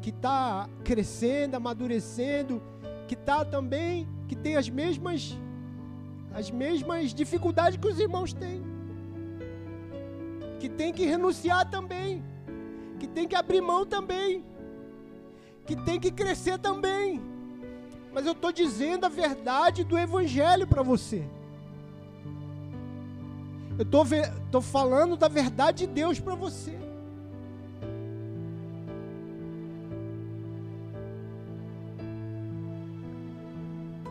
que 0.00 0.10
está 0.10 0.68
crescendo, 0.84 1.56
amadurecendo, 1.56 2.62
que 3.06 3.14
está 3.14 3.44
também, 3.44 4.08
que 4.28 4.34
tem 4.34 4.56
as 4.56 4.68
mesmas, 4.68 5.36
as 6.34 6.50
mesmas 6.50 7.12
dificuldades 7.14 7.78
que 7.78 7.88
os 7.88 7.98
irmãos 7.98 8.32
têm. 8.32 8.62
Que 10.58 10.68
tem 10.68 10.92
que 10.92 11.04
renunciar 11.04 11.68
também. 11.70 12.24
Que 12.98 13.06
tem 13.06 13.28
que 13.28 13.34
abrir 13.34 13.60
mão 13.60 13.84
também. 13.84 14.44
Que 15.66 15.76
tem 15.76 16.00
que 16.00 16.10
crescer 16.10 16.58
também. 16.58 17.20
Mas 18.12 18.24
eu 18.24 18.32
estou 18.32 18.50
dizendo 18.50 19.04
a 19.04 19.08
verdade 19.08 19.84
do 19.84 19.98
Evangelho 19.98 20.66
para 20.66 20.82
você. 20.82 21.24
Eu 23.78 23.84
estou 23.84 24.62
falando 24.62 25.16
da 25.16 25.28
verdade 25.28 25.86
de 25.86 25.92
Deus 25.92 26.18
para 26.18 26.34
você. 26.34 26.85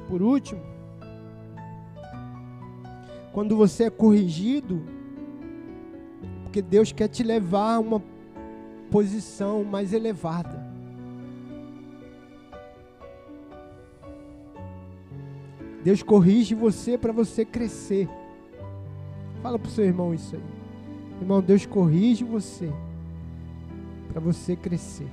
Por 0.08 0.22
último, 0.22 0.62
quando 3.32 3.56
você 3.56 3.86
é 3.86 3.90
corrigido, 3.90 4.84
porque 6.44 6.62
Deus 6.62 6.92
quer 6.92 7.08
te 7.08 7.24
levar 7.24 7.76
a 7.76 7.80
uma 7.80 8.02
posição 8.90 9.64
mais 9.64 9.92
elevada. 9.92 10.64
Deus 15.84 16.02
corrige 16.02 16.56
você 16.56 16.98
para 16.98 17.12
você 17.12 17.44
crescer. 17.44 18.10
Fala 19.44 19.60
para 19.60 19.68
o 19.68 19.72
seu 19.72 19.86
irmão 19.86 20.14
isso 20.14 20.36
aí. 20.36 20.42
Irmão, 21.22 21.42
Deus 21.42 21.66
corrige 21.66 22.24
você 22.24 22.72
para 24.12 24.20
você 24.20 24.56
crescer. 24.56 25.08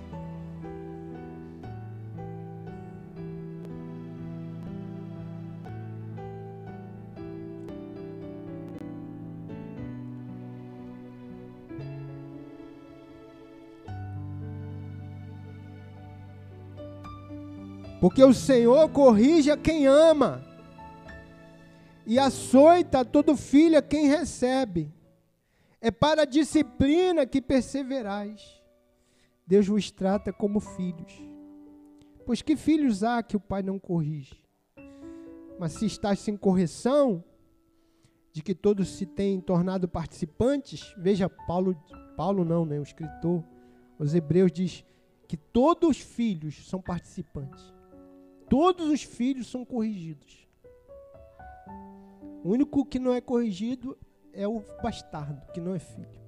Porque 18.02 18.24
o 18.24 18.34
Senhor 18.34 18.88
corrige 18.88 19.48
a 19.48 19.56
quem 19.56 19.86
ama 19.86 20.42
e 22.04 22.18
açoita 22.18 23.04
todo 23.04 23.36
filho 23.36 23.78
a 23.78 23.80
quem 23.80 24.08
recebe. 24.08 24.92
É 25.80 25.88
para 25.88 26.22
a 26.22 26.24
disciplina 26.24 27.24
que 27.24 27.40
perseverais. 27.40 28.60
Deus 29.46 29.68
vos 29.68 29.88
trata 29.92 30.32
como 30.32 30.58
filhos. 30.58 31.12
Pois 32.26 32.42
que 32.42 32.56
filhos 32.56 33.04
há 33.04 33.22
que 33.22 33.36
o 33.36 33.40
pai 33.40 33.62
não 33.62 33.78
corrige? 33.78 34.42
Mas 35.56 35.74
se 35.74 35.86
estás 35.86 36.18
sem 36.18 36.36
correção, 36.36 37.22
de 38.32 38.42
que 38.42 38.52
todos 38.52 38.88
se 38.88 39.06
têm 39.06 39.40
tornado 39.40 39.86
participantes, 39.86 40.92
veja 40.98 41.30
Paulo, 41.30 41.80
Paulo 42.16 42.44
não, 42.44 42.66
né, 42.66 42.80
o 42.80 42.82
escritor, 42.82 43.44
os 43.96 44.12
hebreus 44.12 44.50
diz 44.50 44.84
que 45.28 45.36
todos 45.36 45.90
os 45.90 45.98
filhos 46.00 46.68
são 46.68 46.82
participantes. 46.82 47.71
Todos 48.52 48.90
os 48.90 49.02
filhos 49.02 49.46
são 49.46 49.64
corrigidos. 49.64 50.46
O 52.44 52.50
único 52.50 52.84
que 52.84 52.98
não 52.98 53.14
é 53.14 53.18
corrigido 53.18 53.96
é 54.30 54.46
o 54.46 54.62
bastardo, 54.82 55.40
que 55.54 55.58
não 55.58 55.74
é 55.74 55.78
filho. 55.78 56.20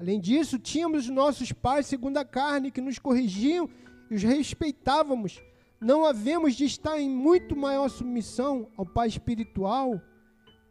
Além 0.00 0.18
disso, 0.18 0.58
tínhamos 0.58 1.08
nossos 1.08 1.52
pais 1.52 1.86
segundo 1.86 2.16
a 2.16 2.24
carne 2.24 2.72
que 2.72 2.80
nos 2.80 2.98
corrigiam 2.98 3.70
e 4.10 4.16
os 4.16 4.24
respeitávamos. 4.24 5.40
Não 5.80 6.04
havemos 6.04 6.56
de 6.56 6.64
estar 6.64 6.98
em 6.98 7.08
muito 7.08 7.54
maior 7.54 7.88
submissão 7.88 8.68
ao 8.76 8.84
Pai 8.84 9.06
espiritual 9.06 10.00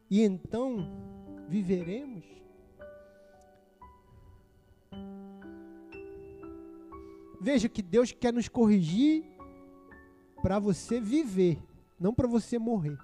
e 0.09 0.21
então 0.21 0.91
viveremos? 1.47 2.25
Veja 7.39 7.69
que 7.69 7.81
Deus 7.81 8.11
quer 8.11 8.33
nos 8.33 8.49
corrigir 8.49 9.32
para 10.43 10.59
você 10.59 10.99
viver, 10.99 11.57
não 11.97 12.13
para 12.13 12.27
você 12.27 12.59
morrer. 12.59 12.97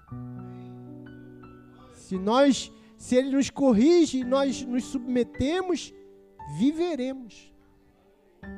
Se 1.94 2.18
nós, 2.18 2.70
se 2.98 3.16
ele 3.16 3.30
nos 3.30 3.50
corrige, 3.50 4.26
nós 4.26 4.62
nos 4.62 4.84
submetemos, 4.84 5.94
viveremos. 6.58 7.50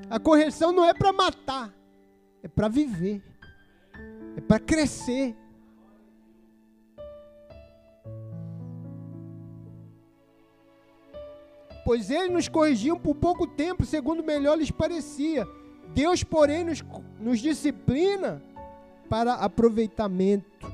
A 0.09 0.19
correção 0.19 0.71
não 0.71 0.83
é 0.83 0.95
para 0.95 1.13
matar, 1.13 1.71
é 2.41 2.47
para 2.47 2.67
viver. 2.67 3.21
É 4.35 4.41
para 4.41 4.59
crescer. 4.59 5.35
Pois 11.85 12.09
ele 12.09 12.29
nos 12.29 12.47
corrigiam 12.47 12.97
por 12.97 13.13
pouco 13.13 13.45
tempo, 13.45 13.85
segundo 13.85 14.23
melhor 14.23 14.57
lhes 14.57 14.71
parecia. 14.71 15.47
Deus, 15.93 16.23
porém, 16.23 16.63
nos, 16.63 16.83
nos 17.19 17.39
disciplina 17.39 18.41
para 19.11 19.33
aproveitamento 19.33 20.71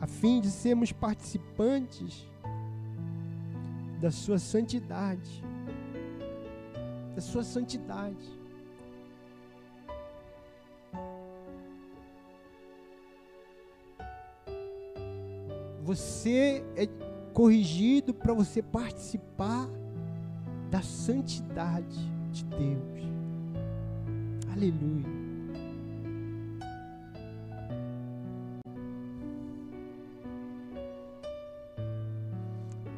a 0.00 0.06
fim 0.06 0.40
de 0.40 0.48
sermos 0.48 0.92
participantes 0.92 2.24
da 4.00 4.12
sua 4.12 4.38
santidade. 4.38 5.42
Da 7.16 7.20
sua 7.20 7.42
santidade. 7.42 8.24
Você 15.82 16.64
é 16.76 16.86
corrigido 17.32 18.14
para 18.14 18.32
você 18.32 18.62
participar 18.62 19.68
da 20.70 20.80
santidade 20.80 22.08
de 22.30 22.44
Deus. 22.44 23.02
Aleluia. 24.52 25.21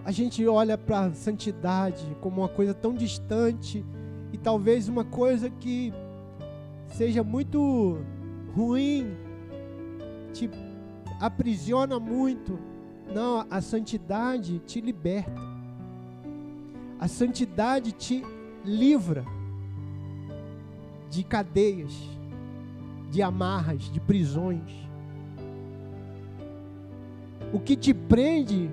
A 0.05 0.11
gente 0.11 0.47
olha 0.47 0.77
para 0.77 1.07
a 1.07 1.13
santidade 1.13 2.05
como 2.21 2.43
uma 2.43 2.49
coisa 2.49 2.75
tão 2.75 2.93
distante 2.93 3.85
e 4.33 4.37
talvez 4.37 4.87
uma 4.87 5.05
coisa 5.05 5.49
que 5.49 5.95
seja 6.89 7.25
muito 7.25 7.99
ruim, 8.55 9.17
te 10.33 10.51
aprisiona 11.19 11.99
muito. 11.99 12.59
Não, 13.15 13.47
a 13.51 13.63
santidade 13.63 14.59
te 14.61 14.81
liberta. 14.81 15.41
A 17.01 17.09
santidade 17.09 17.93
te 17.93 18.23
livra 18.63 19.25
de 21.09 21.25
cadeias, 21.25 21.95
de 23.11 23.23
amarras, 23.23 23.85
de 23.85 24.01
prisões. 24.01 24.71
O 27.53 27.61
que 27.61 27.77
te 27.77 27.95
prende 27.95 28.71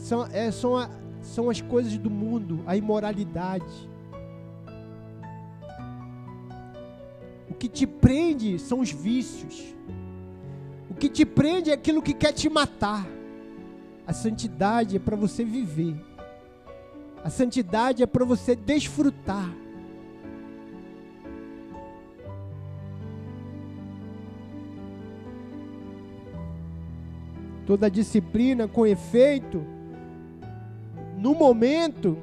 são, 0.00 0.26
é, 0.32 0.50
são, 0.50 0.76
a, 0.76 0.90
são 1.22 1.50
as 1.50 1.60
coisas 1.60 1.96
do 1.98 2.10
mundo, 2.10 2.62
a 2.66 2.76
imoralidade. 2.76 3.88
O 7.48 7.54
que 7.54 7.68
te 7.68 7.86
prende 7.86 8.58
são 8.58 8.80
os 8.80 8.90
vícios. 8.90 9.74
O 10.88 10.94
que 10.94 11.08
te 11.08 11.24
prende 11.24 11.70
é 11.70 11.74
aquilo 11.74 12.02
que 12.02 12.14
quer 12.14 12.32
te 12.32 12.48
matar. 12.48 13.06
A 14.06 14.12
santidade 14.12 14.96
é 14.96 14.98
para 14.98 15.16
você 15.16 15.44
viver. 15.44 15.94
A 17.22 17.28
santidade 17.28 18.02
é 18.02 18.06
para 18.06 18.24
você 18.24 18.56
desfrutar. 18.56 19.54
Toda 27.66 27.90
disciplina 27.90 28.66
com 28.66 28.86
efeito 28.86 29.64
no 31.20 31.34
momento, 31.34 32.16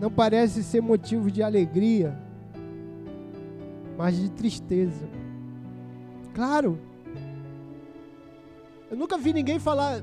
não 0.00 0.10
parece 0.10 0.64
ser 0.64 0.80
motivo 0.80 1.30
de 1.30 1.44
alegria, 1.44 2.18
mas 3.96 4.16
de 4.16 4.28
tristeza. 4.30 5.08
Claro, 6.34 6.78
eu 8.90 8.96
nunca 8.96 9.16
vi 9.16 9.32
ninguém 9.32 9.60
falar, 9.60 10.02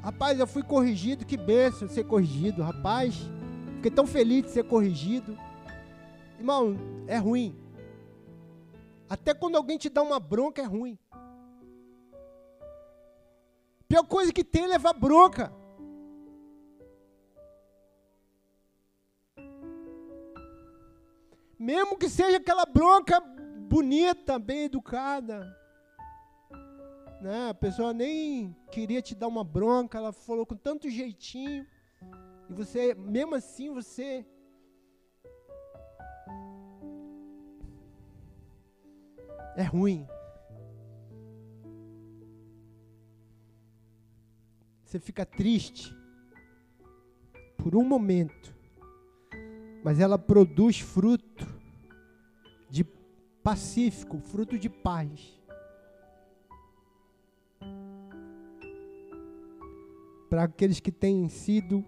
rapaz, 0.00 0.38
eu 0.38 0.46
fui 0.46 0.62
corrigido, 0.62 1.26
que 1.26 1.36
benção 1.36 1.88
ser 1.88 2.04
corrigido, 2.04 2.62
rapaz, 2.62 3.28
fiquei 3.76 3.90
tão 3.90 4.06
feliz 4.06 4.44
de 4.44 4.50
ser 4.50 4.62
corrigido. 4.64 5.36
Irmão, 6.38 6.76
é 7.08 7.18
ruim. 7.18 7.56
Até 9.08 9.34
quando 9.34 9.56
alguém 9.56 9.76
te 9.76 9.88
dá 9.88 10.02
uma 10.02 10.20
bronca 10.20 10.62
é 10.62 10.64
ruim. 10.64 10.96
Pior 13.88 14.04
coisa 14.04 14.32
que 14.32 14.44
tem 14.44 14.64
é 14.64 14.68
levar 14.68 14.92
bronca. 14.92 15.52
Mesmo 21.62 21.96
que 21.96 22.08
seja 22.08 22.38
aquela 22.38 22.66
bronca 22.66 23.20
bonita, 23.20 24.36
bem 24.36 24.64
educada. 24.64 25.56
Né? 27.20 27.50
A 27.50 27.54
pessoa 27.54 27.94
nem 27.94 28.52
queria 28.72 29.00
te 29.00 29.14
dar 29.14 29.28
uma 29.28 29.44
bronca, 29.44 29.96
ela 29.96 30.12
falou 30.12 30.44
com 30.44 30.56
tanto 30.56 30.90
jeitinho. 30.90 31.64
E 32.50 32.52
você, 32.52 32.94
mesmo 32.94 33.36
assim, 33.36 33.72
você 33.72 34.26
é 39.56 39.62
ruim. 39.62 40.04
Você 44.84 44.98
fica 44.98 45.24
triste 45.24 45.94
por 47.56 47.76
um 47.76 47.84
momento, 47.84 48.52
mas 49.82 49.98
ela 49.98 50.18
produz 50.18 50.80
fruto 50.80 51.46
de 52.70 52.84
pacífico, 53.42 54.18
fruto 54.18 54.58
de 54.58 54.68
paz. 54.68 55.40
Para 60.30 60.44
aqueles 60.44 60.80
que 60.80 60.90
têm 60.90 61.28
sido 61.28 61.84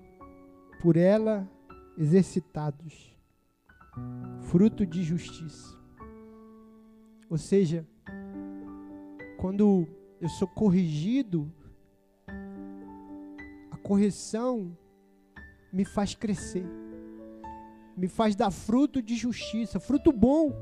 por 0.82 0.96
ela 0.96 1.48
exercitados, 1.96 3.16
fruto 4.42 4.84
de 4.84 5.02
justiça. 5.02 5.74
Ou 7.30 7.38
seja, 7.38 7.86
quando 9.38 9.88
eu 10.20 10.28
sou 10.28 10.48
corrigido, 10.48 11.50
a 13.70 13.76
correção 13.78 14.76
me 15.72 15.84
faz 15.84 16.14
crescer, 16.14 16.66
me 17.96 18.08
faz 18.08 18.34
dar 18.34 18.50
fruto 18.50 19.00
de 19.00 19.14
justiça, 19.14 19.78
fruto 19.78 20.12
bom. 20.12 20.52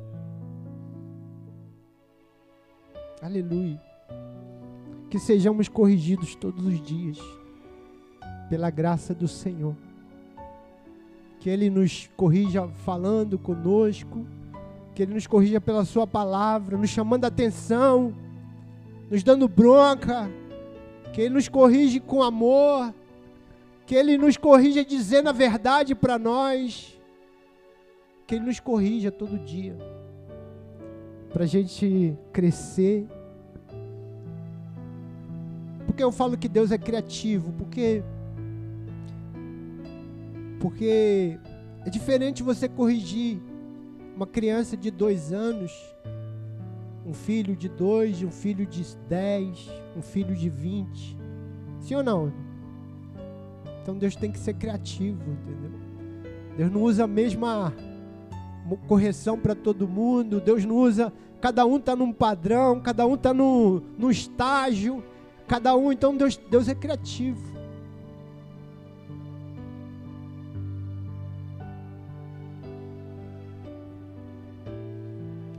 Aleluia. 3.20 3.80
Que 5.09 5.18
sejamos 5.18 5.68
corrigidos 5.68 6.35
todos 6.35 6.64
os 6.66 6.80
dias, 6.80 7.18
pela 8.49 8.70
graça 8.70 9.14
do 9.14 9.28
Senhor. 9.28 9.76
Que 11.41 11.51
Ele 11.51 11.70
nos 11.70 12.09
corrija 12.16 12.68
falando 12.68 13.39
conosco 13.39 14.26
que 14.95 15.03
Ele 15.03 15.14
nos 15.14 15.26
corrija 15.26 15.61
pela 15.61 15.85
Sua 15.85 16.07
palavra, 16.07 16.76
nos 16.76 16.91
chamando 16.91 17.24
a 17.24 17.28
atenção, 17.28 18.14
nos 19.11 19.22
dando 19.22 19.49
bronca, 19.49 20.30
que 21.12 21.20
Ele 21.20 21.35
nos 21.35 21.49
corrige 21.49 21.99
com 22.01 22.22
amor, 22.22 22.95
que 23.87 23.95
Ele 23.95 24.18
nos 24.18 24.37
corrija 24.37 24.85
dizendo 24.85 25.28
a 25.28 25.33
verdade 25.33 25.95
para 25.95 26.18
nós, 26.18 26.99
que 28.27 28.35
Ele 28.35 28.47
nos 28.47 28.61
corrija 28.61 29.11
todo 29.11 29.39
dia, 29.39 29.77
para 31.33 31.45
a 31.45 31.47
gente 31.47 32.16
crescer. 32.33 33.07
Porque 35.87 36.03
eu 36.03 36.12
falo 36.12 36.39
que 36.39 36.49
Deus 36.49 36.70
é 36.70 36.79
criativo, 36.79 37.53
porque 37.53 38.03
porque 40.59 41.39
é 41.85 41.91
diferente 41.91 42.43
você 42.43 42.68
corrigir 42.68 43.41
uma 44.14 44.27
criança 44.27 44.77
de 44.77 44.91
dois 44.91 45.33
anos, 45.33 45.73
um 47.05 47.12
filho 47.12 47.57
de 47.57 47.68
dois, 47.68 48.23
um 48.23 48.31
filho 48.31 48.64
de 48.64 48.85
dez, 49.09 49.68
um 49.97 50.03
filho 50.03 50.37
de 50.37 50.49
vinte. 50.49 51.18
Sim 51.81 51.97
ou 51.97 52.03
não? 52.03 52.33
Então 53.83 53.99
Deus 53.99 54.14
tem 54.14 54.31
que 54.31 54.39
ser 54.39 54.55
criativo, 54.55 55.20
entendeu? 55.33 55.73
Deus 56.57 56.70
não 56.70 56.83
usa 56.83 57.05
a 57.05 57.09
mesma 57.09 57.75
correção 58.88 59.38
para 59.38 59.54
todo 59.54 59.88
mundo, 59.88 60.40
Deus 60.40 60.64
não 60.64 60.76
usa. 60.76 61.12
Cada 61.40 61.66
um 61.66 61.76
está 61.76 61.96
num 61.96 62.12
padrão, 62.12 62.80
cada 62.80 63.06
um 63.06 63.14
está 63.14 63.34
num, 63.34 63.82
num 63.98 64.10
estágio, 64.10 65.02
cada 65.48 65.74
um, 65.74 65.90
então 65.90 66.16
Deus, 66.16 66.36
Deus 66.36 66.68
é 66.68 66.74
criativo. 66.74 67.52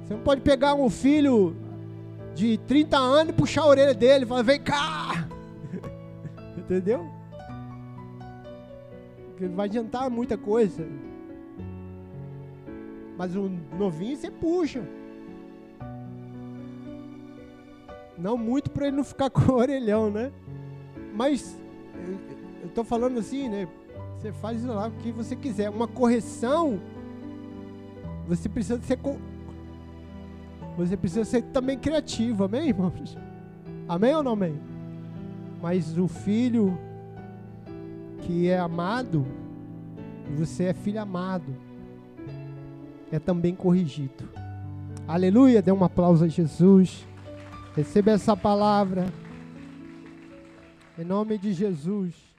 Você 0.03 0.13
não 0.13 0.21
pode 0.21 0.41
pegar 0.41 0.73
um 0.73 0.89
filho 0.89 1.55
de 2.35 2.57
30 2.59 2.97
anos 2.97 3.33
e 3.33 3.33
puxar 3.33 3.63
a 3.63 3.67
orelha 3.67 3.93
dele 3.93 4.25
e 4.25 4.27
falar, 4.27 4.41
vem 4.41 4.61
cá! 4.61 5.27
Entendeu? 6.57 7.07
Porque 9.27 9.47
vai 9.47 9.67
adiantar 9.67 10.09
muita 10.09 10.37
coisa. 10.37 10.87
Mas 13.18 13.36
um 13.36 13.59
novinho 13.78 14.16
você 14.16 14.32
puxa. 14.32 14.84
Não 18.18 18.38
muito 18.38 18.72
para 18.72 18.88
ele 18.88 18.97
não 18.97 19.03
ficar 19.03 19.30
com 19.32 19.51
o 19.51 19.55
orelhão, 19.55 20.09
né? 20.09 20.32
Mas 21.14 21.57
eu 22.61 22.68
estou 22.68 22.84
falando 22.84 23.20
assim, 23.20 23.49
né? 23.49 23.68
Você 24.18 24.32
faz 24.32 24.64
lá 24.64 24.88
o 24.88 24.91
que 24.91 25.11
você 25.11 25.36
quiser. 25.36 25.70
Uma 25.70 25.88
correção, 25.88 26.80
você 28.28 28.47
precisa 28.47 28.82
ser 28.82 28.97
você 30.78 30.97
precisa 30.97 31.24
ser 31.24 31.43
também 31.43 31.78
criativo, 31.78 32.45
amém, 32.45 32.70
irmãos? 32.70 33.16
Amém 33.88 34.16
ou 34.16 34.24
não 34.24 34.32
amém? 34.32 34.59
Mas 35.61 35.97
o 35.97 36.07
filho 36.07 36.78
que 38.22 38.49
é 38.49 38.57
amado, 38.57 39.26
você 40.36 40.66
é 40.66 40.74
filho 40.74 41.01
amado, 41.01 41.53
é 43.16 43.20
também 43.20 43.53
corrigido. 43.53 44.28
Aleluia, 45.07 45.61
dê 45.61 45.72
um 45.72 45.84
aplauso 45.84 46.26
a 46.26 46.28
Jesus. 46.28 47.05
Receba 47.76 48.11
essa 48.11 48.36
palavra. 48.36 49.05
Em 50.97 51.03
nome 51.03 51.38
de 51.38 51.53
Jesus. 51.53 52.32